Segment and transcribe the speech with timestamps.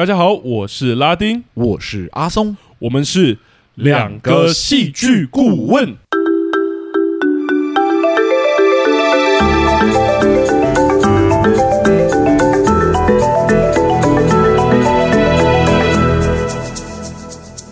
[0.00, 3.36] 大家好，我是拉丁，我是阿松，我们是
[3.74, 5.94] 两个戏剧顾问。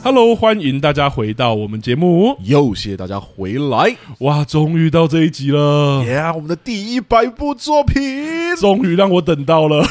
[0.03, 9.87] Hello，欢迎大家回到我们节目，又谢谢大家回来，哇，终于到这一集了，呀，yeah, 我们的第一百部作品，终于让我等到了，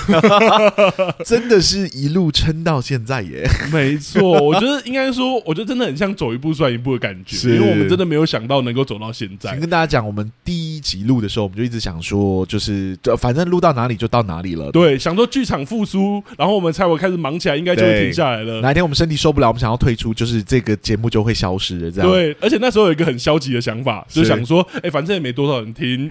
[1.26, 9.52] 真的是一路撑到现在耶，没错，我觉得应该说，我觉得真的很像走一步算一步的感觉，因为我们真的没有想到能够走到现在。
[9.52, 18.62] 先跟大家讲，我们第一集录的时候，我们就一直想说，就是反正录到哪里就到哪里了，对，想说剧场复苏，然后我们才会开始忙起来，应该就会停下来了。
[18.62, 20.08] 哪一天我们身体受不了，我们想要退出。
[20.18, 22.36] 就是这个节目就会消失了，这样对。
[22.42, 26.10] 而且那时候有一个很消极的想法，是就想说，哎、欸，反正也没多少人听，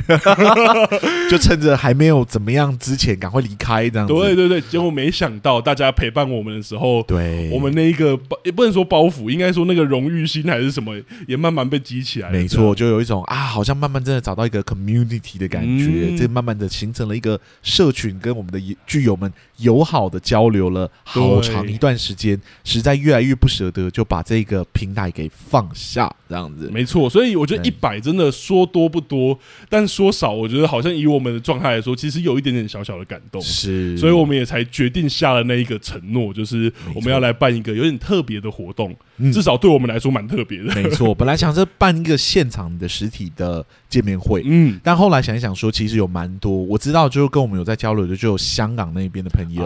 [1.29, 4.13] 就趁着还没有怎么样之前，赶快离开这样子。
[4.13, 8.09] 对对对，结果没想到大家陪伴我们的时候，对，我们那一个
[8.45, 10.95] 也不能说包袱，应该说那个荣誉心还是什么，
[11.27, 12.29] 也慢慢被激起来。
[12.29, 23.87] 没错，就有一种啊，好像慢慢真的找到一个 community 的感觉，嗯、这慢慢的形成了一个社群，跟我们的剧友们友好的交流了好长一段时间，实在越来越不舍得。
[23.91, 27.09] 就把这个平台给放下，这样子没错。
[27.09, 29.39] 所以我觉得一百真的说多不多，
[29.71, 33.41] 但说少，我觉得好像以我们的状态来说，其实有一点点小小的感动。
[33.41, 38.95] 是，所以我们也才决定下了那一个承诺，就是我们要来办一个有点特别的活动，
[39.33, 40.75] 至少对我们来说蛮特别的。
[40.75, 49.65] 没错，本来想着办一个现场的实体的见面会，嗯，但后来想一想说，其实有蛮多我知道，就是跟我们有在交流的，就有香港那边的朋友，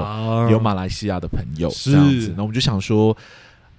[0.50, 2.32] 有马来西亚的朋友，这样子。
[2.36, 3.16] 那我们就想说。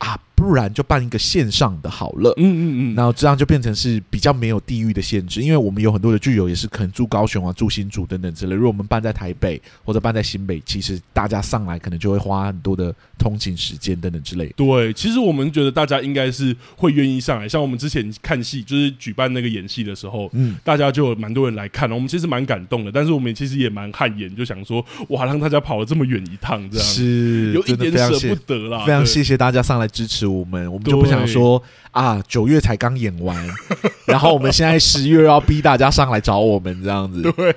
[0.02, 2.34] 啊，不然就办一个线上的好了。
[2.38, 8.56] 嗯嗯嗯，然后这样就变成是比较没有地域的限制，因为我们有很多的剧友也是可能住高雄啊、住新竹等等之类。
[8.56, 14.48] 如果我们办在台北或者办在新北，其实大家上来可能就会花很多的通勤时间等等之类。
[14.58, 17.48] 对，其实我们觉得大家应该是会愿意上来。
[17.48, 22.92] 像我们之前看戏，就是举办那个演戏的时候，嗯，大家就有蛮多人来看，我们其实蛮感动的。
[22.92, 28.86] 但是我们其实也蛮汗颜，就想说，哇，让大家跑了这么远一趟，这样是有一点舍不得啦。
[28.86, 31.62] 非常谢谢大家上来支持我们，我们就不想说
[31.92, 33.38] 啊，九月才刚演完，
[34.06, 37.22] 然后我们现在十月要逼大家上来找我们这样子。
[37.22, 37.56] 对，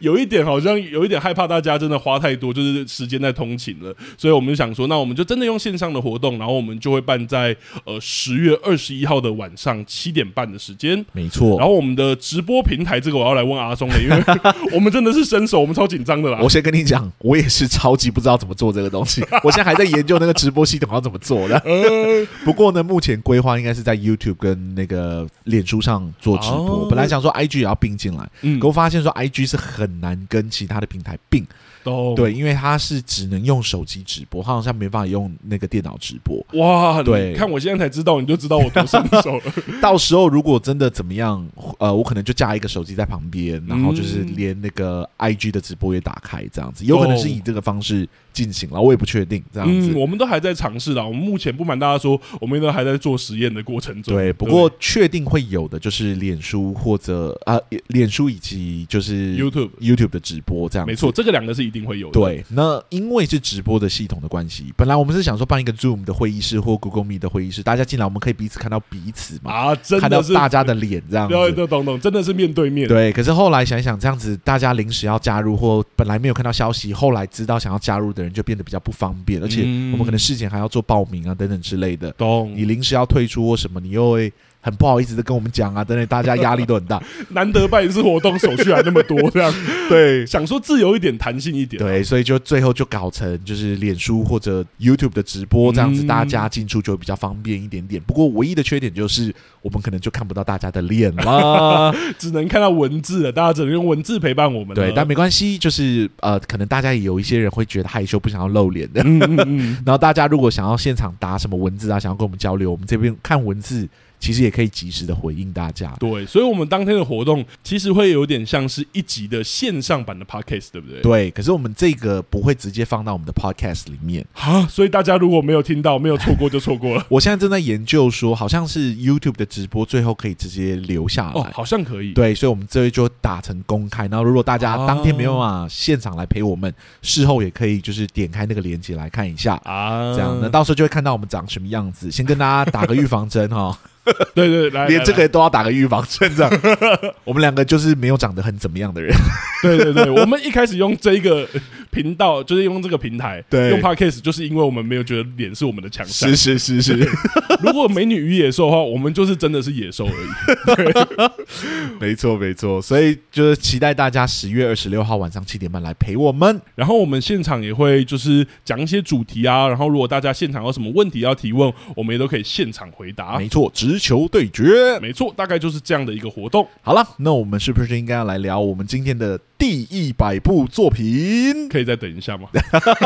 [0.00, 11.58] 有一点好像有一点害怕大家真的花太多，就是时间在通勤了，所以我们就想说，那我们就真的用线上的活动，然后我们就会办在呃十月二十一号的晚上七点半的时间，没错。
[11.58, 14.24] 然后我们的直播平台，这个我要来问阿松了，因为
[14.72, 16.38] 我们真的是伸手，我们超紧张的啦。
[16.42, 21.60] 我先跟你讲，我也是超级不知道怎么做这个东西，我现在还在研究那个直播系统要怎么做的。
[22.44, 26.86] 不过呢，目前规划应该是在 YouTube 跟那个脸书上做直播。
[26.88, 31.46] 本来想说 IG 也要并进来，嗯，可我发现说 IG 是很难跟其他的平台并。
[31.84, 32.14] Oh.
[32.14, 36.44] 对，因为他是只能用手机直播，他好像没办法用那个电脑直播。
[36.52, 39.52] 哇，对，看我现在才知道，你就知道我多新手了。
[39.82, 41.44] 到时候如果真的怎么样，
[41.78, 49.42] 呃，我可能就架一个手机在旁边，然后就是连那个 IG 的直播也打开，这样子，有可能是以这个方式进行了，我也不确定。
[49.52, 51.04] 这样子，嗯，我们都还在尝试啦。
[51.04, 54.14] 我们目前不瞒大家说，我们都还在做实验的过程中。
[54.14, 60.86] 对，不过确定会有的就是脸书或者啊，脸书以及就是 YouTube YouTube 的直播这样。
[60.86, 61.71] 没错，这个两个是。
[61.72, 62.20] 一定会有的。
[62.20, 72.86] 对，那因为是直播的系统的关系，本来我们是想说办一个 Zoom 的会议室或 Google Meet 的会议室，大家进来我们可以彼此看到彼此嘛，啊，真的看到大家的脸这样子， 对，懂懂，真的是面对面。
[72.86, 82.12] 对，可是后来想一想，这样子大家临时要加入或本来没有看到消息，后来知道想要加入的人就变得比较不方便，而且我们可能事前还要做报名啊等等之类的。
[82.12, 84.32] 懂，你临时要退出或什么，你又会。
[84.64, 87.02] 很不好意思的跟我们讲啊，等等，大家压力都很大。
[87.30, 89.52] 难得办一次活动，手续还那么多，这样
[89.90, 98.00] 对，想说自由一点，弹性一点，对，所以就最后就搞成就是脸书或者 YouTube 的直播这样子，大家进出就比较方便一点点。
[98.02, 104.74] 不过唯一的缺点就是我们可能就看不到大家的脸了， 只能看到文字了，大家只能用文字陪伴我们。
[104.76, 109.02] 对，但没关系，就是呃，可能大家也有一些人会觉得害羞，不想要露脸的。
[109.04, 109.82] 嗯嗯嗯。
[109.84, 113.88] 然后大家如果想要现场打什么文字啊，想要跟我们交流，我们这边看文字。
[114.22, 115.92] 其实也可以及时的回应大家。
[115.98, 121.00] 对，所以，我们当天的活动其实会有点像是一集的线上版的 podcast，对不对？
[121.00, 121.30] 对。
[121.32, 127.04] 可是我们这个不会直接放到我们的 podcast 里面啊，所以大家如果没有听到、没有错过，就错过了。
[127.10, 132.12] 我现在正在研究说，好像是 YouTube 的直播最后可以直接留下来，哦，好像可以。
[132.12, 134.06] 对，所以我们这里就打成公开。
[134.06, 136.72] 然后，如果大家当天没有办法现场来陪我们，
[137.02, 142.08] 事后也可以就是点开那个链接来看一下啊，这样，那到时候就会看到我们长什么样子。
[142.08, 143.76] 先跟大家打个预防针哈。
[144.34, 146.52] 对对，来，连这个都要打个预防针，这样。
[147.24, 149.14] 我们两个就是没有长得很怎么样的人。
[149.62, 151.46] 对对对，我们一开始用这个
[151.92, 156.28] 频道，就是用这个平台，对，用 Podcast，就是因为我们没有觉得脸是我们的强项。
[156.30, 157.08] 是是是是。
[157.62, 161.30] 如果美女与野兽的话，我们就是真的是野兽而已。
[162.00, 173.38] 没错没错，所以就是期待大家十月二十六号晚上七点半来陪我们，然后我们现场也会就是讲一些主题啊，然后如果大家现场有什么问题要提问，我们也都可以现场回答。
[173.38, 176.66] 没错，直球对决，没错，大概就是这样的一个活动。
[176.80, 181.68] 好了，那我们是不是应该要来聊我们今天的第一百部作品？
[181.68, 182.48] 可以再等一下吗？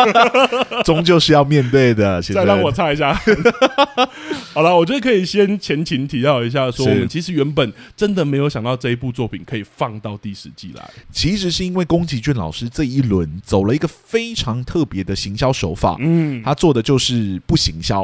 [0.86, 2.22] 终究是要面对的。
[2.22, 3.12] 再让我猜一下。
[4.54, 10.82] 好了，我觉得可以先前情提到一下，说我们其实原本真的没有想到这一部作品可以放到第十季来。
[11.12, 18.02] 其实是因为宫崎骏老师这一轮走了一个非常特别的行销手法，嗯，他做的就是不行销，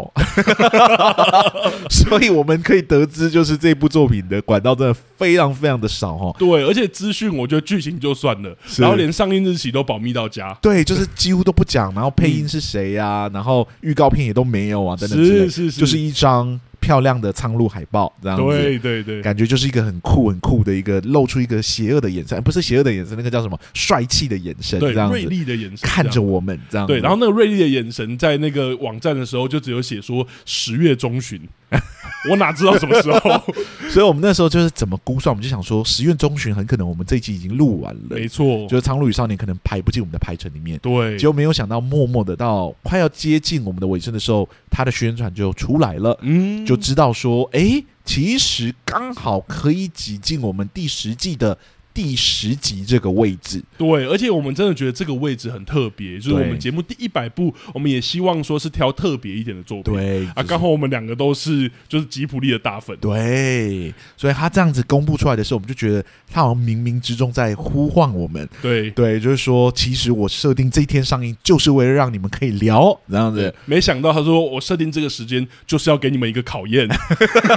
[1.88, 6.37] 所以我们可以得知，就是这部作品的管道真的非常非常的少哈。
[6.38, 10.56] 对，而且资讯我觉得剧情就算了，然后连上映日期都保密到家。
[10.60, 13.30] 对，就是几乎都不讲，然后配音是谁呀、啊？
[13.32, 16.60] 然后预告片也都没有啊，等等之类，是是是，就是一张。
[16.82, 23.56] 漂亮的苍鹭海报，这样子，对对对，感觉就是一个很酷很酷的一个，露出一个邪恶的眼神，不是邪恶的眼神，那个叫什么？
[23.72, 26.84] 帅气的眼神，对，这样锐利的眼神，看着我们这样。
[26.84, 31.40] 对，然后那个锐利的眼神在那个网站的时候，就只有写说十月中旬。
[32.30, 33.42] 我哪知道什么时候？
[33.90, 38.00] 所以我们那时候就是怎么估算，我们就想说十月中旬很可能我们这一季已经录完了。
[38.10, 40.78] 没错，就是《苍鹭与少年》可能排不进我们的排程里面。
[40.78, 46.16] 对，结果没有想到，默默的到快要接近我们的尾声的时候，他的宣传就出来了。
[46.22, 51.58] 嗯，就知道说，哎、欸，其实刚好可以挤进我们第十季的。
[51.94, 59.94] 第十集这个位置，对，而且我们真的觉得这个位置很特别，就是我们节目第一百部，我们也希望说是挑特别一点的作品。
[59.94, 68.48] 对，啊，刚好我们两个都是就是吉普力的大粉，对，所以他这样子公布出来的时候，我们就觉得他好像冥冥之中在呼唤我们。
[68.62, 73.54] 对，对，就是说，其实我设定这一天上映，就是为了让你们可以聊这样子。
[73.66, 76.88] 没想到他说我设定这个时间，就是要给你们一个考验。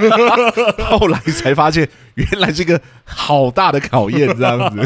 [0.84, 4.25] 后来才发现，原来这个好大的考验。
[4.34, 4.76] 这样子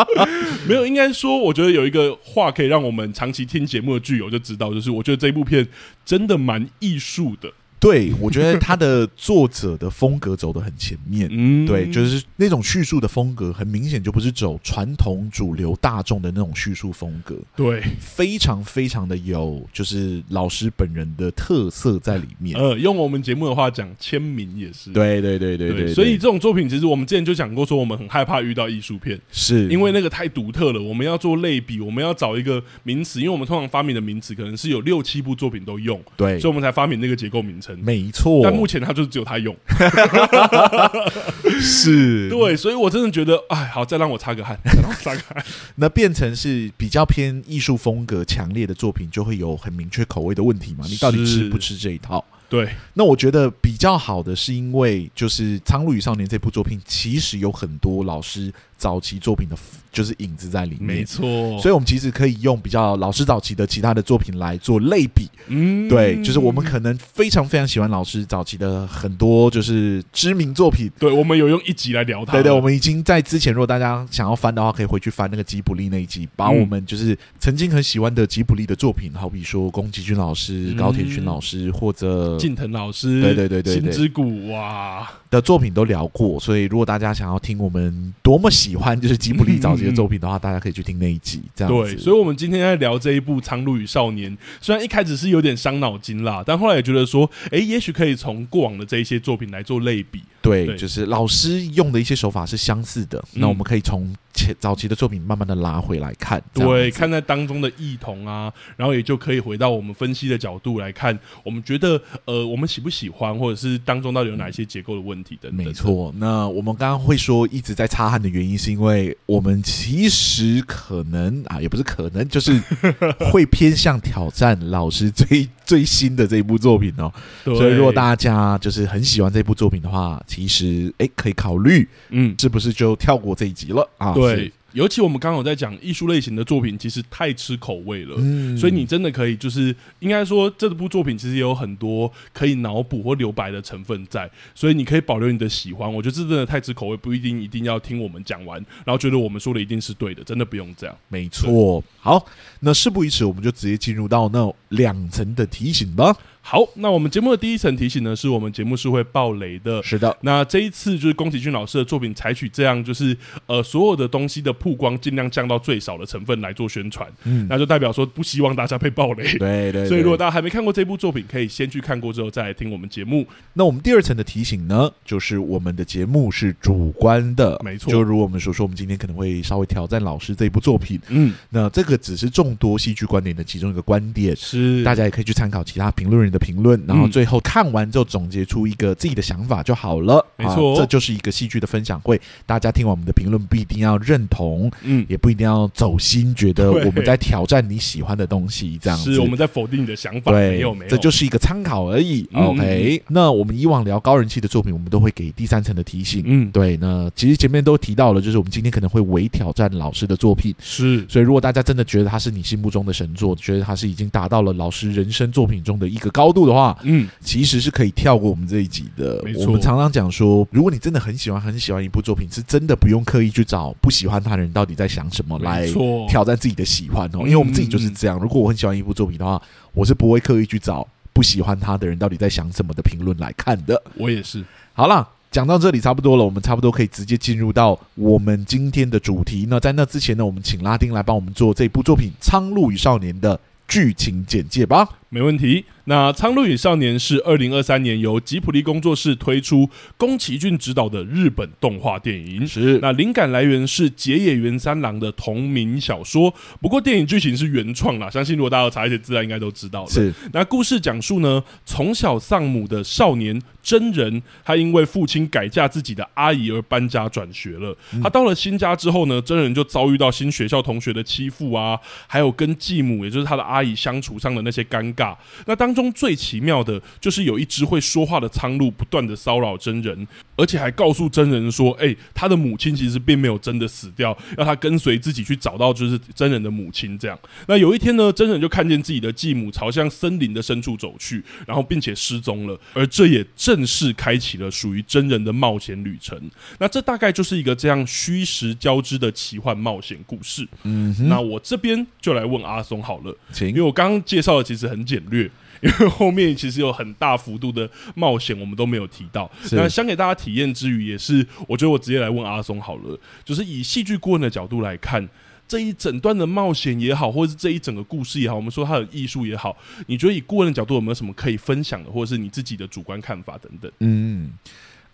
[0.68, 5.66] 没有，应该说，我觉得有一个话可以让我们长期听节目的剧友就知道，就是我觉得这部片
[6.04, 7.52] 真的蛮艺术的。
[7.80, 22.58] 对，我觉得他的作者的风格走得很前面，嗯，对，就是那种叙述的风格，很明显就不是走传统主流大众的那种叙述风格，对，非常非常的有就是老师本人的特色在里面。
[22.58, 25.94] 呃，用我们节目的话讲，签名也是，对对对对对，对。
[25.94, 30.80] 所以这种作品，其实我们之前就讲过，说我们很害怕遇到艺术片，是因为那个太独特了。
[30.80, 37.73] 我们要做类比，我们要找一个名词，因为我们通常发明的名词可能是有六七部作品都用，对，所以我们才发明那个结构名称。
[37.78, 39.56] 没错，但目前他就是只有他用，
[41.60, 45.44] 是对，所以我真的觉得，哎，好，再让我擦个汗， 再让我擦个汗。
[45.76, 50.84] 那变成是比较偏艺术风格强烈的作品，就会有很明确口味的问题嘛？
[50.88, 52.24] 你到底吃不吃这一套？
[52.48, 58.52] 对，那我觉得比较好的是因为就是《苍鹭与少年》这部作品，其实有很多老师
[58.84, 59.56] 早期作品的，
[59.90, 60.98] 就是影子在里面。
[60.98, 61.22] 没错，
[61.58, 65.26] 所以我们其实可以用比较老师早期的其他的作品来做类比。
[65.46, 70.90] 嗯，对，就是我们可能非常非常喜欢老师早期的很多就是知名作品。
[70.98, 72.32] 对，我们有用一集来聊它。
[72.32, 82.36] 对对，我们已经在之前，如果大家想要翻的话，可以回去翻那个吉卜力那一集，把我们就是曾经很喜欢的吉卜力的作品，好比说宫崎骏老师、高田勋老师或者。
[82.36, 91.42] 近藤老师，对对对对，心之谷哇的作品都聊过，所以如果大家想要听我们多么喜欢就是吉卜力早期的作品的话，大家可以去听那一集。
[91.54, 100.22] 这样对，所以我们今天在聊这一部《苍鹭与少年》，虽然一开始是有点伤脑筋啦，但后来也觉得说，哎，也许可以从过往的这一些作品来做类比。
[100.40, 115.64] 对，就是老师用的一些手法是相似的，那我们可以从前早期的作品慢慢的拉回来看，对，看在当中的异同啊，然后也就可以回到我们分析的角度来看，我们觉得呃，我们喜不喜欢，或者是当中到底有哪一些结构的问题等等。
[115.64, 122.60] 没错，那我们刚刚会说一直在擦汗的原因，是因为我们其实可能啊，也不是可能，就是
[123.30, 127.12] 会偏向挑战老师 最最新的这一部作品哦。
[127.44, 134.12] 所以如果大家就是很喜欢这部作品的话，其实哎，可以考虑，嗯，是不是就跳过这一集了啊？
[134.12, 134.23] 对。
[134.72, 145.92] 尤其我们刚刚有在讲艺术类型的作品，其实太吃口味了，嗯，所以你真的可以就是应该说这部作品其实也有很多可以脑补或留白的成分在，所以你可以保留你的喜欢。
[145.92, 150.96] 我觉得这真的太吃口味，不一定一定要听我们讲完，然后觉得我们说的一定是对的，真的不用这样。
[151.08, 152.26] 没错，好，
[152.58, 156.16] 那事不宜迟，我们就直接进入到那两层的提醒吧。
[156.46, 159.82] 好，那我们节目的第一层提醒呢，是我们节目是会爆雷的。
[159.82, 169.24] 是的，那这一次就是宫崎骏老师的作品，采取这样就是呃所有的东西的曝光尽量降到最少的成分来做宣传，嗯，那就代表说不希望大家被爆雷。
[169.38, 173.26] 对对， 对，所以如果大家还没看过这部作品，可以先去看过之后再来听我们节目。
[173.54, 177.90] 那我们第二层的提醒呢，就是我们的节目是主观的，没错。
[177.90, 184.84] 就如我们所说，我们今天可能会稍微挑战老师这一部作品，嗯，那这个只是众多戏剧观点的其中一个观点，是。
[184.84, 187.04] 大家也可以去参考其他评论人的评论，然后。
[187.14, 192.20] 最后看完之后总结出一个自己的想法就好了，没错、这就是一个戏剧的分享会。
[192.44, 202.28] 大家听完我们的评论不一定要认同，嗯，也不一定要走心，觉得我们在挑战你喜欢的东西，这样子是我们在否定你的想法，对，没有没有，这就是一个参考而已。
[202.32, 206.76] 嗯、OK，那我们以往聊高人气的作品，我们都会给第三层的提醒，嗯，对。
[206.78, 211.06] 那其实前面都提到了，就是我们今天可能会微挑战老师的作品，是。
[211.08, 217.84] 所以如果大家真的觉得他是你心目中的神作，觉得他是已经达到了老师人生作品中的一个高度的话，嗯，其实是可以。
[217.84, 219.22] 可以跳过我们这一集的。
[219.46, 225.70] 我们常常讲说，如果你真的很喜欢很喜欢一部作品，是真的不用刻意去找不喜欢他的人到底在想什么来
[226.08, 227.18] 挑战自己的喜欢哦。
[227.18, 228.18] 因为我们自己就是这样。
[228.18, 229.38] 如果我很喜欢一部作品的话，
[229.74, 233.82] 我是不会刻意去找不喜欢他的人到底在想什么的评论来看的。
[233.98, 234.42] 我也是。
[234.72, 239.44] 好了，讲到这里差不多了，我们差不多可以直接进入到我们今天的主题。
[239.50, 243.38] 那在那之前呢，我们请拉丁来帮我们做这部作品《苍鹭与少年》的
[243.68, 244.88] 剧情简介吧。
[245.14, 245.64] 没问题。
[245.84, 252.44] 那《苍鹭与少年》是二零二三年由吉卜力工作室推出，宫崎骏执导的日本动画电影。
[252.44, 258.10] 是，那灵感来源是结野原三郎的同名小说，不过电影剧情是原创啦。
[258.10, 259.88] 相信如果大家有查一些资料，应该都知道了。
[259.88, 267.76] 是，那故事讲述呢，从小丧母的少年真人，他因为父亲改嫁自己的阿姨而搬家转学了。
[268.02, 271.78] 他到了新家之后呢，真人就遭遇到新学校同学的欺负啊，
[272.08, 275.03] 还有跟继母，也就是他的阿姨相处上的那些尴尬。
[275.46, 280.06] 那当中最奇妙的就是有一只会说话的苍鹭不断的骚扰真人，
[280.36, 287.18] 而且还告诉真人说：“哎，他的母亲其实并没有真的死掉，要他跟随自己去找到就是真人的母亲。”这样，
[287.48, 296.18] 那有一天呢，真人就看见自己的继母朝向森林的深处走去，然后并且失踪了，而这也正式开启了属于真人的冒险旅程。
[296.58, 300.46] 那这大概就是一个这样虚实交织的奇幻冒险故事。
[300.62, 305.30] 嗯，那我这边就来问阿松好了，请因为我刚刚介绍的其实很简略。
[305.64, 309.30] 因为后面其实有很大幅度的冒险，我们都没有提到。
[309.52, 315.08] 那想给大家体验之余，也是我觉得我直接来问阿松好了，就是以戏剧顾问的角度来看
[315.48, 323.72] 这一整段的冒险也好，或者是这一整个故事也好，我们说它的艺术也好，你觉得以顾问的角度有没有什么可以分享的，或者是你自己的主观看法等等？
[323.78, 324.32] 嗯。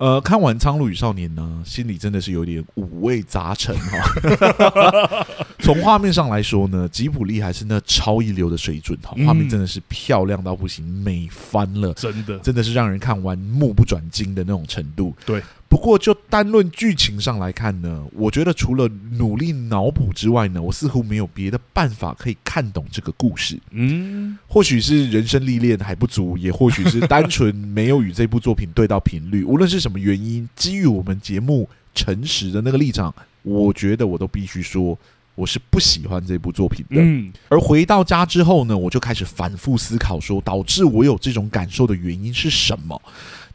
[0.00, 5.26] 呃，看完《苍鹭与少年》呢，心里真的是有点五味杂陈哈。
[5.60, 15.14] 从画面上来说呢，吉卜力还是那超一流的水准哈，画面真的是漂亮到不行，美翻了，真的，真的是让人看完目不转睛的那种程度。
[15.26, 15.42] 对。
[15.70, 23.56] 不过，就单论剧情上来看呢，我觉得除了努力脑补之外呢，我似乎没有别的办法可以看懂这个故事。
[23.70, 29.44] 嗯，或许是人生历练还不足，也或许是单纯没有与这部作品对到频率。
[29.44, 34.98] 无论是什么原因，基于我们节目诚实的那个立场，我觉得我都必须说，
[35.36, 36.96] 我是不喜欢这部作品的。
[37.00, 43.00] 嗯，而回到家之后呢，我就开始反复思考，说导致我有这种感受的原因是什么。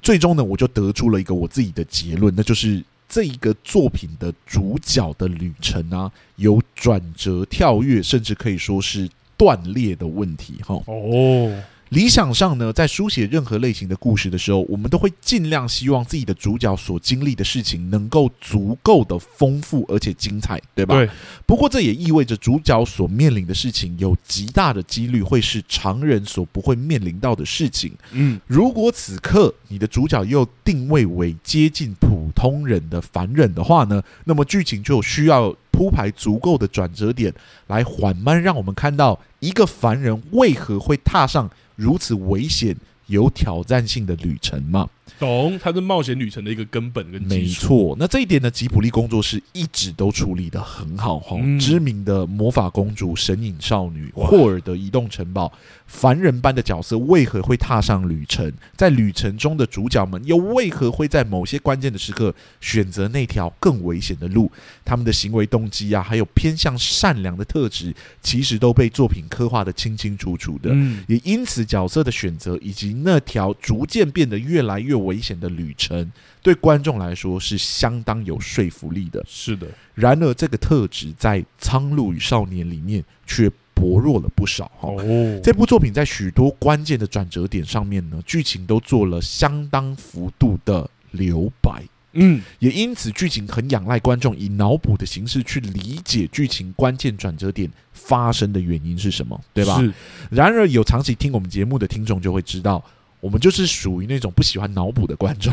[0.05, 10.62] 最终呢，我就得出了一个我自己的结论，那就是这一个作品的主角的旅程啊，有转折、跳跃，甚至可以说是断裂的问题。
[10.62, 11.51] 哈，哦。
[11.95, 20.95] 理想上呢，在书写任何类型的故事的时候，我们都会尽量希望自己的主角所经历的事情能够足够的丰富而且精彩，对吧？
[20.95, 21.09] 对。
[21.45, 27.93] 不过这也意味着主角所面临的事情有极大的几率会是常人所不会面临到的事情。
[28.11, 37.33] 嗯，如果此刻你的主角又定位为接近普通人的凡人的话呢，那么剧情就需要铺排足够的转折点，
[37.67, 41.49] 来缓慢让我们看到一个凡人为何会踏上。
[41.75, 42.75] 如此危险、
[43.08, 44.89] 有挑战性的旅程吗？
[45.19, 47.36] 懂，它是冒险旅程的一个根本跟基础。
[47.36, 51.38] 没错，那这一点呢，吉普力工作室一直都处理的很好哈。
[51.41, 55.51] 嗯、知名的魔法公主、神隐少女、霍尔的移动城堡，
[55.88, 58.51] 凡人般的角色为何会踏上旅程？
[58.75, 64.51] 在旅程中的主角们又为何会在某些关键的时刻选择那条更危险的路？
[64.84, 70.69] 他们的行为动机啊，还有偏向善良的特质，其实都被作品刻画的清清楚楚的。
[70.74, 79.24] 嗯、也因此，角色的选择以及那条逐渐变得越来越危险的旅程，对观众来说是相当有说服力的。
[79.27, 84.89] 是的，然而这个特质在《苍鹭与少年》里面却薄弱了不少哈。
[84.89, 91.83] 哦，这部作品在许多关键的转折点上面呢，剧情都做了相当幅度的留白。
[92.17, 99.77] 嗯，也因此剧情很仰赖观众以脑补的形式去理解剧情关键转折点发生的原因是什么，对吧？
[99.81, 99.93] 是。
[100.29, 102.81] 然而，有长期听我们节目的听众就会知道。
[103.25, 105.51] 我们就是属于那种不喜欢脑补的观众。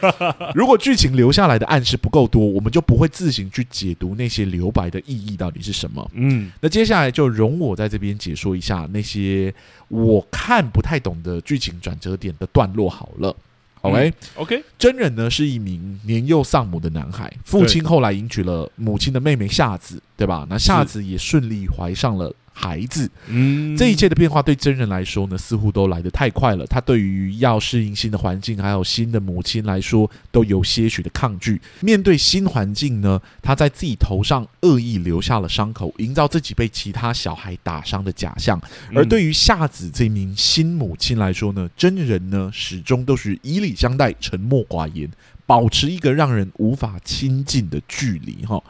[0.56, 6.10] 如果剧情留下来的暗示不够多，我们就不会自行去解读那些留白的意义到底是什么。
[6.14, 9.54] 嗯，那接下来就容我在这边解说一下那些
[9.88, 13.36] 我看不太懂的剧情转折点的段落好了。
[13.82, 14.60] OK，OK，、okay?
[14.60, 14.64] okay?
[14.78, 20.46] 真人呢是一名年幼丧母的男孩，父亲后来迎娶了母亲的妹妹夏子，对吧？
[20.48, 22.34] 那夏子也顺利怀上了。
[22.60, 26.66] 孩子，嗯，这一切的变化对真人来说呢，似乎都来得太快了。
[26.66, 31.58] 他对于要适应新的环境，还有新的母亲来说，都有些许的抗拒。
[31.80, 38.60] 面对新环境呢，他在自己头上恶意留下了伤口，营造自己被其他小孩打伤的假象。
[38.94, 45.10] 而对于夏子这名新母亲来说呢，真人呢始终都是以礼相待，沉默寡言，
[45.46, 48.44] 保持一个让人无法亲近的距离。
[48.44, 48.62] 哈。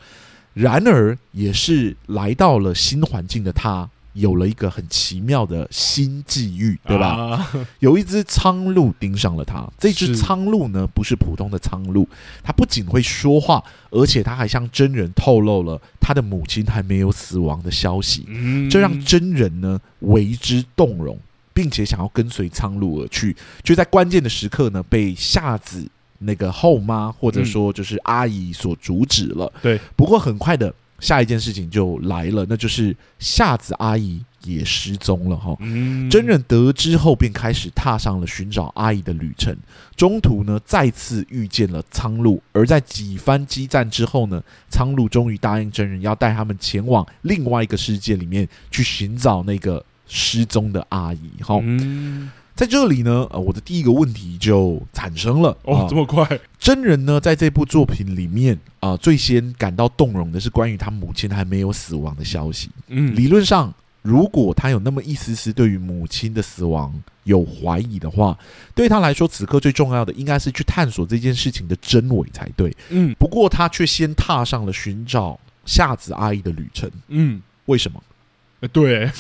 [0.53, 7.07] 然而，也是来到了新环境的他，有了一个很奇妙的新际遇，对吧？
[7.15, 9.65] 啊、有一只苍鹭盯上了他。
[9.79, 12.05] 这只苍鹭呢，不是普通的苍鹭，
[12.43, 18.25] 它不仅会说话，而且它还向真人透露了他的母亲还没有死亡的消息。
[18.27, 21.17] 嗯、这让真人呢为之动容，
[21.55, 25.89] 并且想要跟随苍鹭而去，就在关键的时刻呢，被夏子。
[26.21, 29.53] 那个后妈或者说就是阿姨所阻止了。
[29.61, 35.57] 对，不过很快的下一件事情就来了，那就是夏子阿姨也失踪了哈。
[36.11, 39.57] 真人得知后便开始踏上了寻找阿姨的旅程。
[39.97, 51.59] 中途呢，再次遇见了苍鹭，而在几番激战之后呢，苍鹭终于答应真人要带他们前往另外一个世界里面去寻找那个失踪的阿姨哈。
[52.55, 55.57] 在这里呢，呃，我的第一个问题就产生了。
[55.63, 56.27] 哦，这么快？
[56.59, 62.69] 真人呢，在这部作品里面啊，呃，最先感到动容的是关于他母亲还没有死亡的消息。
[62.89, 66.93] 嗯，理论上，如果他有那么一丝丝对于母亲的死亡
[67.25, 68.39] 有怀疑的话，
[68.75, 72.77] 对他来说，此刻最重要的应该是去探索这件事情的真伪才对。
[72.91, 76.91] 嗯，不过他却先踏上了寻找夏子阿姨的旅程。
[77.09, 78.03] 嗯，为什么？
[78.69, 79.11] 对，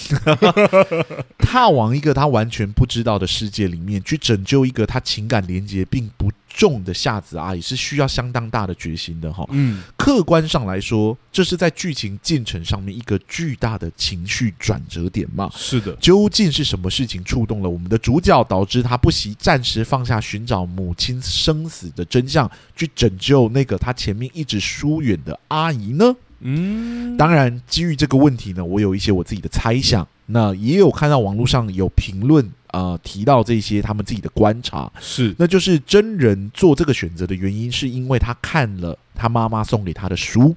[1.38, 9.46] 踏往一个他完全不知道的世界里面，去拯救一个他情感连接并不重的夏子阿姨，是需要相当大的决心的哈。
[9.50, 15.50] 嗯，客观上来说，这是在剧情进程上面一个巨大的情绪转折点嘛。
[15.56, 26.14] 是的，究竟是什么事情触动了我们的主角，导致他不惜暂时放下寻找母亲生死的真相，去拯救那个他前面一直疏远的阿姨呢？
[26.40, 30.06] 嗯，当然，基于这个问题呢，我有一些我自己的猜想。
[30.32, 40.54] 那也有看到网络上有评论啊，提到这些他们自己的观察，是，那就是真人做这个选择的原因，是因为他看了他妈妈送给他的书。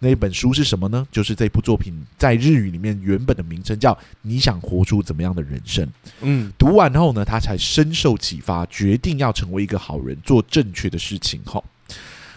[0.00, 1.06] 那一本书是什么呢？
[1.10, 5.86] 就是这部作品在日语里面原本的名称叫《你想活出怎么样的人生》。
[6.20, 11.40] 嗯，读完后呢，他才深受启发，决定要成为一个好人，做正确的事情。
[11.46, 11.62] 哈。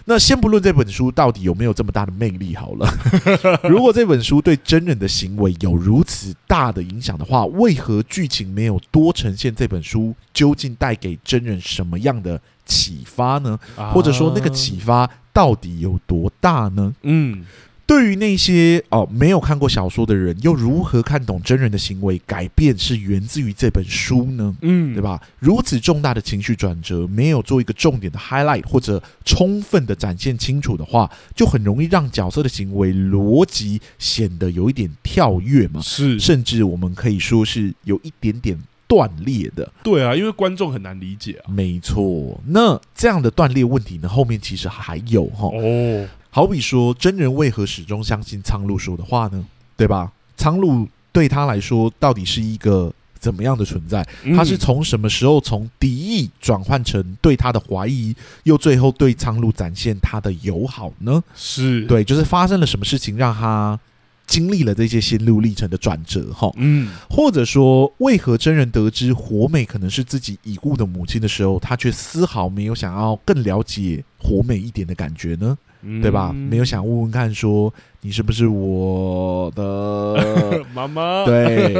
[0.09, 2.89] 那先不论这本书到底有没有这么大的魅力好了，
[3.69, 13.59] 如果这本书对真人的行为有如此大的影响的话，为何剧情没有多呈现这本书究竟带给真人什么样的启发呢？
[13.93, 16.95] 或者说那个启发到底有多大呢？
[17.03, 17.45] 嗯。
[17.87, 24.53] 对于那些哦没有看过小说的人，又如何看懂真人的行为改变是源自于这本书呢？
[24.61, 25.19] 嗯，对吧？
[25.39, 35.79] 如此重大的情绪转折，没有做一个重点的 highlight 或者充分的展现清楚的话，就很容易让角色的行为逻辑显得有一点跳跃嘛。
[35.79, 39.71] 是，甚至我们可以说是有一点点断裂的。
[39.81, 41.49] 对啊，因为观众很难理解啊。
[41.49, 45.47] 没错，那这样的断裂问题呢，后面其实还有哈。
[45.47, 46.05] 哦。
[46.37, 49.43] 好比说，真人为何始终相信苍鹭说的话呢？
[49.75, 50.11] 对吧？
[50.37, 54.07] 苍鹭对他来说到底是一个怎么样的存在？
[54.35, 61.23] 他是从什么时候从敌意转换成对他的怀疑，又最后对苍鹭展现他的友好呢？
[61.35, 63.79] 是对，就是发生了什么事情让他
[64.27, 66.31] 经历了这些心路历程的转折？
[66.31, 75.57] 哈，嗯，或者说，为何真人得知火美可能是自己已故的母亲的时候，他却丝毫没有想要更了解火美一点的感觉呢？
[75.87, 76.33] 嗯、对吧？
[76.33, 77.73] 没有想问问看说。
[78.07, 81.25] 你是不是我的 妈妈？
[81.25, 81.75] 对，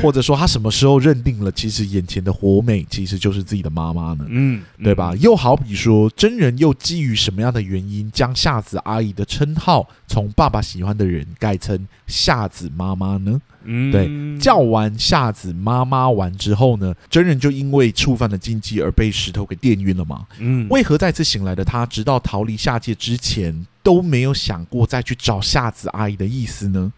[0.00, 4.24] 或者说他什么时候认定了，其实眼前的活美其实就是自己的妈妈呢？
[4.28, 5.12] 嗯，对吧？
[5.18, 13.40] 又好比说，真人又基于什么样的原因，将夏子阿姨的称号从爸爸喜欢的人改成夏子妈妈呢？
[13.64, 20.24] 嗯，对，叫完夏子妈妈完之后呢，真人就因为触犯了禁忌而被石头给电晕了嘛？
[20.38, 26.92] 嗯，为何再次醒来的他，直到逃离下界之前都没有想过再去找夏子阿姨的意思呢？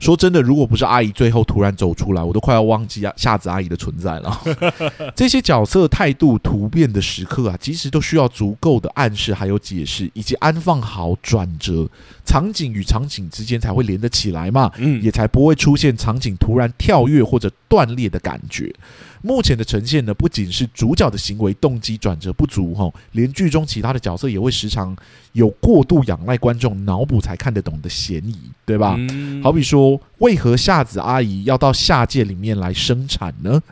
[0.00, 4.42] 说真的，如果不是阿姨最后突然走出来，我都快要忘记啊夏子阿姨的存在了。
[5.14, 11.88] 这些角色态度突变的时刻啊，其实都需要足够的暗示，还有解释，以及安放好转折，
[12.24, 14.72] 场景与场景之间才会连得起来嘛。
[14.78, 18.74] 嗯，也才不会出现场景突然跳跃或者断裂的感觉。
[19.22, 24.96] 目前的呈现呢，不仅是主角的行为动机转折不足，哈，连剧中其他的角色也会时常
[25.32, 28.96] 有过度仰赖观众脑补才看得懂的嫌疑，对吧？
[28.98, 33.62] 嗯、好比说，为何夏子阿姨要到下界里面来生产呢？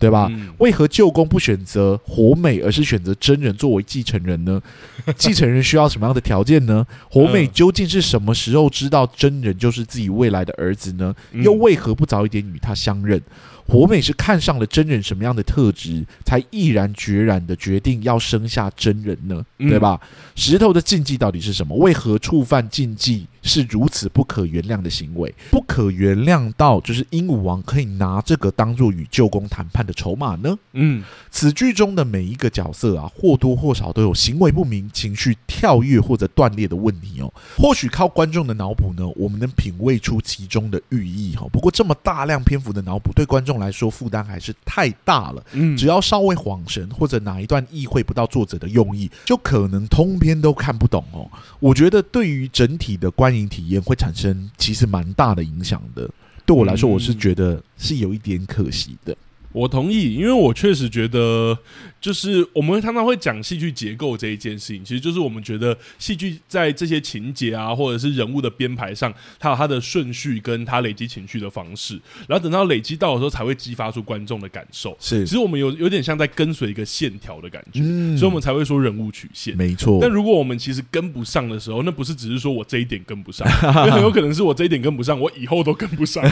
[0.00, 0.28] 对吧？
[0.30, 4.62] 嗯、为何舅公不选择活美，而是选择真人作为继承人呢？
[5.18, 6.86] 继承人需要什么样的条件呢？
[7.10, 11.12] 活美究竟是什么时候知道真人就是自己未来的儿子呢？
[11.32, 13.20] 又为何不早一点与他相认？
[13.68, 19.44] 火美是看上了真人什么样的特质，才毅然决然的决定要生下真人呢？
[19.58, 20.00] 对吧？
[20.02, 21.76] 嗯、石头的禁忌到底是什么？
[21.76, 25.34] 为何触犯禁忌是如此不可原谅的行为？
[25.50, 30.58] 不可原谅到就是鹦鹉王可以拿这个当做与舅公谈判的筹码呢？
[30.72, 37.32] 嗯，此剧中的每一个角色啊，或多或少都有行为不明、情绪跳跃或者断裂的问题哦。
[37.56, 41.46] 或许靠观众的脑补呢，我们能品味出其中的寓意哈。
[41.52, 45.44] 不过这么大量篇幅的脑补，对观众来说负担还是太大了。
[45.52, 51.28] 嗯，只要稍微恍神或者哪一段意会不到作者的用意，就可能通篇都看不懂哦。
[51.60, 56.08] 我觉得对于整体的观影体验会产生其实蛮大的影响的。
[56.46, 59.16] 对我来说，我是觉得是有一点可惜的。
[59.52, 61.58] 我同意，因为我确实觉得。
[62.00, 74.96] 就是我们常常会讲戏剧结构这一件事情，其实就是我们觉得戏剧在这些情节啊，或者是人物的编排上，它有它的顺序跟它累积情绪的方式，然后等到累积到的时候，才会激发出观众的感受。
[75.00, 79.56] 是，其实我们有有点像在跟随一个线条的感觉，嗯，所以我们才会说人物曲线。
[79.56, 79.98] 没错。
[80.00, 86.22] 但如果我们其实跟不上的时候，那不是只是说我这一点跟不上，因为很有可能是我这一点跟不上，我以后都跟不上。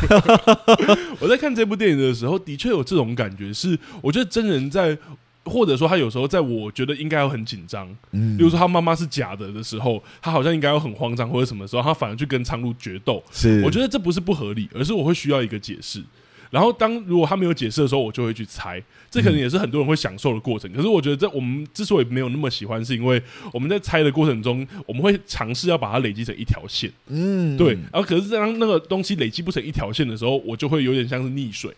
[1.18, 4.96] 我在看这部电影的时候，的确有这种感觉，是我觉得真人在。
[5.46, 13.22] 或者说他有时候在我觉得应该要很紧张，嗯，比如说他妈妈是假的的时候，他好像应该要很慌张或者什么时候，他反而去跟苍鹭决斗。
[13.32, 16.02] 是，我觉得这不是不合理，而是我会需要一个解释。
[16.48, 18.80] 然后当如果他没有解释的时候，我就会去猜。
[19.10, 20.70] 这可能也是很多人会享受的过程。
[20.72, 23.20] 可是我觉得这我们之所以没有那么喜欢，是因为
[23.52, 26.90] 我们在猜的过程中，我们会尝试要把它累积成一条线。
[27.08, 27.72] 嗯，对。
[27.92, 31.74] 然后可是当那个东西累积不成一条线的时候，我就会有点像是溺水。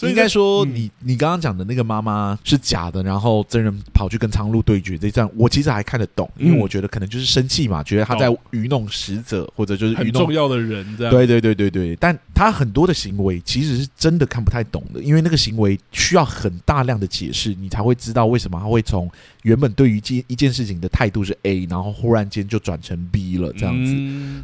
[0.00, 11.12] 所以应该说你，你你刚刚讲的那个妈妈是假的，然后真人跑去跟苍鹭对决这一战，我其实还看得懂，因为我觉得可能就是生气嘛，觉得他在愚弄使者，或者就是愚弄很重要的人这样。
[11.12, 19.06] 对对对对对，但他很多的行为其实是真的看不太懂的，因为那个行为需要很大量的解释，你才会知道为什么他会从
[19.42, 23.94] 原本对于一件一件事情的态度是 A，然后忽然间就转成 B 了这样子。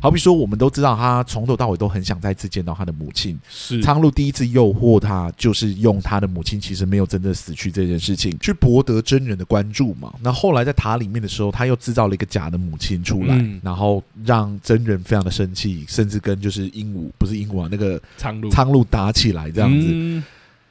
[0.03, 5.33] 好比说，我们都知道他从头到尾都很想再次见到他的母亲，是苍鹭第一次诱惑他。
[5.37, 10.13] 就是用他的母亲其实没有真正死去这件事情去博得真人的关注嘛。
[10.21, 19.87] 那后来在塔里面的时候，他又制造了一个假的母亲出来，嗯、然后让真人非常的生气，甚至跟就是鹦鹉不是鹦鹉啊，那个苍鹭苍鹭打起来这样子。
[19.91, 20.23] 嗯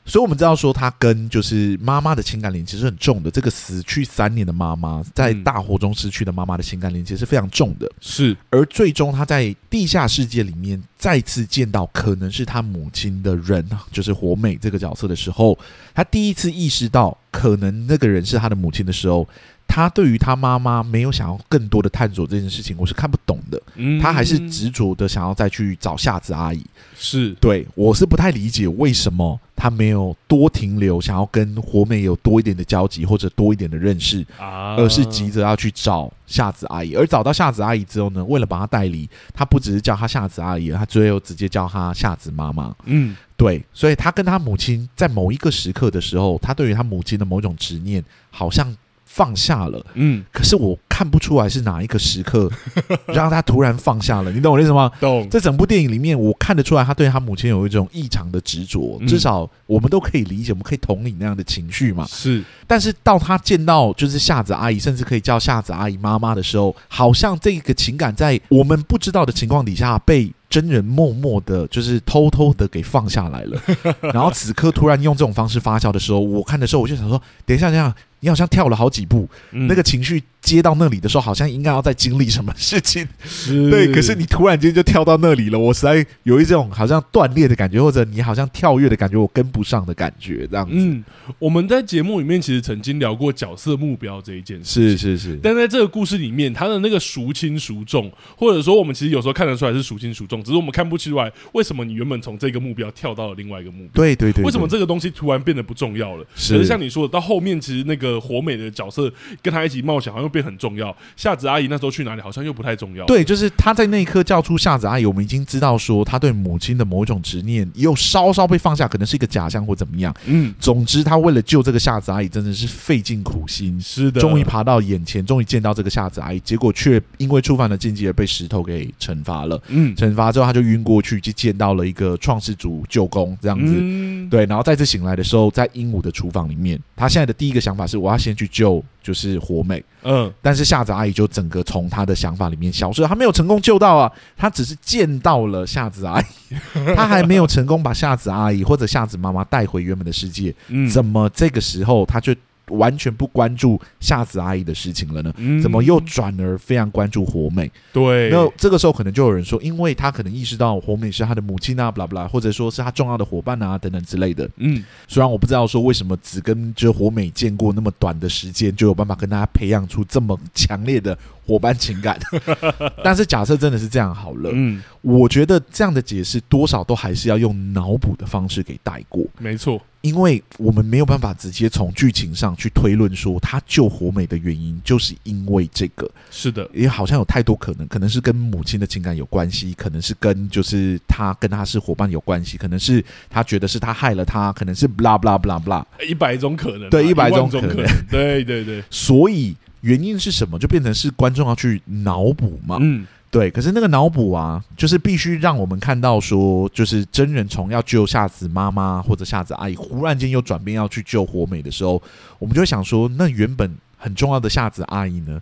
[0.05, 3.31] 所以，我们知道说，他跟就是妈妈的情感连接是很重的。
[3.31, 7.91] 这个死去三年的妈妈，在大火中失去的妈妈的情感连接是非常重的。
[7.99, 15.57] 是，而最终他在地下世界里面再次见到可能是他母亲的人，就是火美这个角色的时候，
[15.93, 19.27] 他第一次意识到可能那个人是他的母亲的时候。
[19.67, 23.61] 他对于他妈妈没有想要更多的探索这件事情，我是看不懂的。
[23.75, 26.65] 嗯，他还是执着的想要再去找夏子阿姨。
[26.95, 36.95] 是，对，我是不太理解为什么他没有多停留，想要跟活美有多一点的交集或者多一点的认识，啊，而是急着要去找夏子阿姨。
[36.95, 42.73] 而找到夏子阿姨之后呢，为了把她带离，他不只是叫她夏子阿姨，他最后直接叫她夏子妈妈。
[42.85, 48.01] 嗯，对，所以他跟他母亲在某一个时刻的时候，他对于他母亲的某种执念，
[48.31, 48.73] 好像。
[49.15, 52.51] 放下了，嗯，可是我看不出来是哪一个时刻
[53.07, 54.91] 让他突然放下了，你懂我意思吗？
[54.99, 55.25] 懂。
[55.29, 62.05] 在整部电影里面，我看得出来他对他母亲有一种异常的执着，至少我们都可以理解，我们可以同理那样的情绪嘛。
[62.09, 70.29] 是，但是到他见到就是夏子阿姨，甚至可以叫夏子阿姨妈妈的时候，好像这个情感在我们不知道的情况底下被。
[70.47, 73.59] 真人默默的，就是偷偷的给放下来了。
[74.13, 77.93] 然后此刻突然用这种方式发酵的时候，我看的时候我就想说：等一下，等一下，
[78.25, 80.23] 你好像跳了好几步，嗯、那个情绪。
[80.41, 83.07] 接到那里的时候，好像应该要再经历什么事情，
[83.47, 83.91] 对。
[83.91, 90.75] 可是你突然间就跳到那里了，我实在有一种好像断裂的感觉，或者你好像跳跃的感觉，我跟不上的感觉，这样子。
[90.75, 91.03] 嗯，
[91.39, 95.39] 我们在节目里面其实曾经聊过角色目标这一件事，是是是。
[95.41, 103.89] 但在这个故事里面，他的那个孰轻孰重，或者说我们其实有时候看得出来是孰轻孰重，只是我们看不出来为什么你原本从这个目标跳到了另外一个目标。
[103.95, 104.45] 对对对，对。
[104.45, 106.25] 为什么这个东西突然变得不重要了？
[106.35, 106.53] 是。
[106.53, 110.95] 可是像你说的，到后面其实那个火美的角色跟他一起冒险，好像又变很重要。
[111.15, 113.05] 夏子阿姨那时候去哪里，好像又不太重要。
[113.05, 120.13] 对，就是他在那一刻叫出夏子阿姨，我们已经知道说他对母亲的某一种执念又稍稍被放下，可能是一个假象或怎么样。
[120.25, 123.79] 嗯，总之他为了救这个夏子阿姨，真的是费尽苦心。
[123.79, 129.61] 是的，终于爬到眼前，终于见到这个夏子阿姨，结果却因为触犯了禁忌而被石头给惩罚了。
[129.67, 133.73] 嗯，惩罚之后他就晕过去，就见到了一个创世主舅公这样子。
[133.77, 138.83] 嗯，对，然后再次醒来的时候，在鹦鹉的厨房里面，他现在的第一个想法是我要先去救。
[139.05, 146.25] 就是火美，嗯，但是夏子阿姨就整个从他的想法里面消失了，他没有成功救到啊，他只是见到了夏子阿姨，
[146.95, 152.33] 他还没有成功把夏子阿姨或者夏子妈妈带回原本的世界，嗯，怎么这个时候他就？
[152.69, 155.33] 完全不关注夏子阿姨的事情了呢？
[155.37, 157.71] 嗯、怎么又转而非常关注火美？
[157.93, 164.49] 对，那这个时候可能就有人说，因为他可能意识到火美是他的母亲啊，不啦不啦，或者说是他重要的伙伴啊，等等之类的。
[164.57, 172.19] 嗯，虽然我不知道说为什么只跟就火美见过那么短的时间，就有办法跟大家培养出这么强烈的伙伴情感，
[173.03, 179.81] 但是假设真的是这样好了，嗯，我觉得这样的解释多少都还是要用脑补的方式给带过，没错。
[180.05, 197.75] 因为我们没有办法直接从剧情上去推论说他救火美的原因就是因为这个，是的，也好像有太多可能，可能是跟母亲的情感有关系，可能是跟就是他跟他是伙伴有关系，可能是他觉得是他害了他，可能是 blah blah blah blah，一百种可能啊，对，一百种可能，
[198.07, 203.07] 对对对，所以原因是什么，就变成是观众要去脑补嘛，嗯。
[203.35, 212.01] 对，可是那个脑补啊，就是必须让我们看到说，就是真人从要救夏子妈妈或者夏子阿姨，忽然间又转变要去救火美的时候，
[212.39, 215.41] 我们就会想说，那原本很重要的夏子阿姨呢？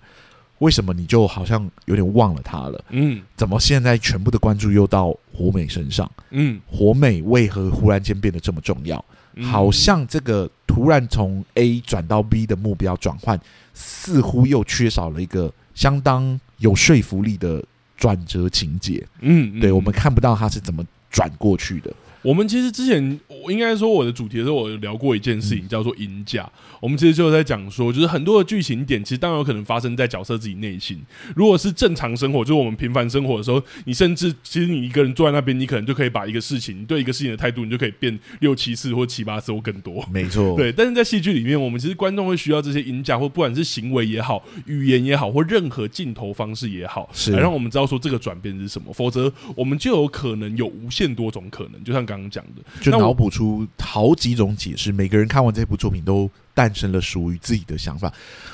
[0.58, 2.84] 为什么你就好像有点忘了她了？
[2.90, 6.12] 嗯，怎么现在全部的关注又到火美身上？
[6.32, 9.06] 嗯，火美为何忽然间变得这么重要？
[9.44, 13.40] 好像这个突然从 A 转到 B 的目标转换，
[13.76, 17.64] 似乎又缺少了一个相当有说服力的。
[18.04, 21.90] 转折情节，嗯，对，我们看不到他是怎么转过去的。
[22.24, 26.50] 我们其实之前，我应该说我的主题的时候，我有聊过一件事情，叫做鹰架。
[26.80, 31.02] 我们其实就在讲说，就是很多的剧情点，其实当然有可能发生在角色自己内心。
[31.36, 40.06] 如果是正常生活，就是我们平凡生活的时候，你甚至其实你一个人坐在那边，你可能就可以把一个事情，你对一个事情的态度，你就可以变六七次或七八次或更多。
[40.12, 40.72] 没错， 对。
[40.72, 48.92] 但是在戏剧里面，我们其实观众会需要这些鹰架，或不管是行为也好，语言也好，或任何镜头方式也好，是来让我们知道说这个转变是什么。
[48.94, 54.92] 否则，我们就有可能有无限多种可能，就像刚刚讲的，就脑补出好几种解释。
[54.92, 58.12] 每个人看完这部作品都诞生了属于自己的想法。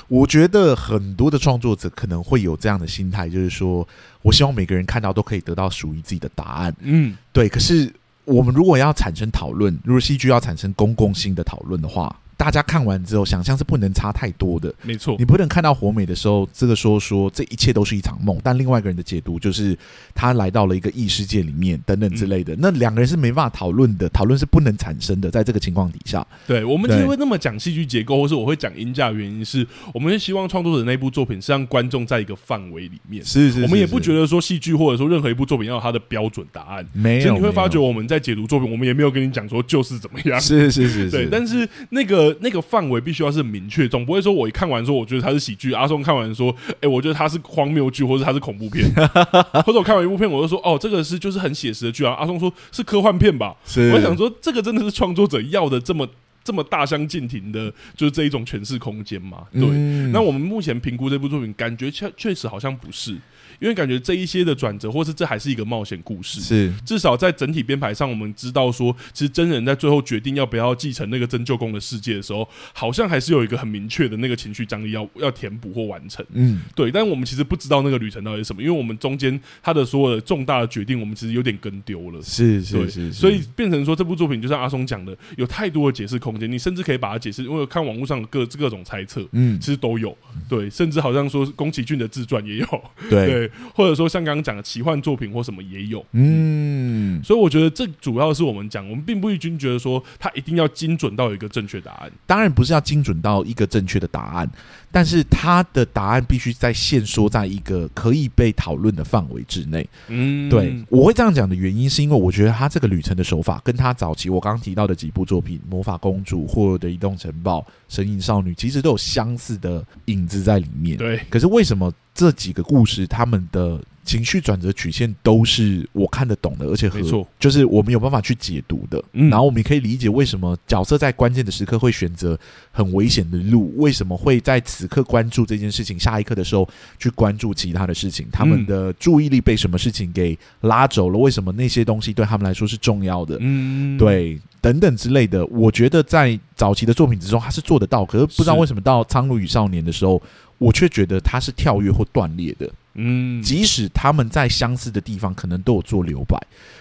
[0.08, 3.86] 我觉得很多的创作者可能会有这样的心态，就是说
[4.22, 6.74] 我希望每个人看到都可以得到属于自己的答案。
[6.80, 7.48] 嗯，对。
[7.48, 7.92] 可是
[8.24, 12.14] 我们如果要产生讨论，如果戏剧要产生公共性的讨论的话。
[12.40, 14.74] 大家看完之后，想象是不能差太多的。
[14.80, 19.76] 没错，你不能看到火美的时候，这个说说这一切都是一场梦，但另外一个人的解读就是
[20.14, 22.54] 他来到了一个异世界里面，等等之类的。
[22.54, 25.30] 嗯、那两个人是没办法讨论的，讨论是不能产生的。
[25.30, 33.22] 在这个情况底下，对我们其实会那么讲戏剧结构，或是我会讲音价，原因是我们是希望创作者那部作品是让观众在一个范围里面。
[33.22, 36.86] 是是，是是，我们也不觉得说戏剧或者说任何一部作品要有它的标准答案。
[36.94, 40.40] 没有，所以你会发觉我们在解读作品，我们也没有跟你讲说就是怎么样。
[40.40, 41.28] 是是是，是， 对。
[41.30, 43.00] 但是那个那个范围。
[43.00, 48.86] 必须要是明确，总不会说我一看完说我觉得它是喜剧，阿松看完说，哎、欸，我觉得它是荒谬剧，或者它是恐怖片，
[49.64, 52.12] 或者我看完一部片，我就说，哦，这个是就是很写实的剧啊。
[52.12, 53.56] 阿松说是科幻片吧？
[53.64, 56.06] 是，我想说这个真的是创作者要的这么
[56.44, 59.38] 这么大相径庭的，就是这一种诠释空间嘛？
[59.50, 59.62] 对。
[59.62, 63.16] 嗯、那我们目前评估这部作品，感觉确确实好像不是。
[63.60, 66.72] 因为感觉这一些的转折，或是这还是一个冒险故事，是。
[66.84, 76.90] 至少在整体编排上，我们知道说，其实真人在最后决定要不要继承那个真旧宫的世界的时候，好像还是有一个很明确的那个情绪张力要 要填补或完成，嗯，对。
[76.90, 90.16] 但我们其实不知道那个旅程到底是什么，因为我们中间他的所有的重大的决定，我们其实有点跟丢了，是是是，所以变成说这部作品就像阿松讲的，有太多的解释空间，你甚至可以把它解释，因为看网络上的各各种猜测，嗯，其实都有，
[90.48, 104.50] 对，甚至好像说宫崎骏的自传也有，对，对，或者说像刚刚讲的奇幻作品或什么也有，嗯，所以我觉得这主要是我们讲，我们并不一定觉得说它一定要精准到一个正确答案，当然不是要精准到一个正确的答案，
[104.92, 129.02] 但是他的答案必须在限缩在一个可以被讨论的范围之内，嗯，对，我会这样讲的原因是因为我觉得他这个旅程的手法跟他早期我刚刚提到的几部作品《魔法公主》、《霍尔的移动城堡》、《神隐少女》其实都有相似的影子在里面，对，可是为什么这几个故事他们的情绪转折曲线都是我看得懂的，而且没错，就是我们有办法去解读的。
[129.12, 132.38] 嗯，然后我们也可以理解为什么角色在关键的时刻会选择
[132.72, 138.26] 很危险的路，为什么会在此刻关注这件事情，下一刻的时候去关注其他的事情。
[138.32, 141.18] 他们的注意力被什么事情给拉走了？
[141.18, 143.36] 为什么那些东西对他们来说是重要的？
[143.40, 145.44] 嗯，对，等等之类的。
[145.46, 150.20] 我觉得在早期的作品之中，他是做得到，可是不知道为什么到《苍鹭与少年》的时候，
[150.58, 152.68] 我却觉得他是跳跃或断裂的。
[152.94, 156.36] 嗯，即使他们在相似的地方可能都有做留白，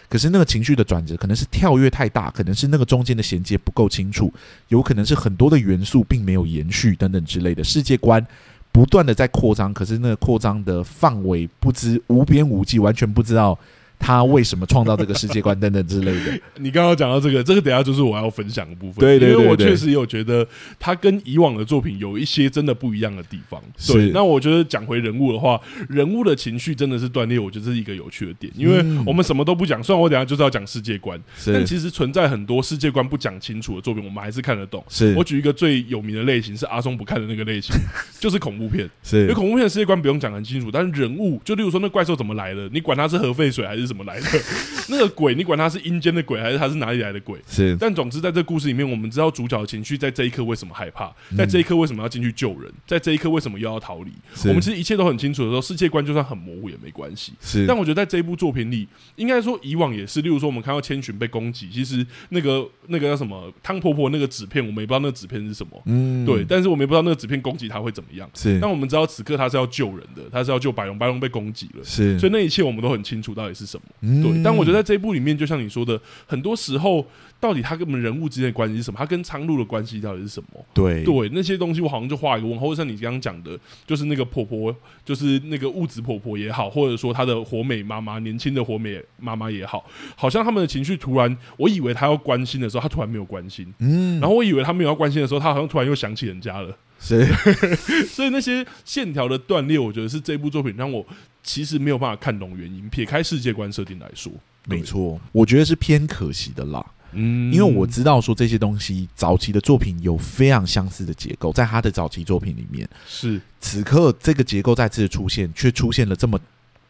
[0.09, 4.33] 可是那个情绪的转折可能是跳跃太大，可能是那个中间的衔接不够清楚，
[4.69, 8.25] 有可能是很多的元素并没有延续等等之类的，世界观
[8.71, 13.57] 不断的在扩张，可是那个扩张的范围不知无边无际，完全不知道。
[13.99, 16.39] 他为什么创造这个世界观等等之类的？
[16.57, 18.99] 你刚刚讲到这个，这个等下就是我要分享的部分。
[18.99, 20.47] 对对对，对，因为我确实有觉得
[20.79, 23.61] 他跟以往的作品有一些真的不一样的地方。
[23.87, 25.59] 对，那我觉得讲回人物的话，
[25.89, 28.51] 人物的情绪真的是断裂，我觉得这是一个有趣的点。
[28.55, 34.83] 因为我们什么都不讲，虽然我等下就是要讲世界观，但其实存在很多世界观不讲清楚的作品，我们还是看得懂。
[34.87, 37.75] 是我举一个最有名的类型，是阿松不看的那个类型，
[38.19, 38.89] 就是恐怖片。
[39.03, 44.25] 是，因为恐怖片的世界观不用讲很清楚，但是人物，就例如说那怪兽怎么来的，你管它是核废水还是怎么来的。
[44.87, 47.37] 那个鬼，你管他是阴间的鬼还是他是哪里来的鬼？
[47.47, 54.11] 是，但总之在这个故事里面，我们知道主角的情绪在这一刻为什么害怕，在这一刻为什么要进去救人，在这一刻为什么又要逃离？
[54.45, 57.33] 我们其实一切都很清楚的时候，世界观就算很模糊也没关系。
[57.41, 65.81] 是，但我觉得在这一部作品里，应该说以往也是，例如说我们看到千寻被攻击，其实那个那个叫什么汤婆婆那个纸片，我们也不知道那个纸片是什么。
[65.85, 68.29] 嗯，对，但是我们也不知道那个纸片攻击他会怎么样。
[68.33, 71.83] 是，但我们知道此刻他是要救人的，他是要救白龙，白龙被攻击了。
[71.83, 73.78] 是，所以那一切我们都很清楚到底是什么。
[74.01, 77.05] 嗯，对，但我觉得在这一部里面，就像你说的，很多时候
[77.39, 78.97] 到底他跟我们人物之间的关系是什么？
[78.97, 80.65] 他跟苍鹭的关系到底是什么？
[80.73, 82.73] 对对，那些东西我好像就画一个问号。
[82.73, 93.73] 像你刚刚讲的，就是那个婆婆，就是那个物质婆婆也好，或者说她的活美妈妈，年轻的活美妈妈也好，好像他们的情绪突然，我以为他要关心的时候，他突然没有关心。
[93.79, 96.73] 嗯，然后我以为他没有要关心的时候，他好像突然又想起人家了。
[97.01, 97.25] 是，
[98.11, 101.05] 所以那些线条的断裂，我觉得是这部作品让我
[101.43, 102.89] 其实没有办法看懂原因。
[102.89, 104.31] 撇开世界观设定来说，
[104.65, 106.85] 没错，我觉得是偏可惜的啦。
[107.13, 116.39] 嗯，因为我知道说这些东西早期的作品有非常相似的结构，在他的早期作品里面，是此刻这个结构再次出现，却出现了这么。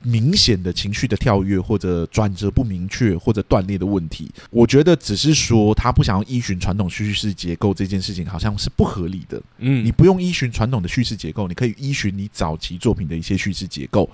[0.01, 9.41] 明显的情绪的跳跃，或者转折不明确，或者断裂的问题，我觉得只是说他不想要依循传统叙事结构这件事情，好像是不合理的。
[9.57, 14.09] 嗯，你不用依循传统的叙事结构，你可以依循你早期作品的一些叙事结构，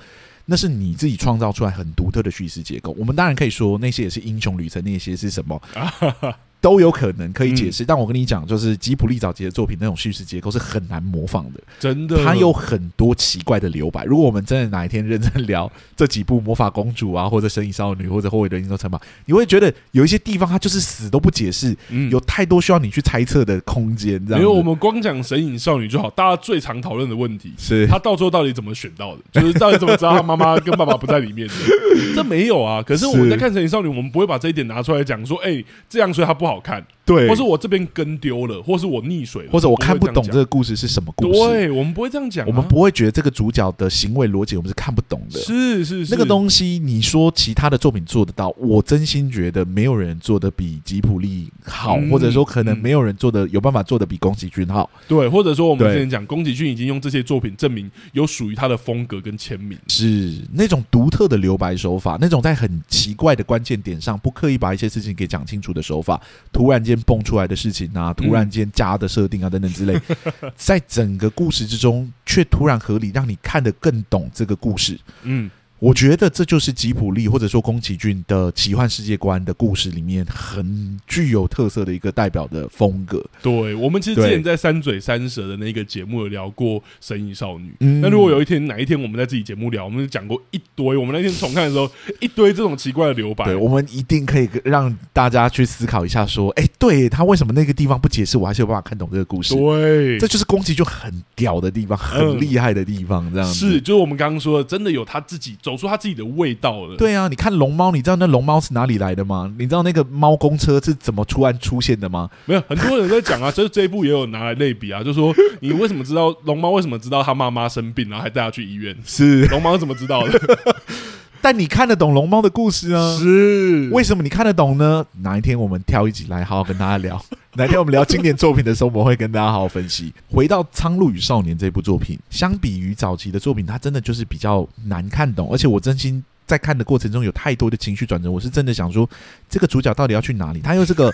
[0.46, 2.96] 那是你自己创造出来很独特的叙事结构。
[2.98, 5.62] 我们当然可以说那些也是英雄旅程，那些是什么？
[6.66, 12.18] 都有可能可以解释，嗯，但我跟你讲，就是吉普力早期的作品那种叙事结构是很难模仿的，真的。
[12.26, 14.04] 它有很多奇怪的留白。
[14.04, 24.20] 如果我们真的哪一天认真聊这几部魔法公主啊，或者神隐少女，或者霍尔的英雄城堡，你会觉得有一些地方它就是死都不解释，嗯，有太多需要你去猜测的空间。
[24.24, 29.40] 没有我们光讲神隐少女就好，大家最常讨论的问题是，他到最后到底怎么选到的？
[29.40, 31.54] 就是到底怎么知道他妈妈跟爸爸不在里面的？
[32.16, 32.82] 这没有啊。
[32.82, 36.86] 可是我们在看神隐少女，我们不会把这一点拿出来讲，说，哎、欸，这样所以它不好看。
[37.06, 41.40] 对，或是我这边跟丢了，或是我溺水了，或者我看不懂这个故事是什么故事。
[41.40, 45.40] 对，我们不会这样讲、啊，我们不会觉得这个主角的行为逻辑我们是看不懂的。
[45.40, 54.90] 是是是，那个东西你说其他的作品做得到，我真心觉得没有人做的比吉普力好、嗯，或者说可能没有人做得有办法做的比宫崎骏好。
[55.08, 66.20] 对，或者说我们之前讲宫崎骏已经用这些作品证明有属于他的风格跟签名，是那种独特的留白手法，那种在很奇怪的关键点上不刻意把一些事情给讲清楚的手法，
[66.52, 70.00] 突然间蹦出来的事情啊，突然间加的设定啊等等之类，
[70.56, 75.00] 在整个故事之中却突然合理，让你看得更懂这个故事。
[75.24, 75.50] 嗯。
[75.86, 83.24] 我觉得这就是吉卜力或者说宫崎骏的奇幻世界观的故事里面很具有特色的一个代表的风格。
[83.44, 90.98] 对，我们其实之前在三嘴三舌的那个节目有聊过《神隐少女》，嗯那如果有一天哪一天我们在自己节目聊，我们就讲过一堆。
[90.98, 91.88] 我们那天重看的时候，
[92.20, 93.46] 一堆这种奇怪的留白。
[93.46, 99.54] 对，我们一定可以让大家去思考一下，说，哎，对他为什么那个地方不解释，我还是有办法看懂这个故事。
[99.54, 103.32] 对，这就是宫崎骏很屌的地方，很厉害的地方。
[103.32, 105.56] 这样子是，就是我们刚刚说的，真的有他自己。
[105.76, 106.96] 走出他自己的味道了。
[106.96, 109.52] 对啊，你看龙猫，你知道那龙猫是哪里来的吗？
[109.58, 112.30] 你知道那个猫公车是怎么突然出现的吗？
[112.46, 118.96] 没有，很多人在讲啊， 这这一部也有拿来类比啊，就说你为什么知道龙猫为什么知道他妈妈生病，然后还带他去医院？
[119.04, 120.40] 是龙猫怎么知道的？
[121.42, 123.18] 但你看得懂龙猫的故事啊？
[123.20, 125.06] 是为什么你看得懂呢？
[125.22, 127.24] 哪一天我们挑一集来好好跟大家聊。
[127.58, 130.14] 哪天我们聊经典作品的时候，我们会跟大家好好分析。
[130.30, 135.50] 回到《苍鹭与少年》这部作品，相比于早期的作品，它真的就是比较难看懂。
[135.50, 138.30] 而且我真心在看的过程中，有太多的情绪转折。
[138.30, 139.10] 我是真的想说，
[139.50, 140.60] 这个主角到底要去哪里？
[140.60, 141.10] 他又是个。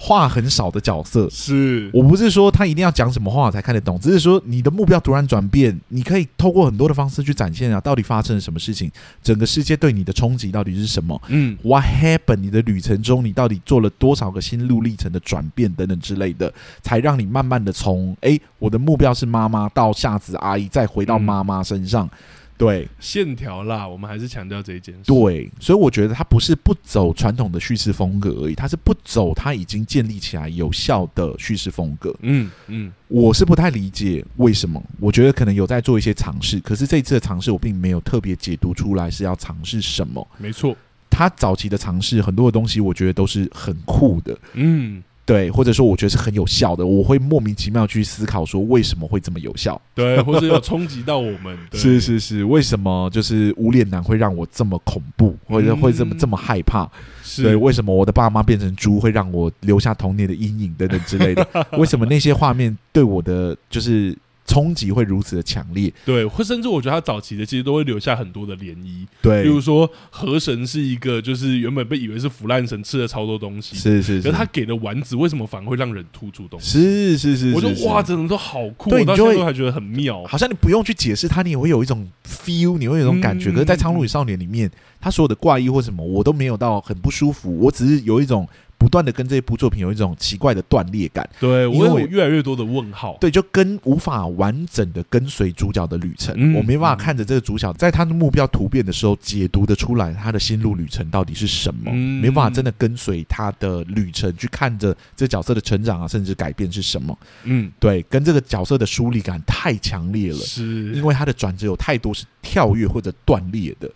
[0.00, 8.88] 话很少的角色，是我不是说他一定要讲什么话才看得懂，只是说你的目标突然转变，你可以透过很多的方式去展现啊，到底发生了什么事情，
[9.24, 11.20] 整个世界对你的冲击到底是什么？
[11.26, 12.36] 嗯，What happened？
[12.36, 22.06] 你的旅程中，你到底做了多少个心路历程的转变等等之类的，才让你慢慢的从诶，我的目标是妈妈到夏子阿姨，再回到妈妈身上。
[22.06, 22.10] 嗯
[22.58, 25.02] 对线条啦，我们还是强调这一件事。
[25.06, 32.14] 对，所以我觉得他不是不走传统的叙事风格而已，他是不走他已经建立起来有效的叙事风格。
[32.22, 34.82] 嗯嗯，我是不太理解为什么。
[34.98, 40.26] 我觉得可能有在做一些尝试，可是这一次的尝试我并没有特别解读出来是要尝试什么。
[40.36, 40.76] 没错，
[41.08, 44.36] 他早期的尝试很多的东西，我觉得都是很酷的。
[44.54, 45.02] 嗯。
[45.28, 49.78] 对，或者说我觉得是很有效的，我会莫名其妙去思考说为什么会这么有效？
[49.94, 51.54] 对，或者有冲击到我们？
[51.74, 56.90] 是是是，为什么就是无脸男会让我这么恐怖，或者会这么这么害怕？
[57.22, 61.46] 是对，为什么我的爸妈变成猪会让我留下童年的阴影等等之类的？
[61.78, 64.16] 为什么那些画面对我的就是？
[64.48, 76.80] 冲击会如此的强烈，对，或甚至我觉得他早期的其实都会留下很多的涟漪，对，比如说河神是一个，就是原本被以为是腐烂神，吃了超多东西，是是，是，可是他给的丸子为什么反而会让人吐出东西？
[76.80, 83.52] 是是是，我觉得哇，这种都好酷，对，我到现在都还觉得很妙，好像你不用去解释它，你也会有一种 feel，你会有一种感觉。
[83.52, 88.48] 可是，在《苍鹭与少年》里面，他所有的怪异或什么，我都没有到很不舒服，我只是有一种。
[88.78, 110.94] 不断的跟这一部作品有一种奇怪的断裂感，对，我有越来越多的问号，对，就跟无法完整的跟随主角的旅程，嗯、我没办法看着这个主角在他的目标突变的时候解读的出来他的心路旅程到底是什么，嗯、没办法真的跟随他的旅程去看着这角色的成长啊，甚至改变是什么，嗯，对，跟这个角色的疏离感太强烈了，是。
[110.94, 113.90] 因为他的转折有太多是跳跃或者断裂的，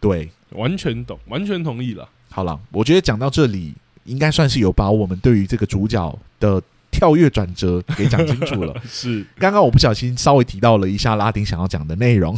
[0.00, 2.08] 对，完全懂，完全同意了。
[2.30, 3.74] 好了，我觉得讲到这里。
[4.08, 6.60] 应该算是有把我们对于这个主角的
[6.90, 8.74] 跳跃转折给讲清楚了。
[8.88, 12.34] 是，刚刚我不小心稍微提到了一下拉丁想要讲的内容，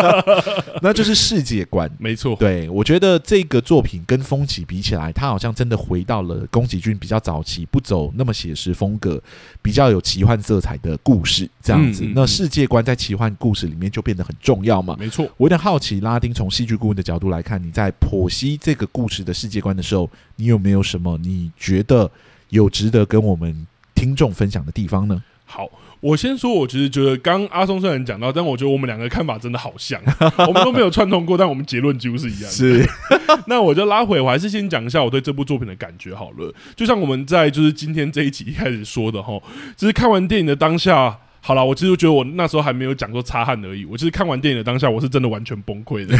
[0.80, 1.90] 那就是世界观。
[1.98, 9.22] 没错，对，我觉得这个作品跟风起比起来，它好像真的回到了宫崎骏比较早期，不走那么写实风格，
[9.60, 12.04] 比较有奇幻色彩的故事这样子。
[12.14, 14.96] 那世界观在奇幻故事里面就变得很重要嘛。
[14.98, 22.10] 没错，我有点好奇，拉丁从戏剧顾问的角度来看，你在剖析这个故事的世界观的时候，你有没有什么你觉得
[22.48, 23.66] 有值得跟我们
[24.02, 25.22] 听众分享的地方呢？
[25.44, 25.68] 好，
[26.00, 30.00] 我先说，我其实觉得刚阿松虽然讲到，但我觉得我们两个看法真的好像，
[30.48, 32.48] 我们都没有串通过，但我们结论几乎是一样的。
[32.48, 32.84] 是，
[33.46, 36.52] 那我就拉回，我还是先讲一下我对这部作品的感觉好了。
[36.74, 39.40] 就像我们在就是今天这一集一开始说的哈，
[39.76, 41.16] 就是看完电影的当下。
[41.44, 43.84] 好了，我其实觉得我那时候还没有讲说擦汗而已。
[43.84, 46.16] 我其实看完电影的当下，我是真的完全崩溃的。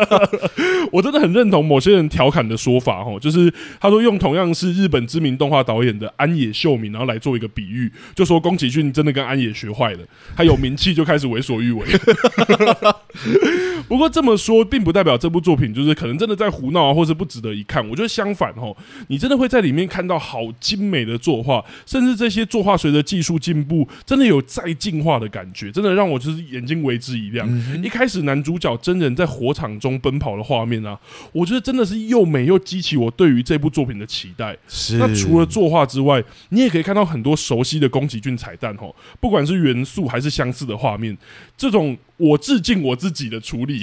[0.90, 9.98] 我真的很认同某些人调侃的说法，哦，就是他说用同样是日本知名动画导演的安野秀明，然后来做一个比喻，就说宫崎骏真的跟安野学坏了，
[10.34, 11.84] 他有名气就开始为所欲为。
[13.86, 17.86] 不过这么说，并不代表这部作品就是可能真的在胡闹啊，或是不值得一看。
[17.90, 18.74] 我觉得相反，哦，
[19.08, 24.29] 你真的会在里面看到好精美的作画，甚至这些作画随着技术进步，真的。
[24.30, 27.46] 有再进化的感觉，真的让我就是眼睛为之一亮。
[27.50, 30.98] 嗯、一开始男主角真人在火场中奔跑的画面啊，
[31.32, 34.56] 我觉得真的是又美又激起我对于这部作品的期待。
[34.66, 34.96] 是。
[34.96, 41.18] 那除了作画之外，你也可以看到很多熟悉的宫崎骏彩蛋哦，不管是元素还是相似的画面，
[41.56, 41.98] 这种。
[42.20, 43.82] 我致敬我自己的处理，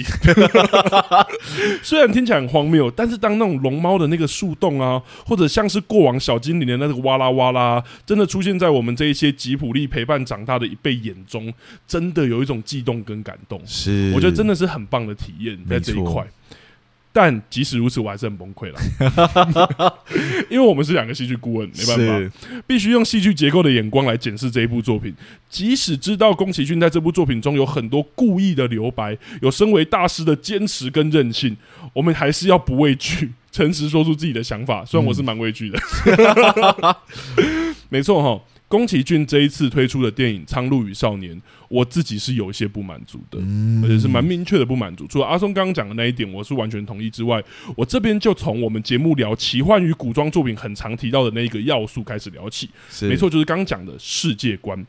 [1.82, 11.52] 虽然听起来很荒谬，但是当那种龙猫的那个树洞啊，或者像是过往小精灵的那个哇啦哇啦，真的出现在我们这一些吉普力陪伴长大的一辈眼中，
[11.86, 13.60] 真的有一种悸动跟感动。
[13.66, 16.26] 是，我觉得真的是很棒的体验在这一块。
[17.10, 18.78] 但即使如此，我还是很崩溃了，
[20.48, 25.12] 因为我们是两个戏剧顾问，没办法，必须用戏剧结构的眼光来检视这一部作品。
[25.48, 31.56] 即使知道宫崎骏在这部作品中有很多故意的留白，有身为大师的坚持跟韧性，
[31.92, 34.84] 我们还是要不畏惧，诚实说出自己的想法。
[34.84, 35.78] 虽然我是蛮畏惧的，
[37.36, 38.40] 嗯、 没错哈。
[38.68, 41.34] 宫崎骏这一次推出的电影《苍鹭与少年》，
[41.68, 43.38] 我自己是有一些不满足的，
[43.82, 45.06] 而且是蛮明确的不满足。
[45.06, 47.42] 除了阿松刚刚讲的那一点，我是完全同意之外，
[47.74, 52.68] 我这边就从我们节目聊奇幻与古装作品很常提到的那一个要素开始聊起。
[53.00, 54.86] 没错，就是刚刚讲的世界观。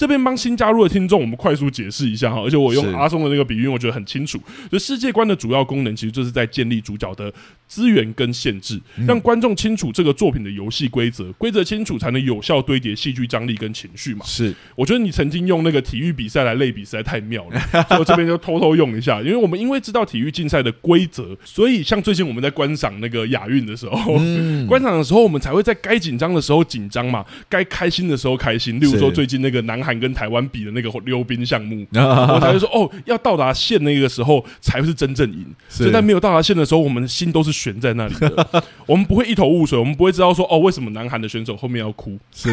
[0.00, 4.40] 这边帮新加入的听众，我们快速解释一下哈，而且我用阿松的那个比喻，我觉得很清楚。
[4.72, 7.30] 就世界观的主要功能，其实就是在建立主角的
[7.68, 14.24] 资源跟限制，让观众清楚这个作品的游戏规则，规则清楚才能有效堆叠戏剧张力跟情绪嘛。
[14.24, 28.80] 是，我觉得你曾经用那个体育比赛来类比实在太妙了， 所以我这边就偷偷用一下，因为我们因为知道体育竞赛的规则，所以像最近我们在观赏那个亚运的时候，嗯、观赏的时候，我们才会在该紧张的时候紧张嘛，该开心的时候开心。
[28.80, 30.00] 例如说最近那个南韩。
[30.00, 35.44] 跟台湾比的那个溜冰项目， 我才会说哦，要到达线那个时候才会是真正赢。
[35.68, 42.18] 所以在没有到达线的时候，我们的心都是悬在那里的， 我们不会一头雾水，我们不会知道说哦，为什么南韩的选手后面要哭？
[42.32, 42.50] 是，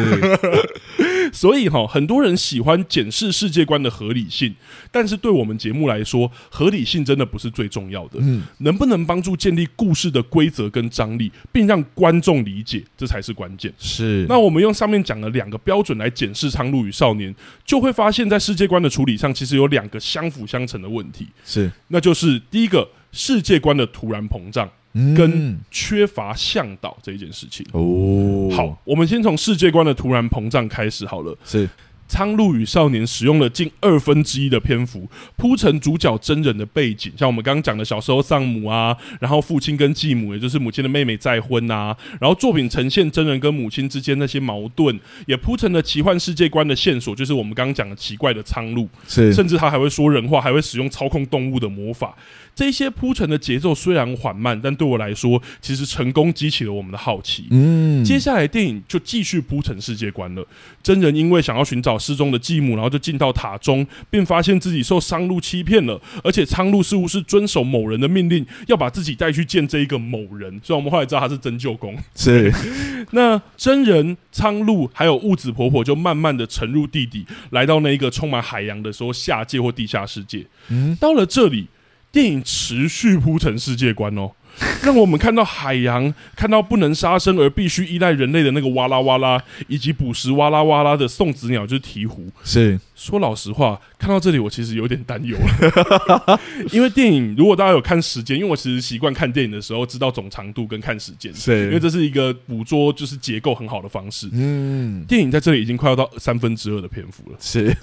[1.32, 4.54] 所以哈，很多人喜欢检视世界观的合理性，
[4.90, 8.18] 但是对我们节目来说，合理性真的不是最重要的。
[8.20, 13.72] 嗯，能不能帮助建立故事的规则跟张力，并让观众理解，这才是关键。
[13.78, 17.27] 是，那我们用上面讲的两个标准来检视《苍鹭与少年》。
[17.64, 24.70] 就会发现，在世界观的处理上，其实有两个相辅相成的问题，是，那就是第一个世界观的突然膨胀，
[25.16, 27.64] 跟缺乏向导这一件事情。
[27.72, 31.66] 哦，好，我们先从世界观的突然膨胀开始好了，是。
[32.08, 52.16] 《苍鹭与少年》使用了近二分之一的篇幅铺成主角真人的背景，像我们刚刚讲的小时候丧母啊，然后父亲跟继母，也就是母亲的妹妹再婚啊，然后作品呈现真人跟母亲之间那些矛盾，也铺成了奇幻世界观的线索，就是我们刚刚讲的奇怪的苍鹭，是，甚至他还会说人话，还会使用操控动物的魔法。
[52.54, 57.46] 这些铺陈的节奏虽然缓慢，但对我来说，其实成功激起了我们的好奇。
[57.50, 60.44] 嗯，接下来电影就继续铺陈世界观了。
[60.82, 70.60] 真人因为想要寻找失踪的继母，然后就进到塔中，并发现自己受苍鹭欺骗了，而且苍鹭似乎是遵守某人的命令，要把自己带去见这一个某人。
[70.62, 71.96] 虽然我们后来知道他是真舅公。
[72.14, 72.52] 是，
[73.12, 80.46] 那真人、苍鹭还有物子婆婆就慢慢的沉入地底，来到那一个充满海洋的时候下界或地下世界。
[80.68, 81.68] 嗯，到了这里。
[82.10, 84.30] 电影持续铺陈世界观哦，
[84.82, 92.30] 让我们看到海洋，看到不能杀生而必须依赖人类的那个哇啦哇啦，以及捕食哇啦哇啦的送子鸟就是鹈鹕。
[92.44, 96.40] 是说老实话，看到这里我其实有点担忧了，
[96.72, 104.28] 因为电影如果大家有看时间，因为我其实习惯看电影的时候知道总长度跟看时间，是因为这是一个捕捉就是结构很好的方式。
[104.32, 107.36] 嗯，电影在这里已经快要到三分之二的篇幅了。
[107.40, 107.76] 是。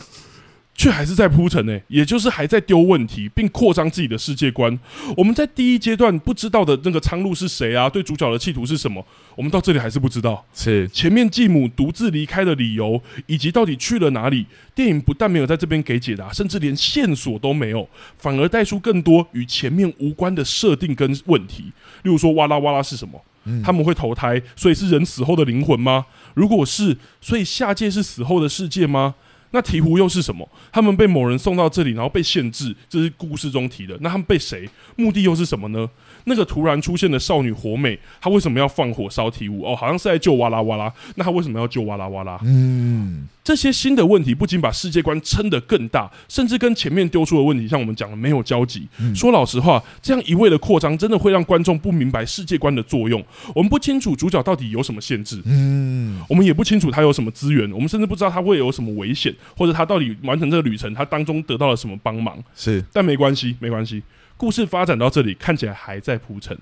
[0.78, 4.78] 却还是在铺陈呢，也就是还在丢问题，并扩张自己的世界观。
[5.15, 7.89] 我们在第一阶段不知道的那个苍鹭是谁啊？
[7.89, 9.03] 对主角的企图是什么？
[9.38, 10.45] 我们到这里还是不知道。
[10.53, 14.45] 是前面继母独自离开的理由，以及到底去了哪里？
[14.76, 21.71] 电影不但没有在这边给解答，甚至连线索都没有，反而带出更多与前面无关的设定跟问题。
[22.03, 23.23] 例如说，哇啦哇啦是什么？
[23.45, 26.05] 嗯，他们会投胎，所以是人死后的灵魂吗？
[26.34, 29.15] 如果是，所以下界是死后的世界吗？
[29.56, 30.47] 那鹈鹕又是什么？
[30.70, 33.97] 他们被某人送到这里，然后被限制，这是故事中提的。
[34.01, 34.70] 那他们被谁？
[34.97, 35.89] 目的又是什么呢？
[36.26, 39.65] 那个突然出现的少女火美，她为什么要放火烧鹈鹕？
[39.65, 40.91] 哦，好像是在救哇啦哇啦。
[41.15, 42.39] 那她为什么要救哇啦哇啦？
[42.43, 48.88] 嗯，这些新的问题不仅把世界观撑得更大，甚至跟前面丢出的问题，像我们讲的没有交集。
[48.99, 53.23] 嗯、说老实话，这样一味的扩张，真的会让观众不明白世界观的作用。
[53.53, 62.38] 我们不清楚主角到底有什么限制，嗯，我们也不清楚他有什么资源，我们甚至不知道他会有什么危险，或者他到底完成这个旅程，他当中得到了什么帮忙。
[62.55, 64.01] 是，但没关系，没关系。
[64.38, 66.57] 故事发展到这里，看起来还在铺陈，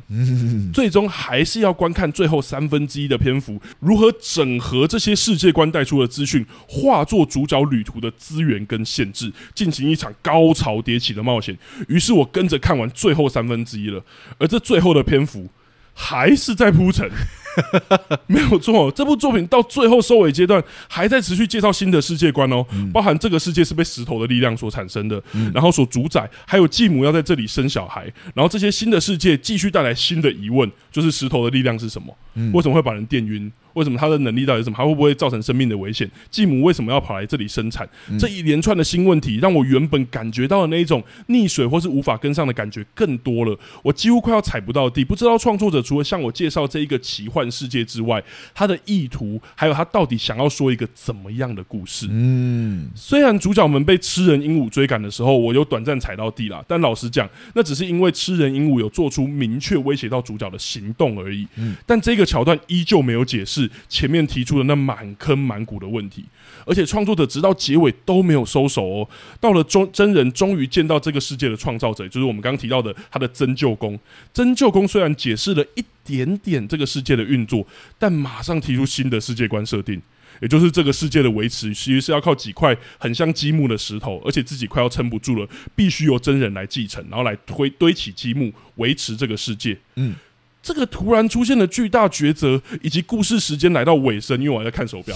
[0.72, 11.58] 最终还是要观看最后三分之一的篇幅，如何整合这些世界观带出的资讯，化作主角旅途的资源跟限制，进行一场高潮迭起的冒险。
[11.88, 14.04] 于是我跟着看完最后三分之一了，
[14.38, 15.50] 而这最后的篇幅
[15.94, 17.10] 还是在铺陈。
[18.26, 32.18] 没有错，这部作品到最后收尾阶段，还在持续介绍新的世界观哦，嗯、包含这个世界是被石头的力量所产生的，嗯、然后所主宰，还有继母要在这里生小孩，然后这些新的世界继续带来新的疑问，就是石头的力量是什么？
[32.34, 33.52] 嗯、为什么会把人电晕？
[33.74, 34.76] 为什么他的能力到底是什么？
[34.78, 36.10] 他会不会造成生命的危险？
[36.30, 37.88] 继母为什么要跑来这里生产？
[38.10, 43.58] 嗯、这一连串的新问题，让我原本感觉到的那一种溺水或是无法跟上的感觉更多了。
[43.84, 45.04] 我几乎快要踩不到地。
[45.04, 52.08] 不知道创作者除了向我介绍这一个奇幻世界之外，他的意图还有他到底想要说一个怎么样的故事？
[52.10, 61.48] 嗯，虽然主角们被吃人鹦鹉追赶的时候，我有短暂踩到地了，但老实讲，那只是因为吃人鹦鹉有做出明确威胁到主角的行动而已。
[61.56, 66.26] 嗯，但这个桥段依旧没有解释前面提出的那满坑满谷的问题，
[66.66, 69.10] 而且创作者直到结尾都没有收手哦。
[69.40, 74.00] 到了终真人终于见到这个世界的创造者，就是我们刚刚提到的他的真舅公。
[74.34, 77.66] 真舅公虽然解释了一点点这个世界的运作，
[77.98, 80.02] 但马上提出新的世界观设定，
[80.42, 89.78] 也就是这个世界的维持其实是要靠几块很像积木的石头，而且自己快要撑不住了，必须由真人来继承，然后来推堆起积木维持这个世界。
[89.96, 90.16] 嗯。
[90.64, 95.16] 这个突然出现的巨大抉择，以及故事时间来到尾声，因为我还在看手表，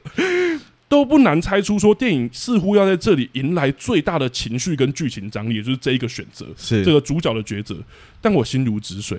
[0.88, 7.76] 都不难猜出说电影似乎要在这里迎来最大的情绪跟剧情张力，也就是这一个选择，是这个主角的抉择。
[8.20, 9.18] 但我心如止水，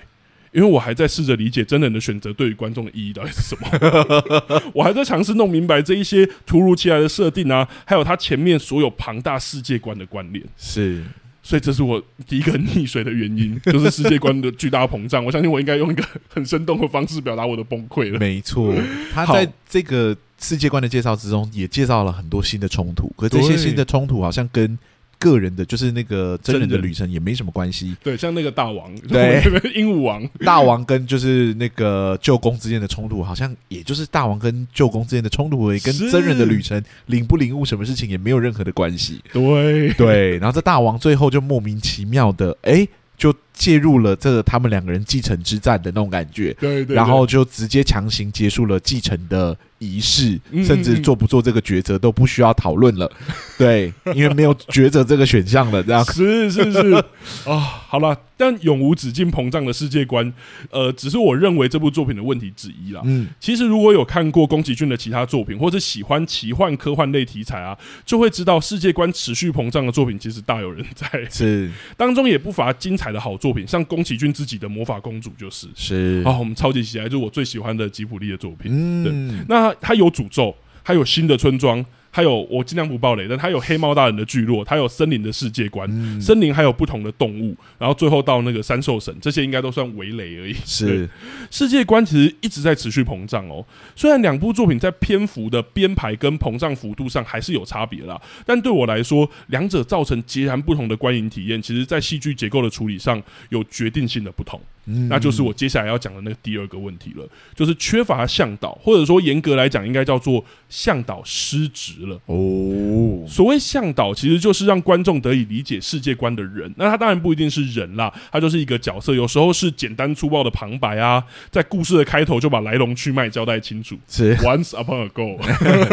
[0.52, 11.04] 因为我还在试着理解真人的选择对于观众的意义到底是什么， 我还在尝试弄明白这一些突如其来的设定啊，还有它前面所有庞大世界观的关联是。
[11.50, 15.26] 所以这是我第一个溺水的原因， 就是世界观的巨大膨胀。
[15.26, 18.20] 我相信我应该用一个很生动的方式表达我的崩溃了。
[18.20, 18.72] 没错，
[19.12, 23.12] 他在这个世界观的介绍之中，也介绍了很多新的冲突。
[23.18, 24.78] 可这些新的冲突好像跟
[25.20, 27.96] 个人的，就是那个真人的旅程也没什么关系。
[28.02, 29.44] 对，像那个大王，对，
[29.76, 39.22] 鹦鹉王，大王跟就是那个舅公之间的冲突，好像也就是大王跟舅公之间的冲突而已，跟真人的旅程领不领悟什么事情也没有任何的关系。
[39.34, 46.54] 对对，然后这大王最后就莫名其妙的，哎、欸，就介入了这个他们两个人继承之战的那种感觉。
[46.54, 53.12] 对对，对，然后就直接强行结束了继承的仪式，甚至做不做这个抉择都不需要讨论了。
[53.60, 56.94] 对，因为没有抉择这个选项了，这样是是是
[57.44, 60.34] 啊、哦，好了，但永无止境膨胀的世界观，
[60.72, 63.02] 呃，只是我认为这部作品的问题之一啦。
[63.04, 71.10] 嗯，其实如果有看过宫崎骏的其他作品，或者喜欢奇幻科幻类题材啊，就会知道世界观持续膨胀的作品其实大有人在。
[71.30, 78.72] 是，当中也不乏精彩的好作品，像宫崎骏自己的《魔法公主》就是是啊、哦，我们超级喜爱，就是我最喜欢的吉卜力的作品。
[78.72, 81.86] 嗯，对，那它有诅咒，还有新的村庄。
[82.20, 90.54] 还有，我尽量不爆雷，但它有黑猫大人的聚落，它有森林的世界观，嗯、森林还有不同的动物，然后最后到那个三兽神，这些应该都算围雷而已。
[90.66, 91.10] 是
[91.50, 93.66] 世界观其实一直在持续膨胀哦。
[93.96, 104.60] 虽然两部作品在篇幅的编排跟膨胀幅度上还是有差别啦，但对我来说，两者造成截然不同的观影体验，其实在戏剧结构的处理上有决定性的不同。
[105.08, 112.20] 那就是我接下来要讲的那个第二个问题了，就是缺乏向导，或者说严格来讲，应该叫做向导失职了。
[112.26, 116.74] 哦，所谓向导，其实就是让观众得以理解世界观的人。
[116.78, 123.98] 那他当然不一定是人啦，他就是一个角色，有时候是简单粗暴的旁白啊，在故事的开头就把来龙去脉交代清楚。
[124.08, 125.42] 是 Once upon a go，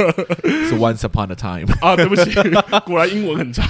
[0.68, 2.30] 是 Once upon a time 啊，对不起，
[2.84, 3.66] 果然英文很差。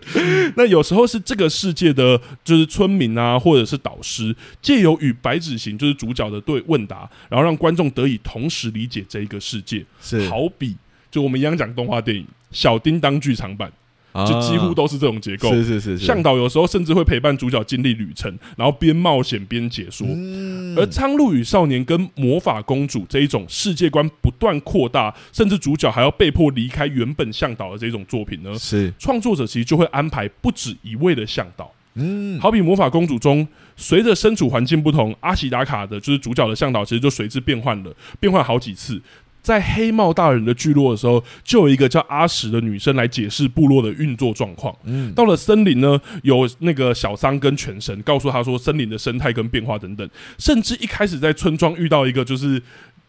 [0.56, 4.34] 那有时候是这个世界的，就是村民啊，或者是导师。
[4.60, 9.84] 借由与白纸型就是主角的对问答，然后让观众得以同时理解这一个世界。
[10.00, 10.76] 是好比
[11.10, 13.72] 就我们一样讲动画电影《小叮当》剧场版，
[14.26, 15.50] 就几乎都是这种结构。
[15.52, 20.06] 是是是，向导有时候甚至会陪伴主角经历旅程，然后边冒险边解说。
[20.76, 31.72] 而《苍鹭与少年》跟《魔法公主》这一种世界观不断扩大，甚至主角还要被迫离开原本向导的这种作品呢，是创作者其实就会安排不止一位的向导。
[31.94, 33.46] 嗯，好比魔法公主中，
[33.78, 39.00] 随着身处环境不同，阿奇达卡的就是主角的向导，其实就随之变换了，变换好几次。
[39.40, 44.76] 在黑帽大人的聚落的时候，就有一个叫阿史的女生来解释部落的运作状况。
[44.84, 52.60] 嗯，到了森林呢，有那个小桑跟犬神告诉他说森林的生态跟变化等等，甚至一开始在村庄遇到一个就是。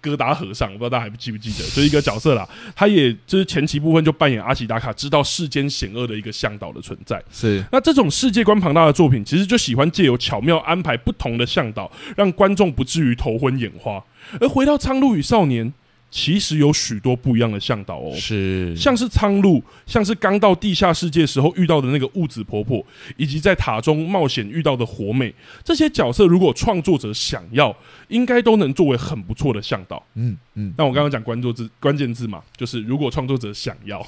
[0.02, 2.48] 疙瘩和尚，我不知道大家还记不记得，就是一个角色啦。
[2.76, 7.22] 他也就是前期部分就扮演阿奇达卡，知道世间险恶的一个向导的存在。
[7.32, 14.04] 是那这种世界观庞大的作品，其实就喜欢借由巧妙安排不同的向导，让观众不至于头昏眼花。
[14.40, 15.66] 而回到《苍鹭与少年》，
[16.12, 22.86] 其实有许多不一样的向导哦，是像是苍鹭，像是刚到地下世界时候遇到的那个雾子婆婆，
[23.16, 25.34] 以及在塔中冒险遇到的火美，
[25.64, 27.76] 这些角色如果创作者想要，
[28.08, 30.04] 应该都能作为很不错的向导。
[30.16, 34.06] 嗯嗯，那我刚刚讲关注字关键字嘛，就是如果创作者想要，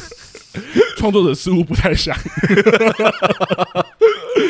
[0.98, 2.16] 创作者似乎不太想。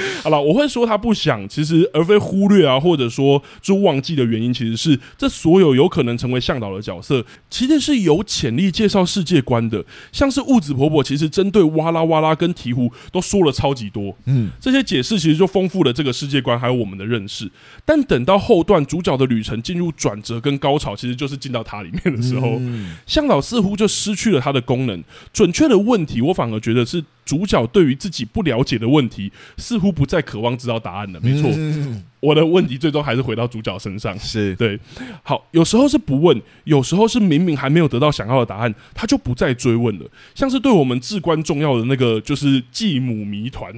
[0.22, 9.84] 好了，我会说他不想，其实而非忽略啊，或者说就忘记的原因，其实是这所有有可能成为向导的角色，其实是有潜力介绍世界观的。
[10.12, 17.51] 像是物子婆婆，其实针对哇啦哇啦跟鵜鹕都说了超级多，嗯，这些解释其实就丰富了这个世界观，还有我们的认识。
[17.84, 22.61] 但等到后段主角的旅程进入转折跟高潮，其实就是进到塔里面的时候，
[23.07, 25.03] 向导似乎就失去了它的功能。
[25.32, 27.05] 准确的问题，我反而觉得是。
[27.25, 31.20] 主角对于自己不了解的问题，似乎不再渴望知道答案了。
[31.22, 34.18] 没错，嗯、我的问题最终还是回到主角身上。
[34.18, 34.79] 是对，
[35.22, 40.05] 好，有时候是不问，有时候是明明还没有得到想要的答案，他就不再追问了。
[40.35, 43.72] 像是对我们至关重要的那个，就是继母谜团，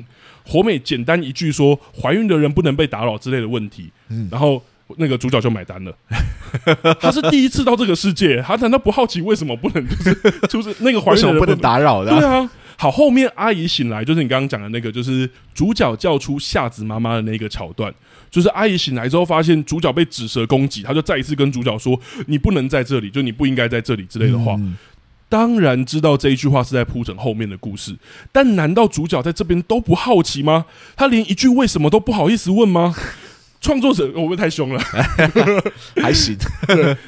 [0.44, 4.61] 火美简单一句说“怀孕的人不能被打扰”之类的问题，嗯、然后
[4.97, 5.97] 那个主角就买单了。
[7.01, 12.11] 他是第一次到这个世界，他难道不好奇为什么不能就是就是那个怀孕不能打扰的？
[12.11, 12.51] 对啊。
[12.76, 17.92] 好，后面阿姨醒来，就是你刚刚讲的那个，就是主角叫出夏子妈妈的那个桥段。
[18.30, 24.54] 就是阿姨醒来之后，发现主角被纸蛇攻击，他就再一次跟主角说：“你不能在这里，就你不应该在这里之类的话。
[24.58, 24.76] 嗯”
[25.28, 27.96] 当然知道这一句话是在铺陈后面的故事，
[28.30, 30.66] 但难道主角在这边都不好奇吗？
[30.94, 32.94] 他连一句为什么都不好意思问吗？
[33.61, 34.80] 创作者会不会太凶了？
[35.96, 36.36] 还行，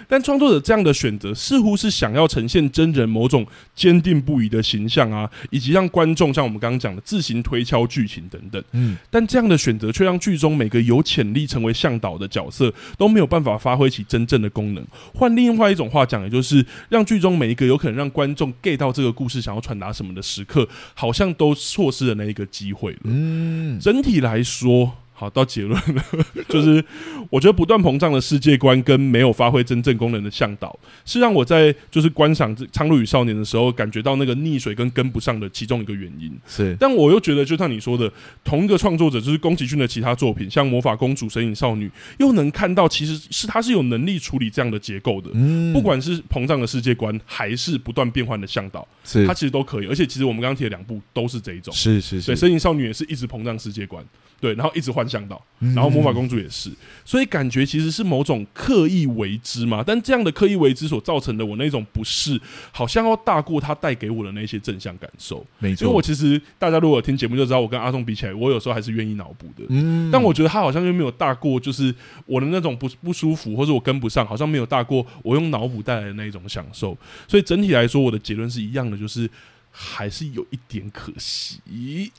[0.08, 8.62] 但创作者这样的选择似乎是想要呈现真人某种坚定不移的形象啊，以及让观众像我们刚刚讲的自行推敲剧情等等。
[8.72, 14.84] 嗯，但这样的选择却让剧中每个有潜力成为向导的角色都没有办法发挥起真正的功能。
[15.14, 22.98] 换另外一种话讲，也就是让剧中每一个有可能让观众 get 到这个故事想要传达什么的时刻，好像都错失了那一个机会了。
[23.04, 24.96] 嗯，整体来说。
[25.18, 26.04] 好，到结论了，
[26.48, 26.84] 就是
[27.28, 36.32] 我觉得不断膨胀的世界观跟没有发挥真正功能的向导，是让我在就是观赏《苍鹭与少年》的时候感觉到那个溺水跟跟不上的其中一个原因。
[36.46, 38.08] 是，但我又觉得，就像你说的，
[38.44, 41.88] 同一个创作者，就是宫崎骏的其他作品，像《魔法公主》《神隐少女》，
[42.18, 45.30] 又能看到其实是他是有能力处理这样的结构的。
[45.34, 49.86] 嗯，不管是膨胀的世界观，还是不断变换的向导，是他其实都可以。
[49.88, 51.74] 而且，其实我们刚刚提的两部都是这一种。
[51.74, 54.04] 是是是，对，《神隐少女》也是一直膨胀世界观。
[54.40, 56.70] 对，然后一直换向导，然后魔法公主也是，
[57.04, 59.82] 所以感觉其实是某种刻意为之嘛。
[59.84, 65.44] 但这样的刻意为之所造成的我那种不适，好像要大过他带给我的那些正向感受。
[65.58, 69.64] 没错，因为我其实大家如果听节目就知道，我跟阿松比起来，我有时候还是愿意脑补的。
[69.68, 71.92] 嗯，但我觉得他好像又没有大过，就是
[72.24, 76.96] 我的那种不不舒服，或者我跟不上，好像没有大过我用脑补带来的那种享受。
[77.26, 79.28] 所以整体来说，我的结论是一样的，就是
[79.72, 81.60] 还是有一点可惜。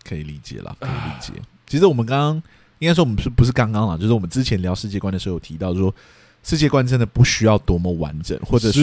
[0.04, 1.34] 可以理解了，可以理解。
[1.70, 2.44] 其实我们刚刚
[2.80, 3.98] 应该说，我们是不是刚刚啊？
[3.98, 5.96] 就是我们之前聊世界观的时候有提到说。
[6.42, 8.82] 世界观真的不需要多么完整，或者说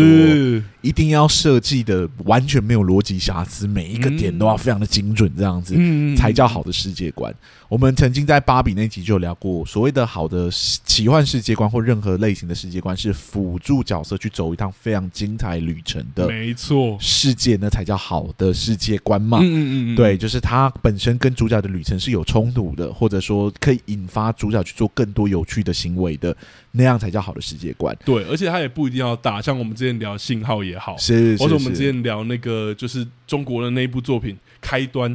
[0.82, 5.74] 一定要设计的完全没有逻辑瑕疵，每一个点都要非常的精准，这样子
[6.16, 7.34] 才叫好的世界观。
[7.68, 10.48] 我们曾经在芭比那集就有聊过，所谓的好的
[10.84, 16.28] 奇幻世界观或任何类型的世界观，是辅助角色去走一趟非常精彩旅程的。
[16.28, 19.38] 没错，世界那才叫好的世界观嘛。
[19.40, 26.36] 嗯嗯嗯，对，就是它本身跟主角的旅程是有冲突的，或者说可以引发主角去做更多有趣的行为的，
[26.70, 27.97] 那样才叫好的世界观。
[28.05, 35.11] 对，而且它也不一定要大，像我们之前聊信号也好，是，是，或者我们之前聊那个就是中国的那一部作品开端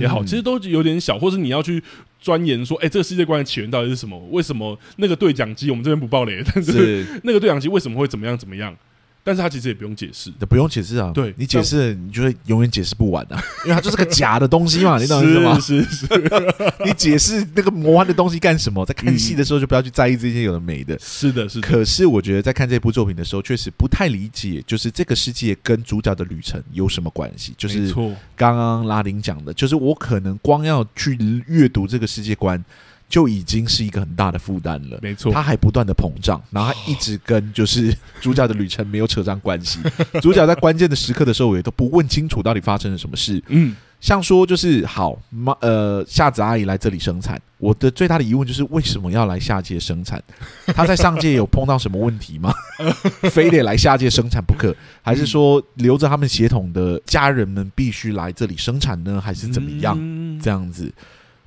[0.00, 1.82] 也好，嗯、其实都有点小，或者你要去。
[2.18, 4.18] 钻研说，哎、欸，这个世界观的起源到底是什么？
[4.32, 6.42] 为什么那个对讲机我们这边不爆雷？
[6.44, 8.74] 但是，是那个对讲机为什么会怎么样怎么样？
[9.26, 11.10] 但是他其实也不用解释，不用解释啊。
[11.12, 15.58] 对，你解释，你就会永远解释不完啊，因为它就是个假的东西嘛，你懂意思吗？
[15.58, 16.22] 是 是，是
[16.84, 18.86] 你解释那个魔幻的东西干什么？
[18.86, 20.96] 在看戏的时候就不要去在意这些有的没的。
[21.00, 21.66] 是的，是的。
[21.66, 27.52] 可是我觉得在看这部作品的时候，确实不太理解，就是这个世界跟主角的旅程有什么关系？
[27.58, 27.92] 就是
[28.36, 31.18] 刚刚拉丁讲的，就是我可能光要去
[31.48, 32.64] 阅读这个世界观。
[33.08, 39.78] 就已经是一个很大的负担了，没错，他还不断的膨胀，然后他一直跟就是 主角的旅程没有扯上关系。
[40.20, 43.40] 主角在关键的时刻的时候，也都不问清楚到底发生了什么事。
[43.46, 50.20] 嗯，像说就是好妈呃夏子阿姨来这里生产，我的最大的疑问就是为什么要来下界生产？
[50.74, 52.52] 他在上界有碰到什么问题吗？
[53.30, 54.74] 非得来下界生产不可？
[55.00, 59.20] 还是说留着他们血统的家人们必须来这里生产呢？
[59.20, 59.96] 还是怎么样？
[60.42, 60.92] 这样子。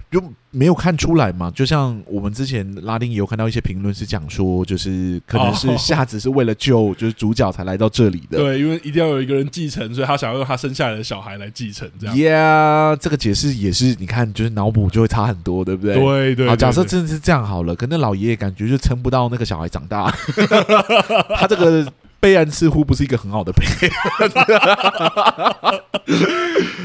[0.10, 0.20] 就
[0.52, 1.52] 没有看出来嘛？
[1.52, 8.40] 就像我们之前拉丁也有看到一些评论是讲说，就是可能是夏子是为了救就是主角才来到这里的。
[8.40, 11.88] 对，因为一定要有一个人继承，所以他想要用他生下来的小孩来继承。
[12.00, 15.96] 这样，Yeah，这个解释也是你看，就是脑补就会差很多，对不对？
[15.96, 16.48] 对对。
[16.48, 20.10] 好，假设真的是这样好了，可那老爷爷感觉就撑不到那个小孩长大，
[21.38, 21.86] 他这个。
[22.20, 24.30] 备案似乎不是一个很好的备案，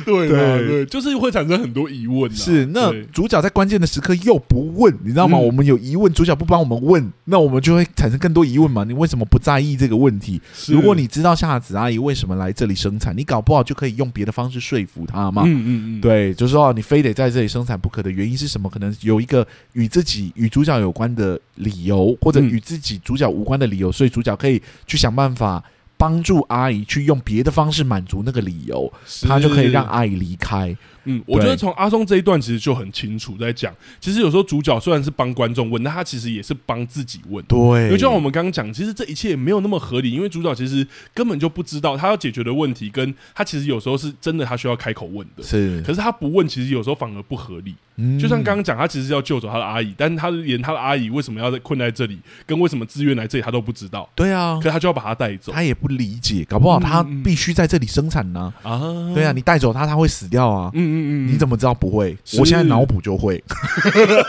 [0.04, 2.30] 对对对，就是会产生很多疑问。
[2.30, 5.36] 是，那主角在关键的时刻又不问，你知道吗？
[5.36, 8.84] 我们有疑问，主角不帮我们问，那我们就会产生更多疑问嘛？
[8.84, 10.40] 你为什么不在意这个问题？
[10.68, 15.42] 如果你知道夏子阿姨为什么来这里生产，你搞不好就可以用别的方式说服她嘛。
[15.44, 18.70] 嗯嗯嗯，对，就是说你非得在这里生产不可的原因是什么？
[18.70, 25.23] 可能有一个与自己与主角有关的理由，或者与自己主角无关的理由，所以主角可以去想办法。
[25.24, 25.64] 办法
[25.96, 30.76] 帮助阿姨去用别的方式满足那个理由，他就可以让阿姨离开。
[31.04, 37.44] 嗯，我觉得从阿松这一段其实就很清楚在讲，其实有时候主角虽然是帮观众问，但他其实也是帮自己问。
[37.46, 45.42] 对，因为就像我们刚刚讲，其实这一切也没有那么合理，因为主角其实根本就不知道他要解决的问题，跟他其实有时候是真的他需要开口问的。
[45.42, 47.74] 是，可是他不问，其实有时候反而不合理。
[47.96, 54.08] 嗯，就像刚刚讲，他其实要救走他的阿姨，但是他连他的阿姨为什么要在困在这里，跟为什么自愿来这里，他都不知道。
[54.16, 58.52] 对啊，可是他就要把他带走，他也不理解，搞不好他必须在这里生产呢。
[58.64, 58.80] 啊，
[59.14, 60.70] 对啊，你带走他，他会死掉啊。
[60.74, 61.74] 嗯嗯嗯，你怎么知道？
[61.74, 63.42] 不会，我现在脑补就会。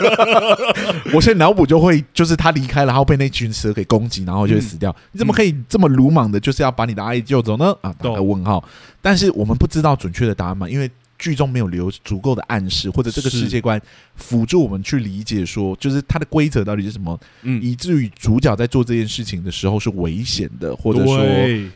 [1.14, 4.90] 我现在脑补就会，就是他离开了，然后被那群蛇给攻击，然后就会死掉。
[4.90, 7.74] 嗯、你怎么可以这么鲁莽的，就是要把你的阿姨救走呢？
[7.82, 8.62] 啊，打个问号。
[9.00, 10.90] 但是我们不知道准确的答案嘛，因为。
[11.18, 13.80] 剧中没有留足够的暗示，或者这个世界观
[14.14, 21.18] 辅助我们去理解，说就是它的规则到底是什么，嗯，以至于主角在做这件事情的时候是危险的，或者说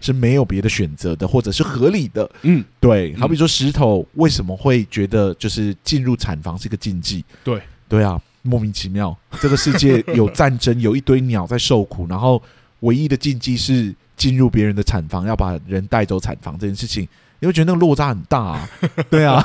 [0.00, 3.14] 是没有别的选择的，或者是合理的，嗯，对。
[3.16, 7.24] 好比说石头为什么会觉得就是进入产房是一个禁忌？
[7.42, 9.16] 对，对啊，莫名其妙。
[9.40, 12.42] 这个世界有战争，有一堆鸟在受苦，然后
[12.80, 17.08] 唯一的禁忌是进入别人的产房，要把人带走产房这件事情。
[17.40, 18.68] 你会觉得那个落差很大啊，
[19.10, 19.44] 对啊，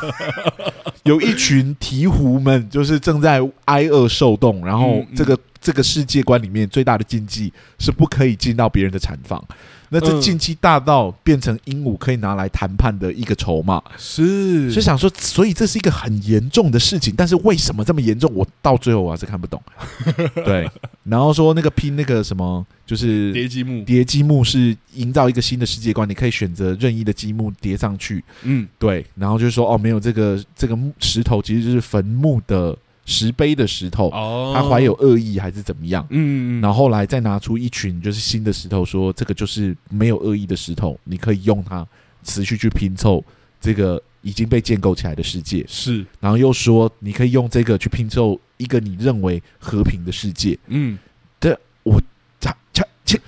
[1.04, 9.44] 有一群鹈鹕们就是正在挨饿受冻，然后这个这个世界观里面最大的禁忌是不可以进到别人的产房。
[9.90, 18.32] 那这禁忌大到变成鹦鹉可以拿来谈判的一个筹码，是，是想说，所以这是一个很严重的事情，但是为什么这么严重？
[18.34, 19.62] 我到最后我还是看不懂。
[20.46, 20.70] 对，
[21.04, 28.24] 然后说那个拼那个什么，就是叠积木，叠积木是营造一个新的世界观，你可以选择任意的积木叠上去。
[28.44, 32.76] 嗯，对，然后就是说哦，没有这个这个石头其实就是坟墓的。
[33.06, 34.10] 石碑的石头，
[34.54, 36.06] 他怀有恶意还是怎么样？
[36.10, 41.88] 嗯，然后后来再拿出一群就是新的石头，说这个就是没有恶意的石头，你可以用它
[42.24, 43.24] 持续去拼凑
[43.62, 45.64] 这个已经被建构起来的世界。
[45.68, 50.58] 是，然后又说你可以用这个去拼凑一个你认为和平的世界。
[50.68, 50.98] 嗯。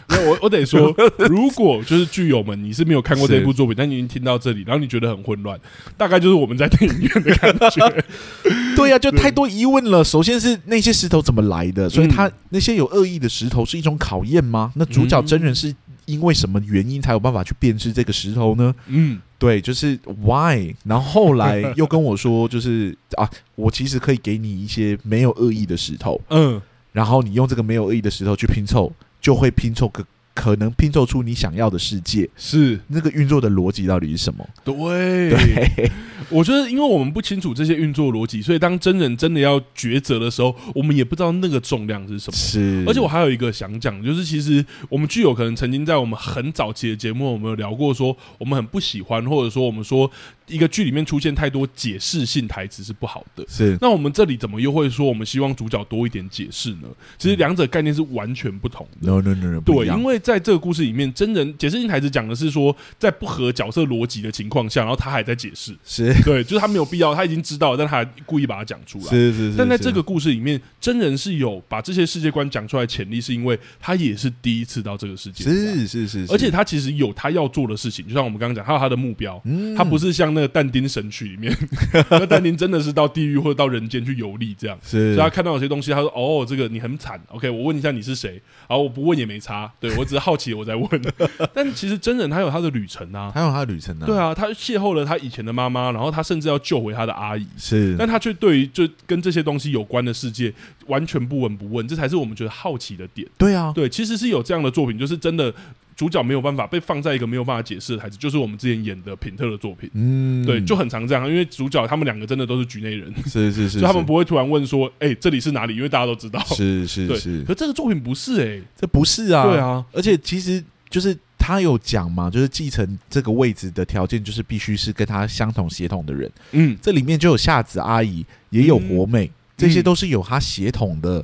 [0.10, 0.94] 那我我得说，
[1.30, 5.60] 如果就是剧友们，你是没有看过这部作品，但你已经听到这里，然后你觉得很混乱，
[5.96, 8.04] 大概就是我们在电影院的感觉。
[8.76, 10.04] 对呀、啊，就太多疑问了。
[10.04, 11.90] 首先是那些石头怎么来的？
[11.90, 14.72] 所以他那些有恶意的石头是一种考验吗？
[14.76, 15.74] 那主角真人是
[16.06, 18.74] 因为什么原因才有办法去辨识这个石头呢？
[18.88, 20.74] 嗯，对，就是 why。
[20.86, 26.62] 然后后来 又跟我说，就是啊，我其实可以给你一些没有恶意的石头，嗯，
[26.94, 28.92] 然后你用这个没有恶意的石头去拼凑。
[29.22, 32.80] 就会拼凑个可能拼凑出你想要的世界，是。
[32.88, 34.48] 那个运作的逻辑到底是什么？
[34.64, 35.92] 对，对，
[36.30, 42.38] 我觉得因为我们不清楚这些运作逻辑，所以当真人真的要抉择的时候，我们也不知道那个重量是什么。
[42.38, 50.10] 是，而且我还有一个想讲，就是其实我们具有可能曾经在我们很早期的节目，我们有聊过说，我们很不喜欢，或者说我们说。
[50.48, 53.44] 一个剧里面出现太多解释性台词是不好的。
[53.50, 56.88] 是，那我们这里怎么又会说我们希望主角多一点解释呢？
[57.18, 59.12] 其实两者概念是完全不同的。
[59.12, 65.76] No no no no，对，因为在这个故事里面，真人解释性台词讲的是说，在不合角色逻辑的情况下，然后他还在解释。
[65.84, 69.06] 是 对，就是他没有必要，他已经知道，但他还故意把它讲出来。
[69.06, 69.58] 是是是。
[69.58, 75.44] 但在这个故事里面，真人是有把这些世界观讲出来潜力，是因为他也是第一次到这个世界。
[75.44, 76.26] 是是是。
[76.30, 79.40] 而且他其实有他要做的事情，就像我们刚刚讲，他有他的目标。
[79.46, 79.76] 嗯。
[79.76, 81.28] 他不是像那个但丁神曲。
[81.28, 81.54] 里面，
[82.10, 87.20] 那但丁真的是到地狱或者到人间去游历，这样，是，所以他看到有些东西，他说：“哦，这个你很惨。
[87.28, 88.42] ”OK，我问一下你是谁？
[88.70, 90.90] 然后我不问也没差，对，我只是好奇，我在问。
[91.54, 100.54] 但其实真人他有他的旅程啊，他有他的旅程啊，对啊，他邂逅了他以前的妈妈，然后他甚至要救回他的阿姨，是，但他却对于就跟这些东西有关的世界
[100.86, 103.28] 完全不闻不问，这才是我们觉得好奇的点。
[103.38, 105.52] 对啊，对，其实是有这样的作品，就是真的。
[105.98, 115.76] 主角没有办法被放在一个没有办法解释的台词，就是我们之前演的品特的作品，嗯，对，就很常这样，因为主角他们两个真的都是局内人，是是是，就他们不会突然问说，哎、欸，这里是哪里？
[115.76, 121.18] 因为大家都知道，是是是，是，可这个作品不是哎、欸，这不是啊，对啊，而且其实就是
[121.48, 129.28] 他有讲嘛，就是继承这个位置的条件就是必须是跟他相同血统的人，嗯，这里面就有夏子阿姨，也有活美。
[129.28, 131.24] 嗯这些都是有他血统的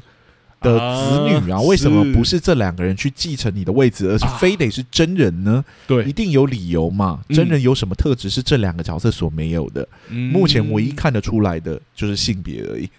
[0.59, 5.63] 的子女啊，为什么不是这两个人去继承你的位置，而是非得是真人呢？
[5.85, 7.19] 对，一定有理由嘛。
[7.29, 9.87] 真人有什么特质是这两个角色所没有的？
[10.07, 12.89] 目前唯一看得出来的就是性别而已，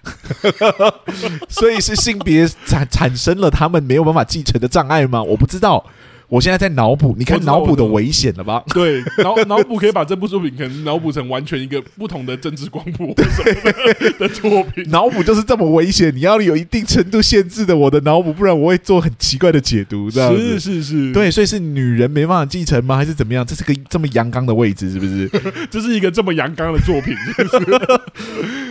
[1.50, 5.20] 所以是性别产产生了他们没有办法继承的障碍吗？
[5.20, 5.84] 我不知道。
[6.28, 8.62] 我现在在脑补，你看脑补的危险了吧？
[8.74, 13.14] 对，脑 脑补可以把这部作品可能脑补成完全一个不同的政治光谱
[14.18, 14.84] 的作品。
[14.90, 20.10] 脑补就是这么危险，你要有一定程度限制的我的脑补，不然我会做很奇怪的解读。
[20.10, 22.96] 这样是是是，对，所以是女人没办法继承吗？
[22.96, 23.44] 还是怎么样？
[23.46, 25.28] 这是个这么阳刚的位置，是不是？
[25.70, 27.80] 这是一个这么阳刚的作品，是不是？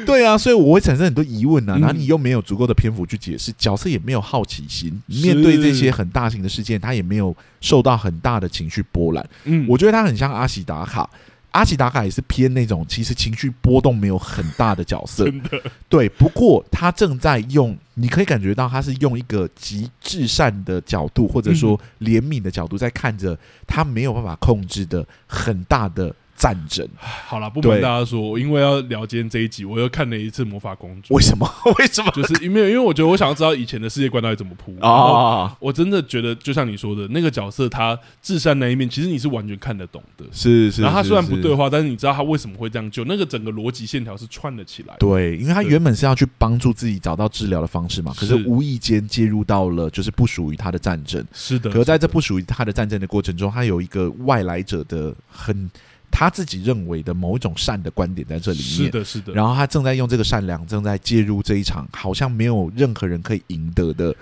[0.06, 1.78] 对啊，所以我会产生很多疑问啊。
[1.80, 7.36] 然后你又没有足够的篇幅去解释，角色也没有好奇心，面对这些很大型的事件，他也没有。
[7.62, 11.10] 受到很大的情绪波澜，嗯，我觉得他很像阿喜达卡，
[11.52, 16.10] 阿喜达卡也是偏那种其实情绪波动没有很大的角色， 真的，对。
[16.10, 23.38] 不过他正在用，你可以感觉到他是用一个极至善的角度，或者说怜悯的角度，在看着
[23.68, 26.14] 他没有办法控制的很大的。
[26.44, 31.14] 战争好了，不瞒大家说，因为要聊今天这一集，我又看了一次《魔法公主》。
[31.16, 31.50] 为什么？
[31.80, 32.12] 为什么？
[32.12, 35.56] 就是因为，因为我觉得我想要知道以前的世界观到底怎么铺啊！
[35.62, 40.26] 我真的觉得，就像你说的那个角色，他至善那一面，其实你是完全看得懂的。
[40.34, 40.82] 是是。
[40.82, 44.94] 然后他虽然不对话，但是你知道他为什么会这样救，那个整个逻辑线条是串了起来。
[45.00, 51.26] 对，因为他原本是要去帮助自己找到治疗的方式嘛，可是无意间介入到了就是不属于他的战争。
[51.32, 51.70] 是的。
[51.70, 55.72] 可在这不属于他的战争的过程中，他有一个外来者的很。
[56.16, 59.34] 他自己认为的某一种善的观点在这里面，是的，是的。
[59.34, 64.16] 然后他正在用这个善良，正在介入这一场好像没有任何人可以赢得的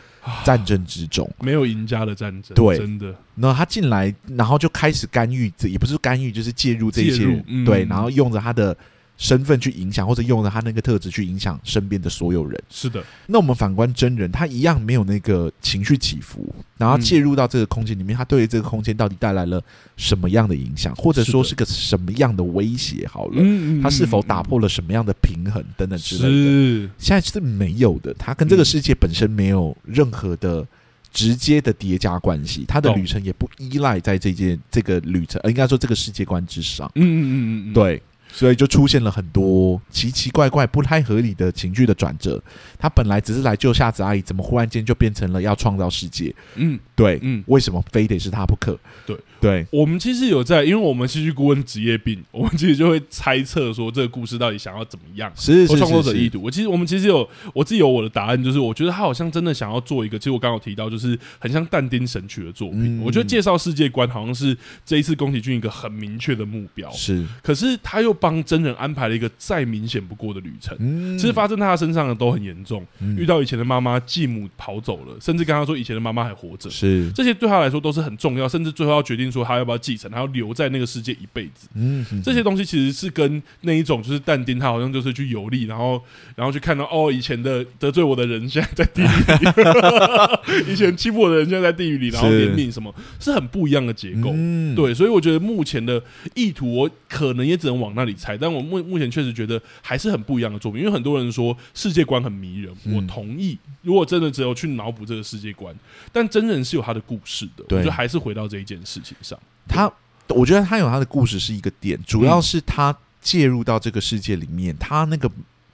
[0.45, 2.55] 战争之中，没有赢家的战争。
[2.55, 3.13] 对，真的。
[3.35, 8.75] 那他进来，然后就开始干预，这也不是干预，就是介入这些对，然后用着他的。
[9.21, 12.59] 身份去影响，或者用了他那个特质去影响身边的所有人。
[12.71, 19.61] 是的，那我们反观真人，他一样没有那个情绪起伏，然后介入到这个空间里面，他对于这个空间到底带来了
[19.95, 23.07] 什么样的影响，或者说是个什么样的威胁？
[23.07, 23.43] 好了，
[23.83, 26.27] 他是否打破了什么样的平衡等等之类的？
[26.27, 28.11] 是，现在是没有的。
[28.15, 30.65] 他跟这个世界本身没有任何的
[31.13, 36.91] 直接的叠加关系，他的旅程也不依赖在这件这个旅程，应该说这个世界观之上。
[36.95, 38.01] 嗯嗯嗯嗯，对。
[38.31, 42.41] 所以就出现了很多奇奇怪怪、不太合理的情绪的转折。
[42.79, 46.33] 他本来只是来救夏子阿姨，怎么忽然间就变成了要创造世界？
[46.55, 48.79] 嗯，对，嗯，为什么非得是他不可？
[49.05, 49.17] 对。
[49.41, 56.39] 对，我们其实有在，因为我们戏剧顾问职业病， 我们其实就会猜测说这个故事到底想要怎么样，是是是，创作者意图。
[56.43, 62.99] 我其实我们其实有我自己有我的答案，就是我觉得他好像真的想要做一个，其实我刚刚有提到，就是很像但丁神曲的作品。
[62.99, 64.55] 嗯、我觉得介绍世界观好像是
[64.85, 67.25] 这一次宫崎骏一个很明确的目标，是。
[67.41, 70.77] 可是他又帮真人安排了一个再明显不过的旅程。
[70.79, 77.11] 嗯、其实发生在他身上的都很严重，嗯、遇到以前的妈妈继母跑走了，甚至跟他说以前的妈妈还活着，是。
[77.13, 80.11] 这些对他来说都是很重要，甚至最后要决定说他要不要继承。
[80.11, 86.01] 他要留在那个世界一辈子，嗯，这些东西其实是跟那一种就是但丁，他好像就是去游历，然后
[86.35, 96.03] 然后去看到哦，以前的得罪我的人现在在地狱里， 以前欺负我的人现在在地狱里，然后怜悯什么，是很不一样的结构，嗯，对，所以我觉得目前的
[96.35, 105.75] 意图，我可能也只能往那里猜，但我目目前确实觉得还是很不一样的作品，因为很多人说世界观很迷人，我同意，如果真的只有去脑补这个世界观，
[106.11, 109.91] 但真人是有他的故事的，我觉得还是回到这一件事情上，他。
[110.27, 115.29] 我觉得他有他的故事是一个点，主要是他介入到这个世界里面，他那个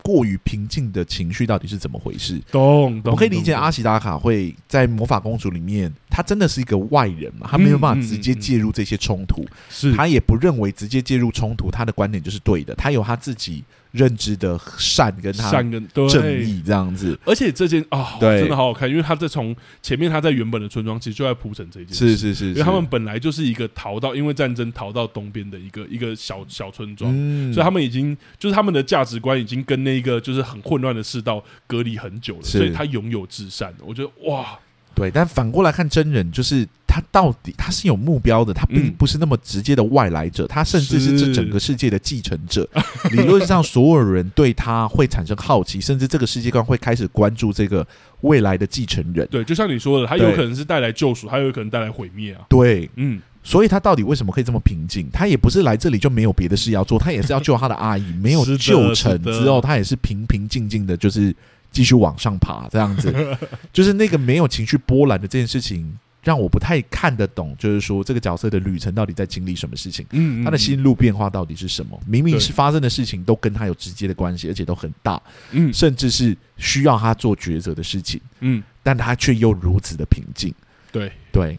[0.08, 2.40] 过于平静的情绪到底是怎么回事？
[2.50, 13.66] 懂，懂，我可以理解阿喜达卡会在魔法公主里面，他真的是一个外人嘛，他没有办法直接介入这些冲突，是他也不认为直接介入冲突，他的观点就是对的，他有他自己。
[13.92, 34.58] 认知的善跟他善跟正义这样子，而且这件啊、哦，真的好好看，因为他在从前面他在原本的村庄其实就在铺陈这件事，是是是，因为他们本来就是一个逃到因为战争逃到东边的一个一个小小村庄，嗯、所以他们已经就是他们的价值观已经跟那个就是很混乱的世道隔离很久了，所以他拥有至善，我觉得哇，
[34.98, 36.68] 对，但反过来看真人就是。
[36.90, 42.68] 他到底他是有目标的，他并不是那么直接的外来者，嗯、他甚至是这整个世界的继承者。
[43.12, 47.86] 理论上，所有人对他会产生好奇，甚至这个世界观会开始关注这个
[48.22, 49.28] 未来的继承人。
[49.30, 52.42] 对，就像你说的，他有可能是带来救赎，他有可能带来毁灭啊。
[52.50, 55.08] 对，嗯，所以他到底为什么可以这么平静？
[55.14, 61.36] 他也不是来这里就没有别的事要做，他也是要救他的阿姨，没有 救成之后，他也是平平静静的，就是
[61.72, 63.38] 继续往上爬，这样子，
[63.74, 65.98] 就是那个没有情绪波澜的这件事情。
[66.24, 70.06] 让我不太看得懂，就是说这个角色的旅程到底在经历什么事情？
[70.10, 71.98] 嗯，他的心路变化到底是什么？
[72.06, 80.54] 明明是发生的事情都跟他有直接的关系，而且都很大，嗯，甚至是需要他做抉择的事情，嗯，但他却又如此的平静，
[80.92, 81.58] 对对。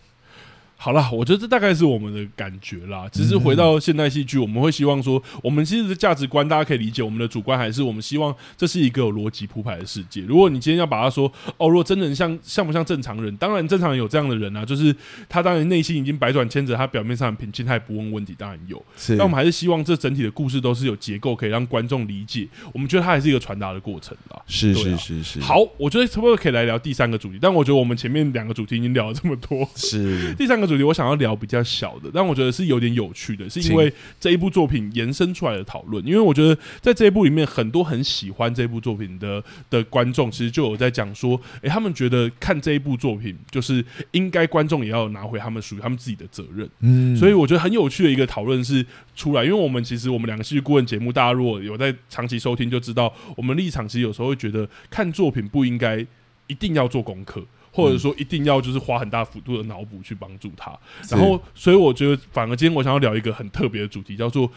[0.81, 3.09] 好了，我觉得这大概是我们的感觉啦。
[3.11, 7.03] 只是回到现代戏剧，我们会希望说，我们其实的价值观大家可以理解。
[7.03, 10.21] 我们的主观还是我们希望这是一个有逻辑铺排的世界。
[10.23, 13.37] 如果你今天要把它说，哦，如果真人像像不像正常人？
[13.39, 14.95] 当然，正常人有这样的人啊，就是
[15.29, 18.81] 他当然内心已经百转千折，他表面上很平静，他也不问问题，当然有。
[18.97, 22.47] 是，但我们还是希望这整体的故事都是有结构，可以让观众理解。
[22.73, 24.41] 我们觉得它还是一个传达的过程啦。
[24.47, 25.41] 是是是是。
[25.41, 27.39] 好，我觉得差不多可以来聊第三个主题。
[27.43, 36.05] 但我觉得我们前面两个主题已经聊了这么多，是 第三个主题，我想要聊比较小的，但我觉得是有点有趣的，是因为这一部作品延伸出来的讨论。
[36.07, 46.69] 因为我觉得在这一部里面，很多很喜欢这部作品的的观众，其实就有在讲说，诶，他们觉得看这一部作品，就是应该观众也要拿回他们属于他们自己的责任。
[46.81, 48.85] 嗯，所以我觉得很有趣的一个讨论是
[49.17, 56.05] 出来，因为我们其实我们两个戏剧顾问节目，大家如果有在长期收听，就知道我们立场其实有时候会觉得看作品不应该
[56.47, 57.45] 一定要做功课。
[57.71, 60.77] 或者说一定要就是花很大幅度的脑补去帮助他，
[61.11, 64.51] 然后所以我觉得反而今天我想要聊一个很特别的主题，叫做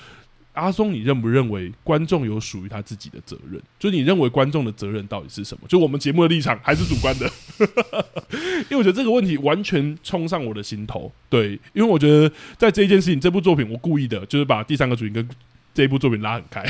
[0.53, 3.61] 阿松，你认不认为观众有属于他自己的责任？
[3.79, 5.67] 就你认为观众的责任到底是什么？
[5.67, 7.31] 就我们节目的立场还是主观的？
[8.69, 11.11] 因为我觉得这个问题完全冲上我的心头。
[11.29, 15.27] 对，因为我觉得在这一件事情，这部作品我故意的就是把第三个主题跟。
[15.73, 16.61] 这部作品拉很开，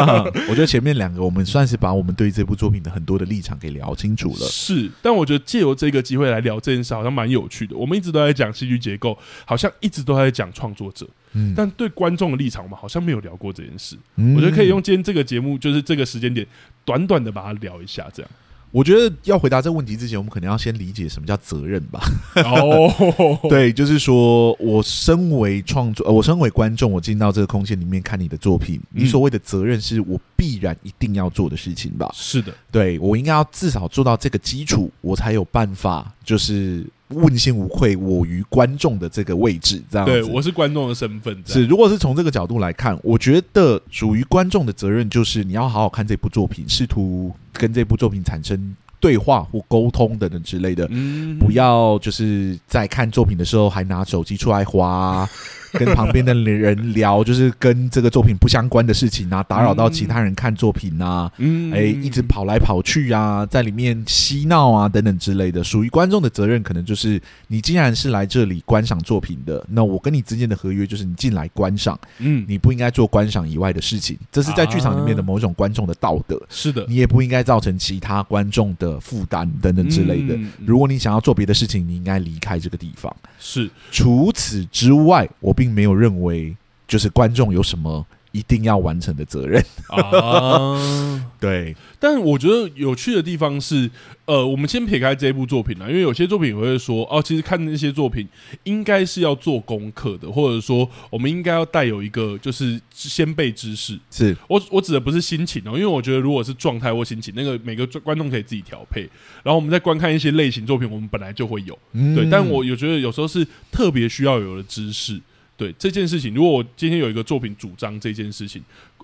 [0.48, 4.46] 我觉得前面两个我们算是把我们对这部作品的很多的立场给聊清楚了。
[4.46, 7.76] 是，但我觉得借由这个机会来聊这件事，好像蛮有趣的。
[7.76, 13.96] 我们一直都在讲戏剧结构，好像一直都在讲创作者，嗯，但对观众的立场，我们好像没有聊过这件事。
[14.16, 16.46] 嗯，我觉得可以用今天这个节目，就是这个时间点，
[16.84, 18.30] 短短的把它聊一下，这样。
[18.70, 22.00] 我觉得要回答这个问题之前，我们可能要先理解什么叫责任吧。
[22.36, 32.10] 哦， 对，就是说我身为创作，呃我身为观众，我进到这个空间里面看你的作品，你所谓的责任是我必然一定要做的事情吧？
[32.14, 36.86] 是的，对，我应该要至少做到这个基础，我才有办法，就是。
[37.12, 40.12] 问心无愧，我于观众的这个位置，这样子。
[40.12, 41.42] 对，我是观众的身份。
[41.46, 50.86] 是，如果是从这个角度来看，我觉得属于观众的责任就是你要好好看这部作品，试图跟这部作品产生对话或沟通等等之类的。
[50.90, 55.26] 嗯，不要就是在看作品的时候还拿手机出来滑。
[55.72, 80.38] 跟旁边的人聊， 就是跟这个作品不相关的事情啊，打扰到其他人看作品啊，嗯，哎，一直跑来跑去啊，在里面嬉闹啊等等之类的，属于观众的责任，可能就是你既然是来这里观赏作品的，那我跟你之间的合约就是你进来观赏，嗯，你不应该做观赏以外的事情，这是在剧场里面的某种观众的道德，是的，你也不应该造成其他观众的负担等等之类的。
[80.64, 83.14] 如果你想要做别的事情，你应该离开这个地方。
[83.38, 86.56] 是，除此之外，我并没有认为
[86.86, 91.26] 就是观众有什么一定要完成的责任啊。
[91.40, 93.88] 对，但我觉得有趣的地方是，
[94.24, 98.28] 呃，我们先撇开这部作品啦，因为有些作品我会说，哦，其实看那些作品
[98.64, 103.98] 应该是要做功课的，或者说我们应该要带有一个就是先辈知识。
[104.10, 109.02] 是我我指的不是心情哦，因为我觉得如果是状态或心情，那个每个观众可以自己调配。
[109.42, 112.28] 然后我们在观看一些类型作品，我们本来就会有，嗯、对。
[112.28, 115.20] 但我有觉得有时候是特别需要有的知识。
[115.58, 118.62] 对这件事情，如果我今天有一个作品主张这件事情，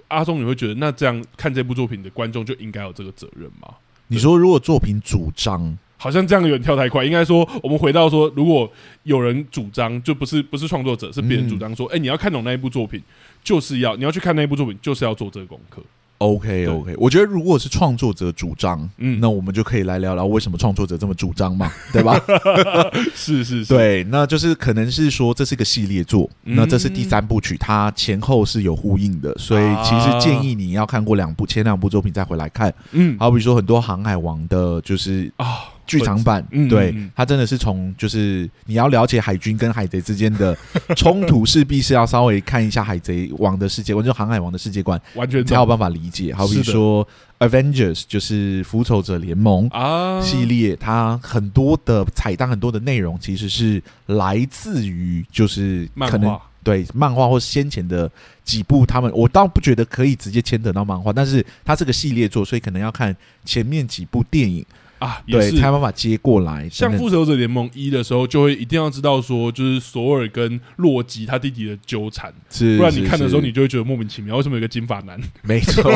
[0.08, 3.68] 阿松你会觉得那这样看这部作品的观众就应该有这个责任吗？
[4.06, 7.04] 你说如果作品主张，好像这样有点跳太快。
[7.04, 8.70] 应该说，我们回到说，如果
[9.02, 13.02] 有人主张，就不是不是创作者，是别人主张说，哎、嗯，你要看懂那一部作品，
[13.42, 15.82] 就是要你要去看那一部作品，就是要做这个功课。
[16.18, 22.18] OK OK，我觉得如果是创作者主张，嗯，那我们就可以来聊聊为什么创作者这么主张嘛， 对吧？
[23.14, 35.46] 是是是，对，那就是可能是说这是个系列作，嗯、那这是第三部曲，它前后是有呼应的，所以其实建议你要看过两部前两部作品再回来看，嗯，好比说很多航海王的，就是啊。
[35.86, 40.56] 剧场版，嗯、对，它真的是从就是你要了解海军跟海贼之间的
[40.96, 46.34] 冲突，势必是要稍微看一下海贼王的世界观，就航海王的世界观，完全才有办法理解。
[46.34, 47.06] 好比说
[47.38, 56.38] Avengers 就是复仇者联盟啊系列，它很多的彩蛋，很多的内容其实是来自于就是可能。
[56.64, 58.10] 对漫画或先前的
[58.42, 63.14] 几部，他们我倒不觉得可以直接牵扯到漫画，但是它这个系列作，所以可能要看
[63.44, 64.64] 前面几部电影。
[64.98, 66.68] 啊，对，才有办法接过来。
[66.70, 72.32] 像《复仇者联盟一》的时候，就会一定要知道说，就是索尔跟洛基他弟弟的纠缠，
[72.76, 75.20] 不然你看的时候，你就会觉得莫名其妙，为什么有个金发男？
[75.42, 75.92] 没错，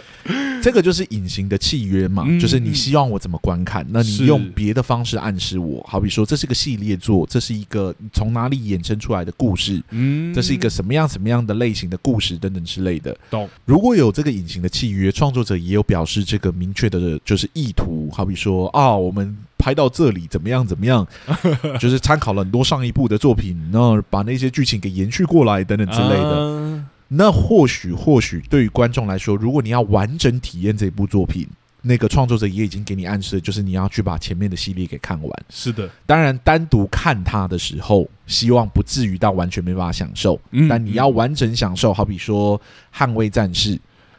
[0.62, 13.16] 这个就是隐形的契约嘛，就是你希望我怎么观看，那你用别的方式暗示我，好比说这是个系列作，这是一个从哪里衍生出来的故事，嗯，这是一个什么样什么样的类型的故事等等之类的。
[13.30, 13.48] 懂。
[13.64, 18.68] 如果有这个隐形的契约，创作者也有表示这个明确的，就是意图，好比说。
[18.68, 20.64] 啊，我们拍到这里怎么样？
[20.66, 21.06] 怎么样？
[21.80, 26.84] 就是参考了很多上一部的作品，然后把那些剧情给延续过来，等等之类的。
[27.08, 31.48] 那或许，或许对于观众来说，如果你要完整体验这部作品，
[31.80, 35.44] 那个创作者也已经给你暗示，就是你要去把前面的系列给看完。
[35.48, 40.38] 是的，当然单独看它的时候，希望不至于到完全没办法享受。
[40.68, 42.60] 但你要完整享受，好比说
[42.94, 43.76] 《捍卫战士》。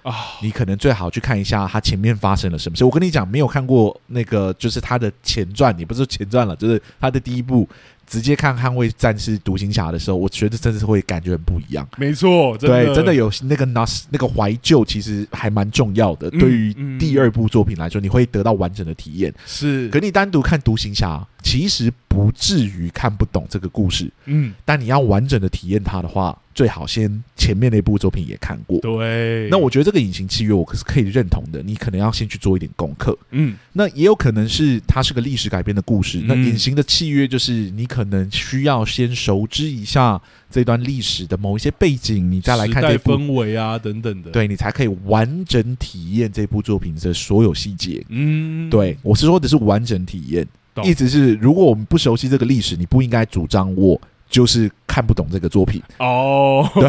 [0.09, 2.83] 啊，你可能最好去看一下他前面发生了什么事。
[2.83, 7.67] 我跟你讲，没有看过那个，就是他的前传，也不是前传了，就是他的第一部。
[8.09, 11.87] 直接看《捍卫战士》独行侠的时候，我觉得真的是会感觉很不一样。
[11.95, 16.27] 没错，对，真的有那个那那个怀旧，其实还蛮重要的。
[16.31, 19.31] 对于第二部作品来说，你会得到完整的体验。
[19.45, 24.11] 是，可你单独看独行侠，其实不至于看不懂这个故事。
[24.25, 28.79] 嗯，但你要完整的体验它的话，最好先前面那部作品也看过。
[28.81, 31.63] 对，那我觉得这个隐形契约我可是可以认同的。
[31.63, 33.17] 你可能要先去做一点功课。
[33.31, 36.21] 嗯，那也有可能是它是个历史改编的故事。
[36.25, 38.09] 那隐形的契约就是你可。
[38.09, 48.03] 能需要先熟知一下这段历史的某一些背景，你再来看这部氛围啊等等的，对，你才可以完整体验这部作品的所有细节。
[48.09, 50.51] 嗯，对，我是说的是完整体验，懂
[50.83, 53.99] 意思是如果我们不熟悉这个历史，你不应该主张我
[54.29, 56.69] 就是看不懂这个作品哦。
[56.75, 56.87] 对，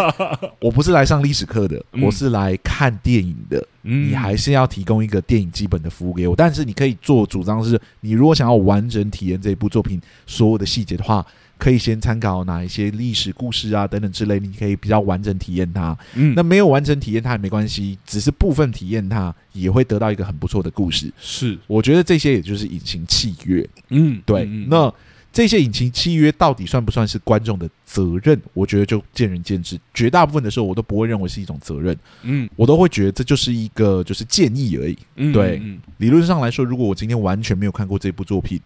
[0.60, 3.66] 我不是来上历史课的，我是来看电影的。
[3.82, 11.24] 嗯，你还是要提供一个电影基本的服务给我，但是你可以做主张是，你如果想要完整体验这部作品所有的细节的话，
[11.58, 15.96] 可以先参考哪一些历史故事啊等等之类，你可以比较完整体验它。
[16.14, 21.12] 嗯，那没有完整体验它也没关系，只是部分体验它也会得到一个很不错的故事。
[21.18, 23.68] 是，我觉得这些也就是隐形契约。
[23.90, 24.92] 嗯，对，嗯、那。
[25.36, 28.40] 这些引擎契约到底算不算是观众的责任？
[28.54, 29.78] 我觉得就见仁见智。
[29.92, 31.94] 绝大部分的时候，我都不会认为是一种责任。
[32.22, 34.96] 嗯，我都会觉得这就是一个就是建议而已。
[35.16, 35.60] 嗯，对，
[35.98, 38.58] 理论上来说，如果我今天完全没有看过这部作品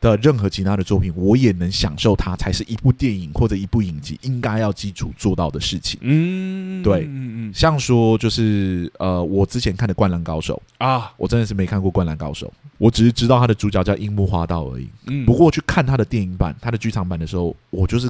[0.00, 5.98] 的任何其他的作品，我也能享受它，才是一部电影或者一部影集应该要基础做到的事情。
[6.02, 12.46] 嗯，对，嗯嗯，像说就是呃，我之前看的《灌篮高手》啊，我真的是没看过《灌篮高手》。
[12.78, 14.88] 我只是知道他的主角叫樱木花道而已。
[15.06, 18.08] 嗯，不过去看他的电影版、他的剧场版的时候，我就是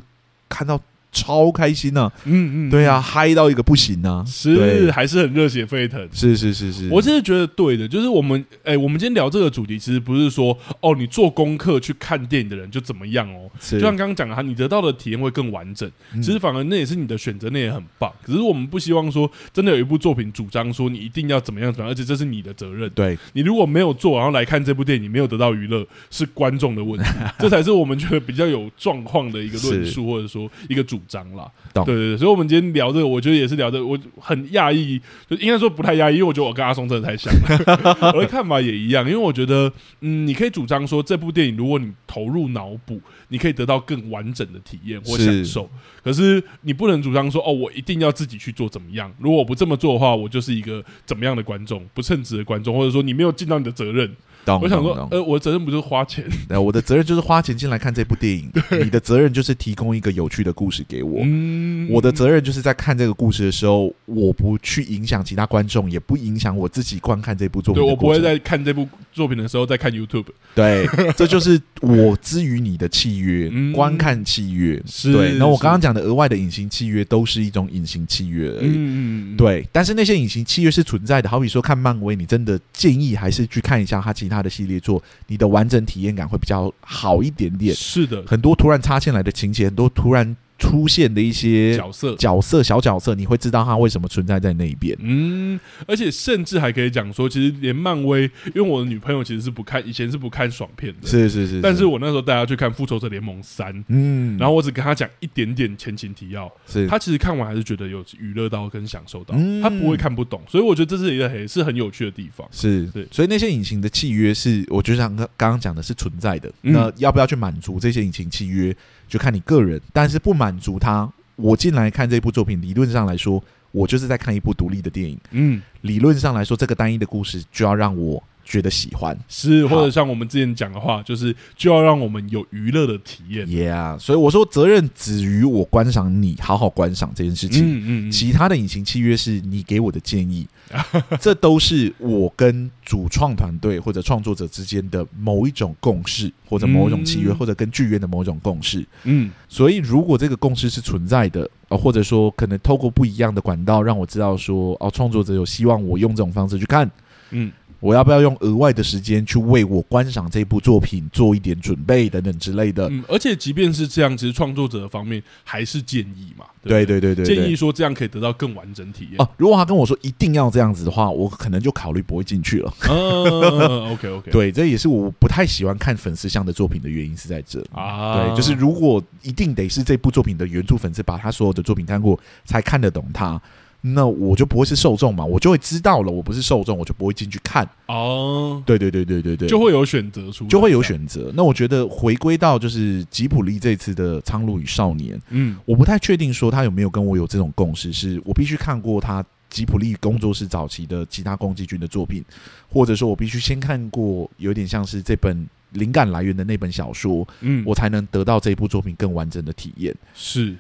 [0.49, 0.79] 看到。
[1.11, 18.13] 超开心呐、啊，嗯嗯，对啊，嗨到一个不行呢、啊，是还是很热血沸腾，是是是是，我真的觉得对的，就是我们哎、欸，我们今天聊这个主题，其实不是说哦，你做功课去看电影的人就怎么样哦，就像刚刚讲的，哈你得到的体验会更完整，嗯、其实反而那也是你的选择，那也很棒。
[18.23, 22.89] 可是我们不希望说真的有一部作品主张说你一定要怎么样怎么样，而且这是你的责任。
[22.91, 27.09] 对，你如果没有做，然后来看这部电影，没有得到娱乐，是观众的问题，
[27.39, 31.51] 这才是我们觉得比较有状况的一个论述，或者说一个主张啦。
[31.75, 45.69] 对对对，所以，我们今天聊这个，我觉得也是聊这个，我很讶异，就应该说不太讶异，因为我觉得我跟阿松真的太像了， 我的看法也一样，因为我觉得，嗯，你可以主张说这部电影，如果你投入脑补，你可以得到更完整的体验或享受，是
[46.03, 54.11] 可是你不能主张说，哦，我一定要自己去做怎么样，如果我不这么做的话，我就是一个怎么样的观众，不称职的观众，或者说你没有尽到你的责任。
[54.57, 56.25] 我想说，呃，我的责任不就是花钱？
[56.49, 58.49] 呃，我的责任就是花钱进来看这部电影。
[58.71, 61.21] 对你的责任就是提供一个有趣的故事给我。
[61.25, 67.83] 嗯，我的责任就是在看这个故事的时候，我不去影响其他观众，也不影响我自己观看这部作品。
[67.83, 70.27] 对，我不会在看这部作品的时候再看 YouTube。
[70.55, 74.83] 对，这就是我之于你的契约，嗯、观看契约。
[74.87, 75.33] 是，对。
[75.35, 78.73] 那我刚刚讲的额外的隐形契约，都是一种隐形契约而已。
[78.75, 79.69] 嗯，对。
[79.71, 84.38] 但是那些隐形契约是存在的，好比说看漫威，你真的建议还是去看一下他其他。
[84.39, 87.75] 他的系列作，你的完整体验感会比较好一点点。
[87.75, 94.97] 是的，很多突然插进来的情节，很多突然出现的一些角色、角色、小角色，你会知道他为什么存在在那一边。
[95.01, 101.61] 嗯，而且甚至还可以讲说，其实连漫威，因为我的女朋友其实是不看，以前是不看爽片的，是是是，是。
[101.61, 112.47] 但是我那时候带她去看《复仇者联盟三》，嗯，然后我只跟她讲一点点前情提要，是她其实看完还是觉得有娱乐到跟享受到，她不会看不懂，所以我觉得这是一个很是很有趣的地方。
[112.51, 116.53] 是对，所以那些隐形的契约是，我觉得像刚刚刚讲的是存在的。
[116.63, 118.75] 那要不要去满足这些隐形契约？
[119.09, 125.19] 就看你个人，但是不满足他，我进来看这部作品，理论上来说，我就是在看一部独立的电影。
[125.31, 133.47] 嗯，理论上来说，这个单一的故事就要让我觉得喜欢，是或者像我们之前讲的话，就是就要让我们有娱乐的体验。
[133.47, 137.63] Yeah，所以我说责任止于我观赏你，好好观赏这件事情。
[137.63, 140.49] 嗯嗯，其他的隐形契约是你给我的建议。
[141.21, 148.87] 这都是我跟主创团队或者创作者之间的某一种共识，或者某一种契约，或者跟剧院的某一种共识。
[149.05, 156.91] 嗯，所以如果这个共识是存在的，或者说可能透过不一样的管道让我知道说，哦，创作者有希望我用这种方式去看，
[157.31, 157.53] 嗯。
[157.81, 162.89] 我要不要用额外的时间去为我观赏这部作品做一点准备等等之类的？
[162.89, 166.45] 嗯，而且即便是这样，其实创作者的方面还是建议嘛。
[166.63, 169.15] 对对对对，建议说这样可以得到更完整体验。
[169.19, 172.75] 哦，如果他跟我说一定要这样子的话，我可能就考虑不会进去了。
[172.89, 178.27] 嗯，OK OK， 对，这也是我不太喜欢看粉丝向的作品的原因是在这啊。
[178.27, 183.41] 对，就是如果一定得是这部作品的原著粉丝把他所有的作品看过才看得懂他。
[183.81, 187.69] 那我就不会是受众嘛，我就会知道了，我不是受众，我就不会进去看。
[187.87, 191.33] 哦，对对对对对对，就会有选择出，就会有选择。
[191.35, 202.25] 那我觉得回归到就是吉普力这次的《苍鹭与少年》，嗯，我不太确定说他有没有跟我有这种共识，是我必须看过他吉普力工作室早期的其他宫崎骏的作品，
[202.69, 209.95] 或者说我必须先看过有点像是这本灵感来源的那本小说，嗯，我才能得到这部作品更完整的体验。
[210.15, 210.57] 是。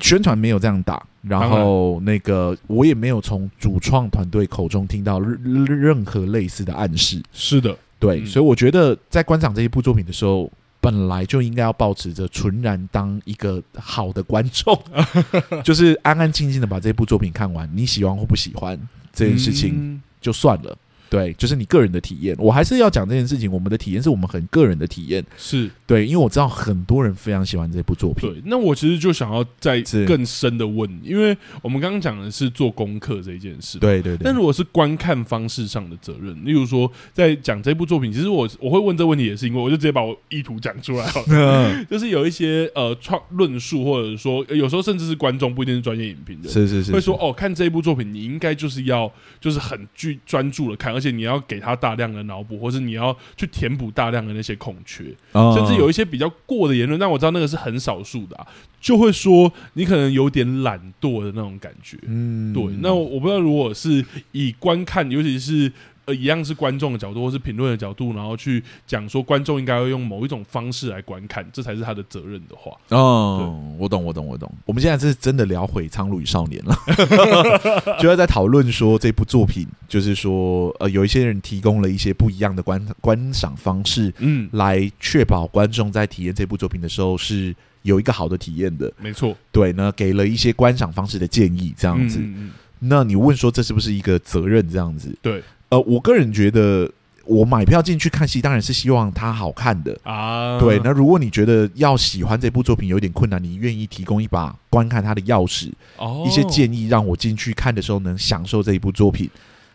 [0.00, 7.22] 宣传没有这样打，然后那个我也没有从主创团队口中听到任任何类似的暗示。
[7.32, 10.50] 是的，对，嗯、所以我觉得在观赏这一部作品的时候，
[10.80, 14.78] 本来就应该要保持着纯然当一个好的观众，
[15.64, 17.70] 就是安安静静的把这部作品看完。
[17.74, 18.78] 你喜欢或不喜欢
[19.12, 20.76] 这件事情就算了。
[21.14, 22.34] 对，就是你个人的体验。
[22.38, 28.28] 我还是要讲这件事情，我们的体验是我们很个人的体验，是对，因为我知道很多人非常喜欢这部作品。
[28.28, 34.24] 对，那我其实就想要再更深的问，因为我们刚刚讲的是做功课这一件事，对对对。
[34.24, 58.46] 但如果是观看方式上的责任，例如说在讲这部作品，其实我我会问这个问题，也是因为我就直接把我意图讲出来了， 就是有一些呃创论述，或者说有时候甚至是观众不一定是专业影评人，是是是，会说哦，看这一部作品，你应该就是要就是很具专注的看，而且你要给他大量的脑补，或是你要去填补大量的那些空缺，甚至有一些比较过的言论，但我知道那个是很少数的啊，
[58.80, 61.98] 就会说你可能有点懒惰的那种感觉。
[62.06, 62.64] 嗯，对。
[62.80, 65.72] 那我不知道，如果是以观看，尤其是。
[66.06, 72.72] 呃，一样是观众的角度，或是评论的角度，然后去讲说观众应该要用某一种方式来观看，这才是他的责任的话。
[72.90, 74.52] 哦，我懂，我懂，我懂。
[74.66, 88.92] 我们现在是真的聊回《苍鹭与少年》了， 就要在讨论说这部作品，就是说，呃，有一些人提供了一些不一样的观观赏方式，嗯，来确保观众在体验这部作品的时候是有一个好的体验的。
[89.00, 92.18] 没错，对呢，给了一些观赏方式的建议，这样子。
[92.18, 92.50] 嗯嗯，
[92.80, 94.68] 那你问说这是不是一个责任？
[94.68, 95.42] 这样子，对。
[95.74, 96.88] 呃，我个人觉得，
[97.24, 100.56] 我买票进去看戏，当然是希望它好看的啊。
[100.60, 109.28] 对，那如果你觉得要喜欢这部作品有点困难，你愿意提供一把观看它的钥匙，哦，一些建议，让我进去看的时候能享受这一部作品。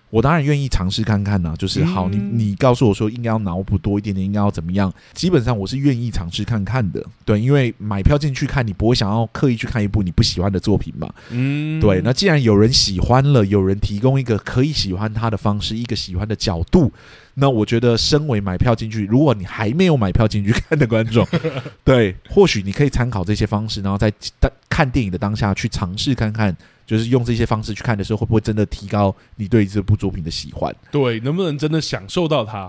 [0.09, 4.91] 我当然愿意尝试看看呐、啊，就是好，你你告诉我说应该要脑补多一点点，应该要怎么样？
[5.13, 12.01] 基本上我是愿意尝试看看的，对，因为买票进去看，你不会想要刻意去看一部你不喜欢的作品嘛，嗯，对。
[12.03, 16.91] 那既然有人喜欢了，有人提供一个可以喜欢他的方式，一个喜欢的角度，
[17.35, 21.27] 那我觉得身为买票进去，如果你还没有买票进去看的观众，
[21.85, 26.55] 对，或许你可以参考这些方式，然后在当看电影的当下去尝试看看。
[26.89, 30.75] 就是用这些方式去看的时候，会不会真的提高你对这部作品的喜欢？
[30.91, 32.67] 对，能不能真的享受到它？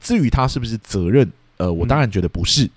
[0.00, 2.68] 至于它是不是责任，呃，我当然觉得不是。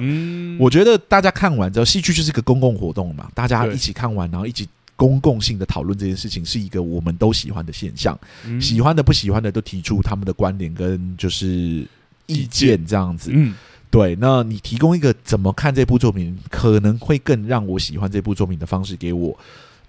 [0.00, 8.18] 嗯， 我觉得大家看完之后，戏剧就是一个公共活动嘛，大家一起看完，然后一起公共性的讨论这件事情，是一个我们都喜欢的现象。
[8.44, 11.86] 嗯，喜欢的、不喜欢的都提出他们的观点跟就是
[12.26, 13.30] 意见，这样子。
[13.32, 13.54] 嗯，
[13.92, 14.16] 对。
[14.20, 19.38] 那你提供一个怎么看这部作品，可能会更让我喜欢这部作品的方式给我。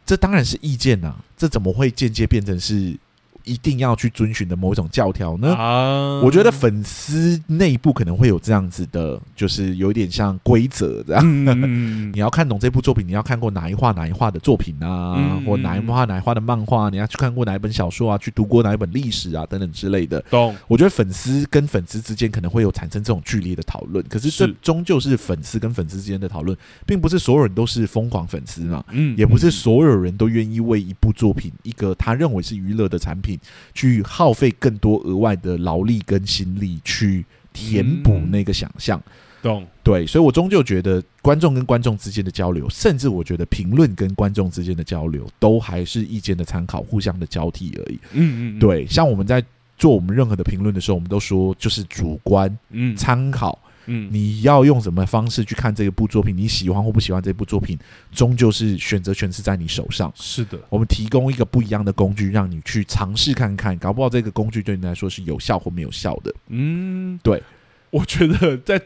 [0.05, 2.97] 这当然是意见呐、啊，这怎么会间接变成是
[3.43, 5.53] 一定要去遵循的某一种教条呢？
[5.55, 11.23] 啊，我觉得粉丝内部可能会有这样子的，就是有点像规则这样。
[11.25, 20.21] 嗯、 你要看懂这部作品，你要看过哪一画哪一画的作品啊，嗯、或哪一画哪一画的漫画，你要去看过哪一本小说啊，去读过哪一本历史啊等等之类的。
[20.29, 20.55] 懂？
[20.67, 28.83] 我觉得粉丝跟粉丝之间可能会有产生这种剧烈的讨论，可是这终究是粉丝跟粉丝之间的讨论，并不是所有人都是疯狂粉丝嘛。
[28.91, 33.30] 嗯，也不是所有人都愿意为一部作品，一个他认为是娱乐的产品。
[33.73, 39.01] 去耗费更多额外的劳力跟心力去填补那个想象，
[39.41, 39.65] 懂？
[39.83, 47.99] 对，所以我终究觉得观众跟观众之间的交流，甚至我觉得评论跟观众之间的交流，都还是意见的参考，互相的交替而已。
[48.13, 49.43] 嗯嗯，对，像我们在
[49.77, 53.57] 做我们任何的评论的时候，我们都说就是主观，嗯，参考。
[53.85, 56.35] 嗯，你要用什么方式去看这一部作品？
[56.35, 57.77] 你喜欢或不喜欢这部作品，
[58.11, 60.11] 终究是选择权是在你手上。
[60.15, 66.33] 是的，我们提供一个不一样的工具，让你去尝试看看，搞不好这个工具对你来说是有效或没有效的。
[66.47, 67.41] 嗯，对，
[67.89, 68.81] 我觉得在。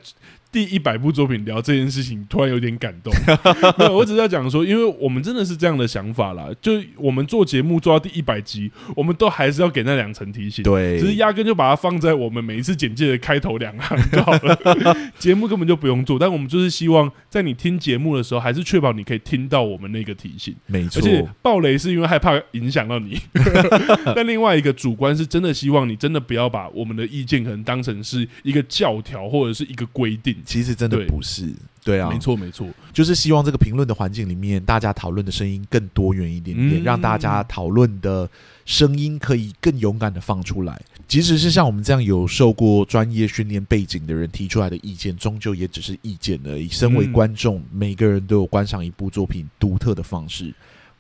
[0.51, 3.13] 第一百部作品聊这件事情，突然有点感动。
[3.77, 6.49] 没有，我只是在讲说，因为我们真的是这样的想法啦。
[6.61, 10.63] 就我们做节目做到第一百集，我们都还是要给那两层提醒。
[10.63, 14.57] 对，只是压根就把它放在我们每一次简介的开头两行就好了。
[15.19, 20.55] 节目根本就不用做，但我们就是希望在你听节目的时候，还是确保你可以听到我们那个提醒。
[20.67, 23.19] 没错，而且爆雷是因为害怕影响到你。
[24.15, 30.33] 但另外一个主观是真的希望你真的不要把我们的意见可能当成是一个教条或者是一个规定。
[30.45, 31.47] 其实真的不是，
[31.83, 38.29] 对，对啊，没错没错，就是希望这个评论的环境里面，大家讨论的声音更多元一点点，嗯、让大家讨论的
[38.65, 40.79] 声音可以更勇敢的放出来。
[41.07, 46.67] 即使是像我们这样有受过专业训练背景的人提出来的意见，终究也只是意见而已。
[46.69, 50.53] 身为观众，嗯、每个人都有观赏一部作品独特的方式，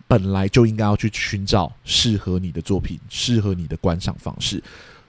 [0.07, 4.63] 本来就应该要去寻找适合你的作品，适合你的观赏方式。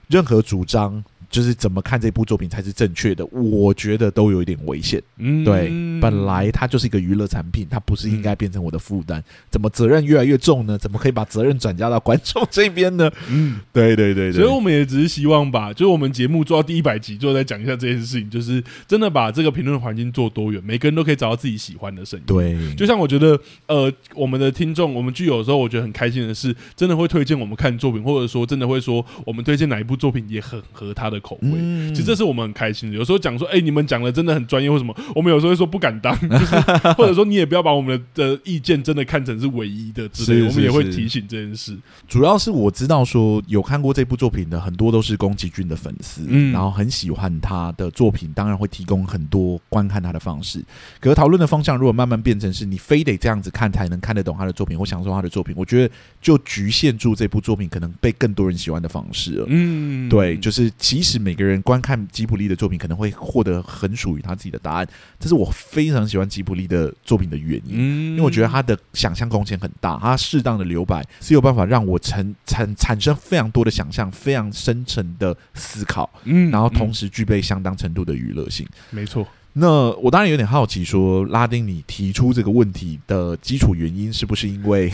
[0.09, 1.03] 任何主张。
[1.31, 3.25] 就是怎么看这部作品才是正确的？
[3.27, 5.03] 我觉得都有一点危险。
[5.19, 5.69] 嗯，对，
[6.01, 9.23] 本来它就是一个娱乐产品，它不是应该变成我的负担。
[9.51, 10.79] 怎么责任越来越重呢？
[10.79, 13.11] 怎么可以把责任转嫁到观众这边呢？
[13.29, 14.41] 嗯，对对对对。
[14.41, 22.25] 所以我们也只是希望吧，就是我们节目做到第一百集，之后再讲一下这件事情，就是真的把这个评论环境做多元，每个人都可以找到自己喜欢的声音。
[22.27, 31.16] 对，就像我觉得，呃，我们的听众，我们剧友的时候，我觉得很开心的是，真的会推荐我们看作品，或者说真的会说我们推荐哪一部作品也很合他的。
[31.21, 31.51] 口味，
[31.91, 32.97] 其实这是我们很开心的。
[32.97, 36.55] 有时候讲说，哎，你们讲的真的很专业，或什么，我们有时候会说不敢当， 就是
[36.95, 41.77] 或者说你也不要把我们的的意见真的看成是唯一的之类，我们也会提醒这件事。
[42.07, 50.63] 主要是我知道说有看过这部作品的很多都是宫崎骏的粉丝，嗯，然后很喜欢他的作品，当然会提供很多观看他的方式。
[51.01, 59.47] 可是讨论的方向如果慢慢变成是你非得这样子看才能看得懂他的作品或享受他的作品，我觉得就局限住这部作品可能被更多人喜欢的方式了。
[59.49, 61.06] 嗯，对，就是其实。
[61.19, 64.89] 每个人观看吉卜力的作品，可能会获得很属于他自己的答案。
[65.21, 78.67] 这是我非常喜欢吉卜力的作品的原因，因为我觉得他的想象空间很大，他适当的留白是有办法让我产产产生非常多的想象，非常深沉的思考，嗯，然后同时具备相当程度的娱乐性。
[78.91, 79.27] 没错。
[79.59, 84.93] 那我当然有点好奇，说拉丁，你提出这个问题的基础原因，是不是因为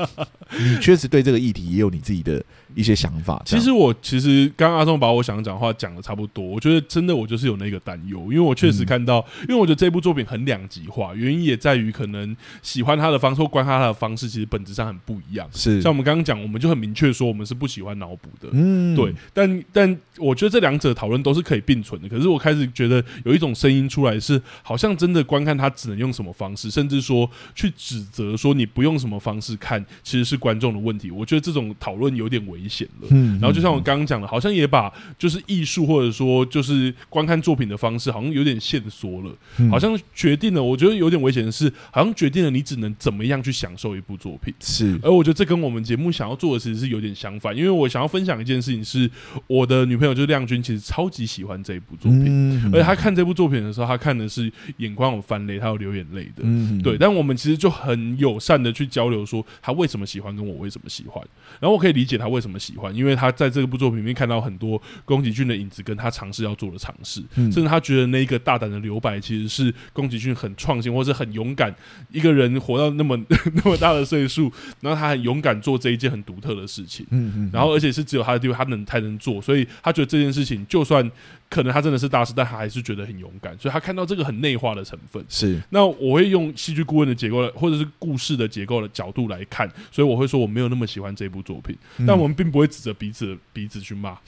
[0.60, 2.44] 你确实对这个议题也有你自己的
[2.74, 3.40] 一些想法？
[3.46, 15.48] 其实我其实刚刚阿松把我想讲的话讲的差不多，我觉得真的我就是有那个担忧，因为我确实看到，嗯、因为我觉得这部作品很两极化，原因也在于可能喜欢他的方式或观看他的方式，其实本质上很不一样。
[15.52, 19.14] 是像我们刚刚讲，我们就很明确说，我们是不喜欢脑补的，嗯，对。
[19.32, 22.08] 但但我觉得这两者讨论都是可以并存的。
[22.08, 23.84] 可是我开始觉得有一种声音。
[23.94, 31.10] 出来是好像真的观看他只能用什么方式，甚至说去指责说你不用什么方式看，其实是观众的问题。
[31.10, 33.08] 我觉得这种讨论有点危险了。
[33.10, 39.32] 嗯，然后就像我刚刚讲的，好像也把就是艺术或者说就是观看作品的方式，好像有点限缩了。
[39.70, 44.52] 好像决定了，我觉得有点危险的是，好像决定了你只能怎么样去享受一部作品。
[44.58, 49.08] 是，而我觉得这跟我们节目想要做的其实是有点相反，因为我想要分享一件事情，是
[49.46, 53.84] 我的女朋友就是亮君，其实超级喜欢这一部作品，嗯而且她看这部作品的时候。
[53.84, 56.96] 她看的是眼眶有翻泪，她有流眼泪的，嗯、哼对。
[56.96, 61.22] 但我们其实就很友善的去交流，说她为什么喜欢，跟我为什么喜欢。
[61.60, 71.74] 然后我可以理解她为什么喜欢，因为他在这部作品里面看到很多宫崎骏的影子，跟他尝试要做的尝试，嗯、甚至他觉得那一个大胆的留白，其实是宫崎骏很创新，或是很勇敢。
[72.10, 73.16] 一个人活到那么
[73.54, 81.10] 那么大的岁数，然后他很勇敢做这一件很独特的事情，嗯、嗯然后而且是只有他的地方，他能才能做，所以他觉得这件事情就算。
[81.50, 85.24] 可能他真的是大师，但他还是觉得很勇敢，所以他看到这个很内化的成分。
[85.28, 91.76] 是，那我会用戏剧顾问的结构，或者是故事的结构的角度来看，所以我会说我没有那么喜欢这部作品。
[91.98, 94.18] 嗯、但我们并并不会指着彼此的鼻子去骂。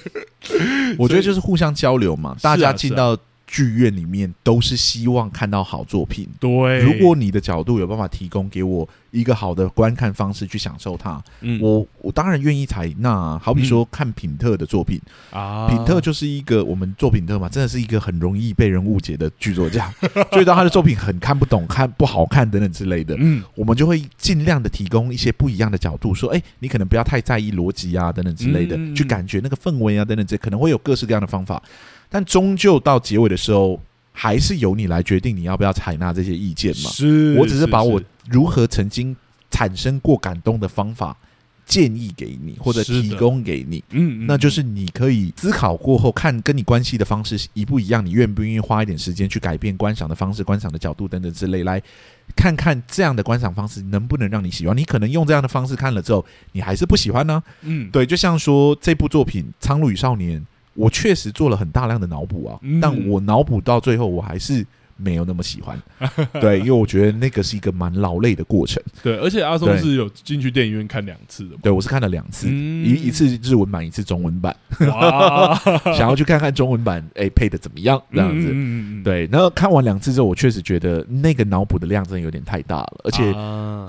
[0.98, 3.16] 我觉得就是互相交流嘛，大家进到。
[3.54, 6.28] 剧院里面都是希望看到好作品。
[6.40, 13.38] 对，如果你的角度有办法提供给我一个好的观看方式去享受它，嗯，我我当然愿意采纳。
[13.38, 15.00] 好比说看品特的作品。
[15.30, 19.88] 啊，品特就是一个我们做品特嘛，真的是一个很容易被人误解的剧作家，
[20.34, 31.62] 所以当他的作品很看不懂、看不好看等等之类的，嗯，我们就会尽量的提供一些不一样的角度，说，哎，你可能不要太在意逻辑啊等等之类的，去感觉那个氛围啊等等这可能会有各式各样的方法。
[32.14, 33.82] 但终究到结尾的时候，
[34.12, 36.88] 还是由你来决定你要不要采纳这些意见嘛？
[36.88, 38.00] 是，我只是把我
[38.30, 39.16] 如何曾经
[39.50, 41.16] 产生过感动的方法
[41.66, 43.82] 建议给你，或者提供给你。
[43.90, 51.82] 嗯，那就是你可以思考过后，看跟你关系的方式一不一样，你愿不愿意花一点时间去改变观赏的方式、观赏的角度等等之类，来
[52.36, 54.76] 看看这样的观赏方式能不能让你喜欢。
[54.76, 57.42] 你可能用这样的方式看了之后，你还是不喜欢呢？
[57.62, 60.40] 嗯，对，就像说这部作品《苍鹭与少年》。
[60.74, 65.80] 我确实做了很大量的脑补啊，嗯、但我脑补到最后，我还是没有那么喜欢。
[66.40, 68.82] 对，因为我觉得那个是一个蛮劳累的过程。
[69.02, 71.56] 对，而且阿松是有进去电影院看两次的。
[71.62, 74.54] 对，我是看了两次，嗯、一一次日文版，一次中文版。
[75.96, 78.00] 想要去看看中文版，哎、欸，配的怎么样？
[78.12, 78.48] 这样子。
[78.52, 83.32] 嗯、对，然后看完两次之后，我确实觉得那个脑补的量真的有点太大了，而且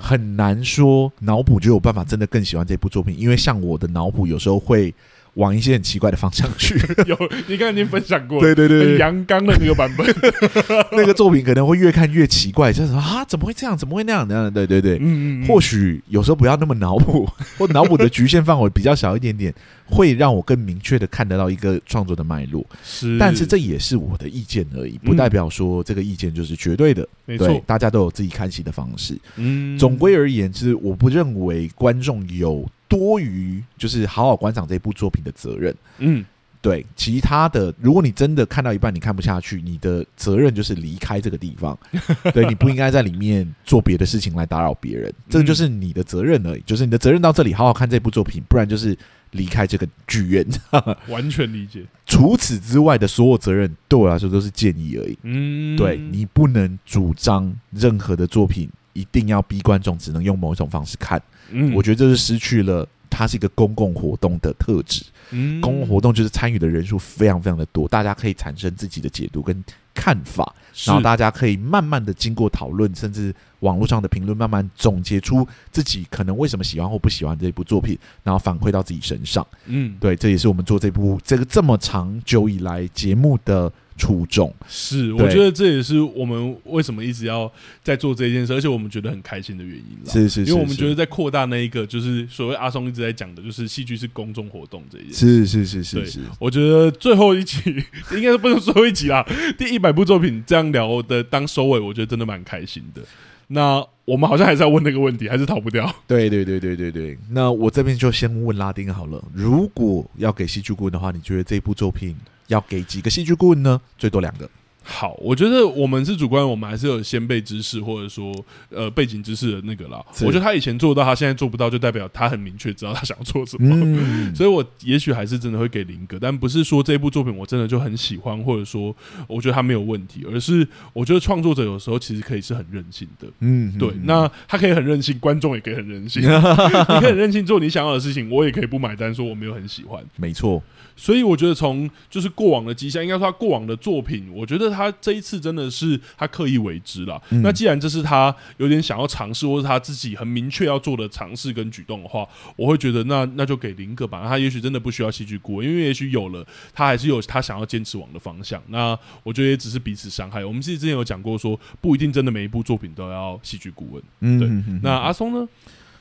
[0.00, 4.92] 很难说脑补就有办法真的更喜欢这部作品，因为像我的脑补有时候会。
[5.36, 6.74] 往一些很奇怪的方向去。
[7.06, 10.06] 有，你刚才已经分享过，对对对，阳刚的那个版本，
[10.92, 13.76] 那个作品可能会越看越奇怪，就是说啊，怎么会这样？
[13.76, 14.26] 怎么会那样？
[14.28, 14.52] 那样？
[14.52, 15.46] 对对对，嗯嗯。
[15.46, 19.54] 或许有时候不要那么脑补， 或脑补的局限范围比较小一点点，
[19.84, 22.64] 会让我更明确的看得到一个创作的脉络。
[22.82, 27.06] 是，但是这也是我的意见而已，不代表说这个意见就是绝对的。
[27.26, 29.18] 没错，大家都有自己看戏的方式。
[29.36, 32.66] 嗯，总归而言，就是我不认为观众有。
[32.88, 36.24] 多于就是好好观赏这部作品的责任，嗯，
[36.62, 41.78] 对，其他的，如果你真的看到一半你看不下去，你的责任就是离开这个地方，
[42.34, 48.96] 对，你不应该在里面做别的事情来打扰别人，这个就是你的责任而已，就是你的责任到这里，好好看这部作品，不然就是
[49.32, 50.46] 离开这个剧院，
[51.08, 51.84] 完全理解。
[52.06, 61.20] 除此之外的所有责任，对我来说都是建议而已，嗯，对，你不能主张任何的作品一定要逼观众只能用某一种方式看。
[61.50, 65.04] 嗯，我觉得这是失去了它是一个公共活动的特质。
[65.30, 70.54] 嗯，公共活动就是参与的人数非常非常的多，大家可以产生自己的解读跟看法，
[70.84, 79.44] 然后大家可以慢慢的经过讨论，甚至网络上的评论，慢慢总结出自己可能为什么喜欢或不喜欢这部作品，然后反馈到自己身上。
[79.66, 83.72] 嗯，对，这也是我们做这部这个这么长久以来节目的。
[83.96, 87.50] 初衷是，我觉得这也是我们为什么一直要
[87.82, 89.98] 在做这件事，而且我们觉得很开心的原因。
[90.04, 95.46] 是是，是，因为我们觉得在扩大那一个，就是所谓阿松一直在讲的，就是戏剧是公众活动这一件事。
[95.46, 97.58] 是是是是是，我觉得最后一集
[98.12, 103.02] 应该是不能最后一集啦，第一百部作品这样聊的当收尾，我觉得真的蛮开心的。
[103.48, 105.90] 那我们好像还是要问那个问题，还是逃不掉。
[106.06, 107.16] 对对对对对对。
[107.30, 112.14] 那我这边就先问拉丁好了，如果要给戏剧顾问的话，你觉得这部作品？
[112.48, 113.80] 要给几个戏剧顾问呢？
[113.98, 114.48] 最多两个。
[114.88, 118.32] 好，我觉得我们是主观，我们还是有先辈知识或者说
[118.70, 120.00] 呃背景知识的那个啦。
[120.20, 123.74] 我觉得他以前做到，他现在做不到，就代表他很明确知道他想要做什么。
[123.74, 128.94] 嗯、 所以我也许还是真的会给林格，但不是说这部作品我真的就很喜欢，或者说
[129.26, 133.26] 我觉得他没有问题，而是我觉得创作者有时候其实可以是很任性的。
[133.40, 136.22] 嗯，对，那他可以很任性，观众也可以很任性。
[136.22, 140.00] 你可以很任性做你想要的事情，我也可以不买单，说我没有很喜欢。
[140.14, 140.62] 没错。
[140.96, 147.22] 所以我觉得从就是过往的迹象，应该说他过往的作品，我觉得他这一次真的是他刻意为之了。
[147.30, 154.26] 嗯、那既然这是他有点想要尝试，或是他自己很明确要做的尝试跟举动的话，我会觉得那那就给林哥吧。
[154.26, 158.62] 他也许真的不需要戏剧顾问，因为也许有了他还是有他想要坚持往的方向。
[158.68, 160.44] 那我觉得也只是彼此伤害。
[160.44, 164.02] 我们其实之前有讲过说，说不一定真的每一部作品都要戏剧顾问。
[164.20, 164.80] 嗯，对。
[164.82, 165.48] 那阿松呢？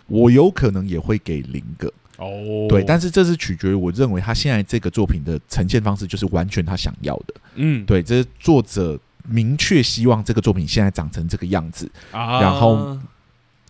[0.08, 1.92] 我有可能也会给林格。
[2.18, 2.70] 哦，oh.
[2.70, 12.42] 对，但是这是取决于我认为他现在这个作品的呈现方式就是完全他想要的，嗯，对，这是作者明确希望这个作品现在长成这个样子，ah.
[12.42, 12.98] 然后。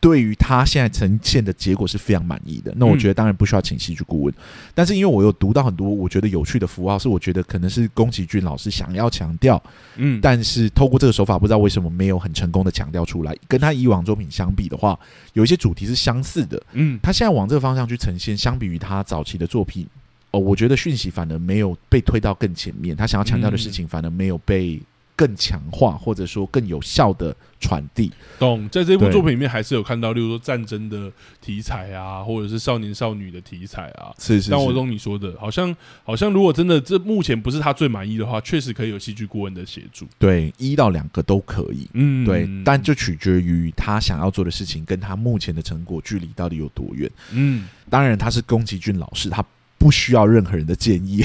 [0.05, 4.37] 对于他现在呈现的结果是非常满意的，那我觉得当然不需要请戏剧顾问，嗯、
[4.75, 9.59] 但是因为我有读到很多我觉得有趣的符号，是我觉得可能是宫崎骏老师想要强调，
[9.95, 13.35] 嗯，但是透过这个手法，不知道为什么没有很成功的强调出来。
[13.47, 14.95] 跟他以往作品相比的话，
[15.33, 19.87] 有一些主题是相似的，嗯，他现在往这个方向去呈现，相比于他早期的作品，
[20.29, 24.79] 哦，我觉得讯息反而没有被推到更前面，他想要强调的事情反而没有被。
[25.15, 28.11] 更强化，或者说更有效的传递。
[28.37, 31.11] 懂，在这部作品里面还是有看到，例如说战争的
[31.41, 34.13] 题材啊，或者是少年少女的题材啊。
[34.17, 34.51] 是是是。
[34.51, 40.05] 但我懂你说的，好像好像如果真的这目前不是他最满意的话，确实可以有戏剧顾问的协助。
[40.19, 41.87] 对，一到两个都可以。
[41.93, 47.09] 嗯，对，但就取决于他想要做的事情跟他目前的成果距离到底有多远。
[47.31, 49.43] 嗯，当然他是宫崎骏老师，他。
[49.85, 51.23] 不需要任何人的建议，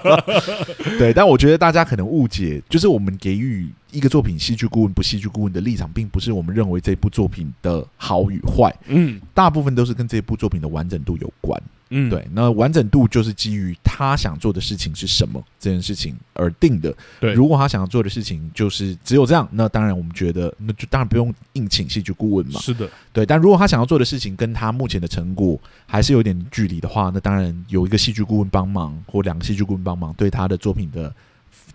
[0.98, 11.62] 对，但我觉得大家可能误解，就是我们给予一个作品戏剧顾问不戏剧顾问的立场，并不是我们认为这部作品的好与坏，嗯，大部分都是跟这部作品的完整度有关。
[11.90, 16.94] 嗯，对，那完整度就是基于他想做的事情是什么这件事情而定的。
[17.20, 22.60] 对，如果他想要做的事情就是只有这样，那当然我们觉得那就当然不用硬请戏剧顾问嘛。
[22.60, 23.24] 是的，对。
[23.24, 31.12] 但如果他想要做的事情跟他目前的成果还是有点距离的话，那当然有一个戏剧顾问帮忙或两个戏剧顾问帮忙，对他的作品的。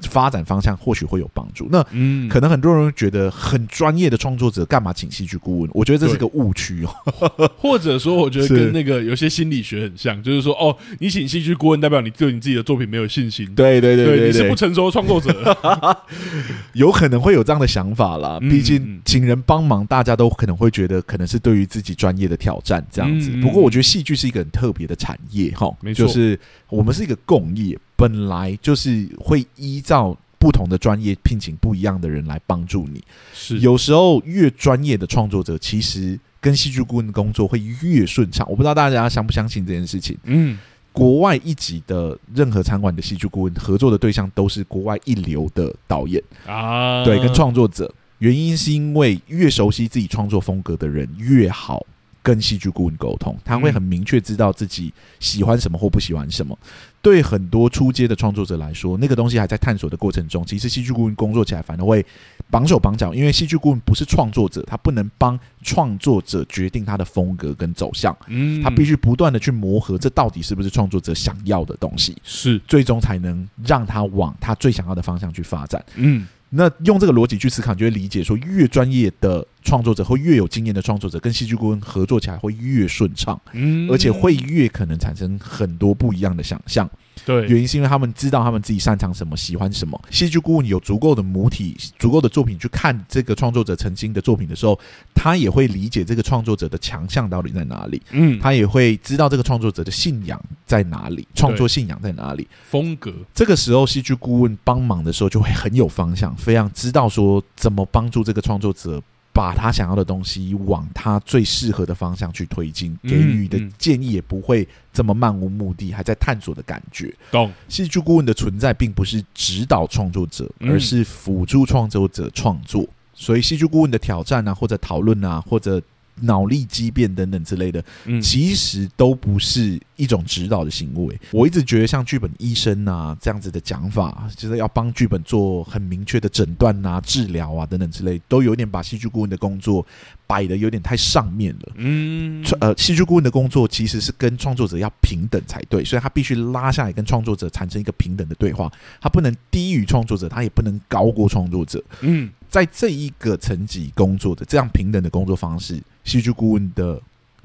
[0.10, 1.68] 发展方向或许会有帮助。
[1.72, 5.70] 那嗯，可能很多人觉得很专业的创作者干嘛请戏剧顾问？
[5.74, 7.50] 我觉得这是个误区哦。
[7.58, 13.46] 或者说，我觉得跟那个有些心理学很像，就是说，哦，你请戏剧顾问代表你对你自己的作品没有信心。
[13.56, 15.98] 对对对对，对，你是不成熟的创作者，
[16.74, 18.40] 有可能会有这样的想法啦。
[18.40, 23.30] 毕竟请人帮忙，大家都可能会觉得可能是对于自己专业的挑战这样子。
[23.42, 26.40] 不过，我觉得戏剧是一个很特别的产业哈，没错，就是
[26.70, 27.78] 我们是一个共业。
[28.04, 33.02] 本来就是会依照不同的专业聘请不一样的人来帮助你。
[33.34, 38.46] 是，有时候越专业的创作者，其实跟戏剧顾问的工作会越顺畅。
[38.50, 40.18] 我不知道大家相不相信这件事情。
[40.26, 40.60] 嗯，
[40.92, 47.90] 国外一级的任何餐馆的戏剧顾问合作的对象都是国外一流的导演啊，对，跟创作者。
[48.20, 51.86] 原因是因为越熟悉自己创作风格的人越好。
[52.24, 56.58] 跟戏剧顾问沟通，他会很明确知道自己喜欢什么或不喜欢什么。
[57.02, 62.04] 对很多初阶的创作者来说，那个东西还在探索的过程中，其实戏剧顾问工作起来反而会
[62.50, 68.16] 绑手绑脚，因为戏剧顾问不是创作者，他不能帮创作者决定他的风格跟走向。
[68.28, 72.16] 嗯，他必须不断的去磨合，这到底是不是创作者想要的东西？
[72.24, 75.84] 是，最终才能让他往他最想要的方向去发展。
[75.96, 76.26] 嗯。
[76.56, 86.88] 那用这个逻辑去思考，你就会理解说，越专业的创作者或越有经验的创作者跟戏剧顾问合作起来会越顺畅，嗯，而且会越可能产生很多不一样的想象。
[87.26, 90.00] 对，原因是因为他们知道他们自己擅长什么，喜欢什么。
[90.10, 94.78] 戏剧顾问有足够的母体、足够的作品去看这个创作者曾经的作品的时候，
[95.14, 98.02] 他也会理解这个创作者的强项到底在哪里。
[98.12, 103.14] 嗯，他也会知道这个创作者的信仰在哪里，创作信仰在哪里，风格。
[103.34, 109.02] 这个时候，戏剧顾问帮忙的时候就会很有方向，非常知道说怎么帮助这个创作者。
[109.34, 117.14] 把他想要的东西往他最适合的方向去推进，给予的建议也不会这么漫无目的，还在探索的感觉。
[117.32, 117.52] 懂。
[117.68, 122.88] 戏剧顾问的存在并不是指导创作者，而是辅助创作者创作。
[123.16, 125.82] 所以，戏剧顾问的挑战啊，或者讨论啊，或者。
[126.22, 127.84] 脑力激变等等之类的，
[128.22, 131.20] 其实都不是一种指导的行为。
[131.32, 139.86] 我一直觉得像剧本医生啊这样子的讲法，就是要帮剧本做很明确的诊断啊、治疗啊等等之类，都有点把戏剧顾问的工作
[140.28, 141.74] 摆的有点太上面了。
[141.76, 148.72] 嗯，呃，戏剧顾问的工作其实是跟创作者要平等才对，所以他必须拉下来跟创作者产生一个平等的对话，
[149.02, 151.84] 他不能低于创作者，他也不能高过创作者。
[152.02, 152.30] 嗯。
[152.54, 157.02] 在这一个层级工作的这样平等的工作方式，戏剧顾问的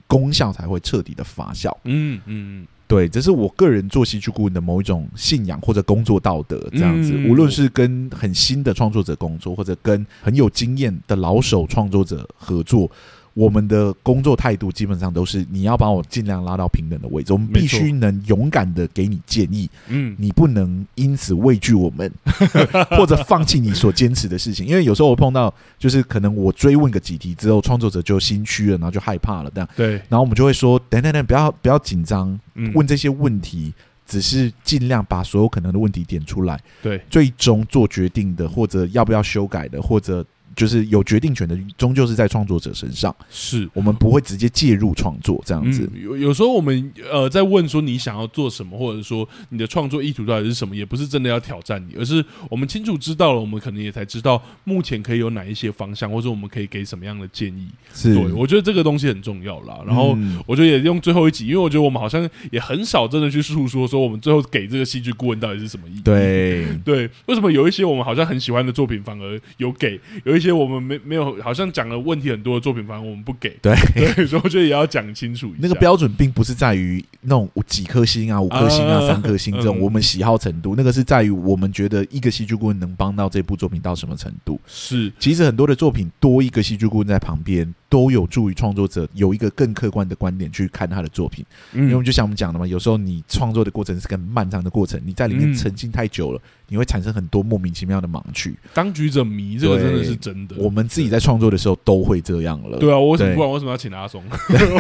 [0.07, 1.75] 功效才会彻底的发酵。
[1.85, 6.59] 嗯嗯，对，这是我个人做戏剧顾问的某一种信仰或者工作道德。
[6.73, 12.91] 这样子，无论是跟很新的创作者工作，或者跟很有经验的老手创作者合作。
[13.39, 22.13] 我们的工作态度基本上都是，你要把我尽量拉到平等的位置，我们必须能勇敢的给你建议，嗯，你不能因此畏惧我们，
[22.99, 24.67] 或者放弃你所坚持的事情。
[24.67, 29.93] 因为有时候我碰到，就是可能我追问个几题之后，创作者就心虚了，然后就害怕了，这样对。
[30.09, 32.37] 然后我们就会说，等等等，不要不要紧张，
[32.75, 33.73] 问这些问题
[34.05, 40.27] 只是尽量把所有可能的问题点出来，对，最终做决定的或者要不要修改的或者。
[40.59, 43.15] 就是有决定权的，终究是在创作者身上。
[43.31, 45.89] 是我们不会直接介入创作这样子。
[45.95, 57.69] 有有时候我们呃在问说你想要做什么，或者说你的创作意图到底是什么，也不是真的要挑战你，而是我们清楚知道了，我们可能也才知道目前可以有哪一些方向，或者我们可以给什么样的建议。
[57.95, 59.79] 是，对，我觉得这个东西很重要啦。
[59.87, 66.01] 然后我觉得也用最后一集，因为我觉得我们好像也很少真的去诉说说我们最后给这个戏剧顾问到底是什么意义。
[66.03, 70.48] 对对，为什么有一些我们好像很喜欢的作品反而有给，有一些。
[70.49, 73.51] 些我们没没有好像讲了问题很多的作品，反正我们不给。
[73.63, 75.59] 对， 对，所以我觉得也要讲清楚一下。
[75.61, 84.61] 那个标准并不是在于那种几颗星啊、五颗星啊、三颗星这种我们喜好程度，那个是在于我们觉得一个戏剧顾问能帮到这部作品到什么程度。
[84.67, 87.75] 是，其实很多的作品多一个戏剧顾问在旁边。
[87.91, 91.43] 都有助于创作者有一个更客观的观点去看他的作品，
[91.73, 98.55] 嗯、因为我们就像我们讲的嘛，有时候你创作的过程是个很漫长的过程，你在里面沉浸太久了，嗯、你会产生很多莫名其妙的盲区。
[98.75, 100.55] 当局者迷，这个真的是真的。
[100.59, 102.79] 我们自己在创作的时候都会这样了。
[102.79, 104.23] 对啊，我为什么不然为什么要请阿松？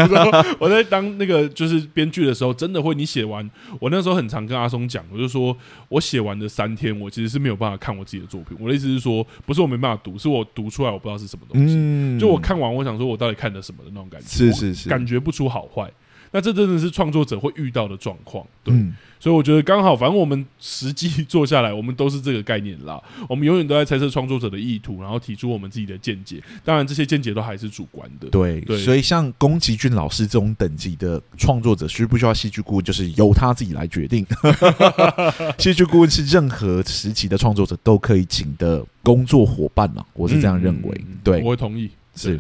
[0.60, 3.50] 我在当那个就是编剧的时候，真的会你写完，
[3.80, 5.56] 我那时候很常跟阿松讲，我就说
[5.88, 8.54] 我写完的三天，我其实是没有办法看我自己的作品。
[8.60, 11.74] 我的意思是说，不是我没办法读，是我读出来我不知道是什么东西。
[11.74, 12.98] 嗯、就我看完，我想。
[12.98, 14.26] 说我到底看的什么的那种感觉？
[14.26, 15.88] 是是是，感觉不出好坏。
[16.30, 18.74] 那这真的是创作者会遇到的状况，对。
[18.74, 23.02] 嗯、所以我觉得刚好，反正我们实际做下来，我们都是这个概念啦。
[23.28, 26.42] 我们永远都在猜测创作者的意图，然后提出我们自己的见解。
[26.64, 28.28] 当然，这些见解都还是主观的。
[28.28, 28.76] 对对。
[28.78, 34.26] 所以像宫崎骏老师这种等级的创作者，需不需要戏剧顾问，就是由他自己来决定。
[35.58, 40.04] 戏剧顾问是任何时期的创作者都可以请的工作伙伴嘛？
[40.12, 41.00] 我是这样认为。
[41.08, 41.90] 嗯、对，我会同意。
[42.14, 42.38] 是。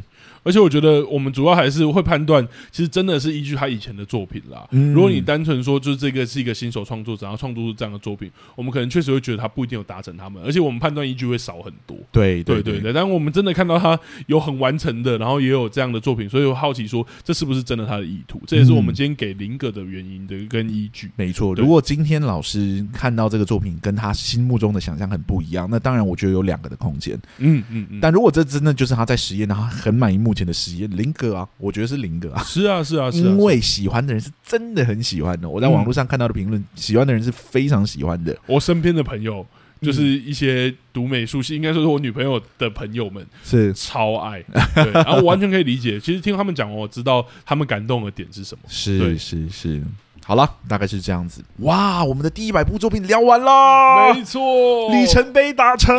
[0.48, 2.42] 而且我觉得我们主要还是会判断，
[2.72, 4.66] 其实真的是依据他以前的作品啦。
[4.70, 11.94] 嗯、如果你单纯说就是这个是一个新手创作者，然后创作出这样的作品，我们可能确实会觉得他不一定有达成他们，而且我们判断依据会少很多。
[12.10, 18.40] 对对对对，但我们真的看到他有很完成的，然后也有这样的作品，所以我好奇说这是不是真的他的意图？
[18.46, 21.10] 这也是我们今天给林格的原因的跟依据。
[21.16, 27.18] 没错，如果今天老师看到这个作品跟他心目中的想象很不一样，那当然我觉得有两个的空间。
[27.38, 27.98] 嗯嗯嗯。
[28.00, 31.08] 但如果这真的就是他在实验，然后很满意目前的实验，林。
[31.18, 32.40] 个啊，我觉得是零个啊。
[32.44, 33.28] 是啊，是啊，是啊。
[33.28, 35.48] 因为喜欢的人是真的很喜欢的。
[35.48, 38.38] 我在网络上看到的评论，嗯、喜欢的人是非常喜欢的。
[38.46, 39.44] 我身边的朋友，
[39.80, 44.40] 就是一些读美术系，嗯、应该说是我女朋友的朋友们，是超爱。
[44.76, 45.98] 对，然后我完全可以理解。
[45.98, 48.62] 其实听他们讲，我知道他们感动的点是什么。
[48.68, 49.82] 是对是是。
[50.28, 51.42] 好了，大概是这样子。
[51.60, 55.96] 哇，我们的第一百部作品聊完啦，没错，里程碑达成，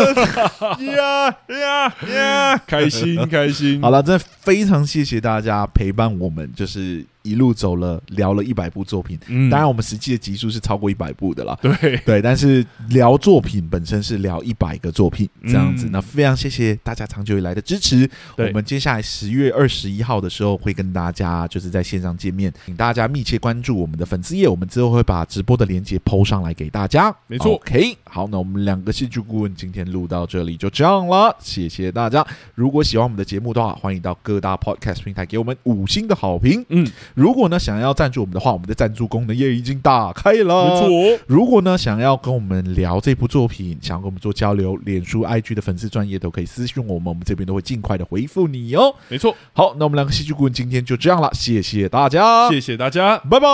[0.96, 3.78] 呀呀呀，开心开心。
[3.82, 7.04] 好了，真的非常谢谢大家陪伴我们，就是。
[7.22, 9.18] 一路走了，聊了一百部作品。
[9.26, 11.58] 嗯，当然我们实际的集数是超过一百部的啦。
[11.60, 15.86] 对对，但是聊作品本身是聊一百个作品这样子。
[15.86, 18.08] 嗯、那非常谢谢大家长久以来的支持。
[18.36, 27.14] 对我们接下来十月二十一号的时候会跟大家就是在线上见面，请大家密切关注我们的粉丝页，我们之后会把直播的链接 PO 上来给大家。
[27.26, 27.96] 没错，OK。
[28.04, 32.26] 好，那我们两个戏剧顾问今天录到这里就这样了，谢谢大家。
[32.54, 36.64] 如果喜欢我们的节目的话，欢迎到各大 Podcast 平台给我们五星的好评。
[36.68, 36.86] 嗯。
[37.18, 40.68] 如果呢，想要赞助我们的话，我们的赞助功能也已经打开了。
[40.68, 48.94] 没错，如果呢，想要跟我们聊这部作品，想要跟我们做交流，脸书、IG 的粉丝专业都可以私信我们，我们这边都会尽快的回复你哦。
[49.08, 53.48] 没错，好，那我们两个戏剧顾问今天就这样了，谢谢大家，谢谢大家，拜拜，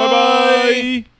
[0.00, 1.17] 拜拜。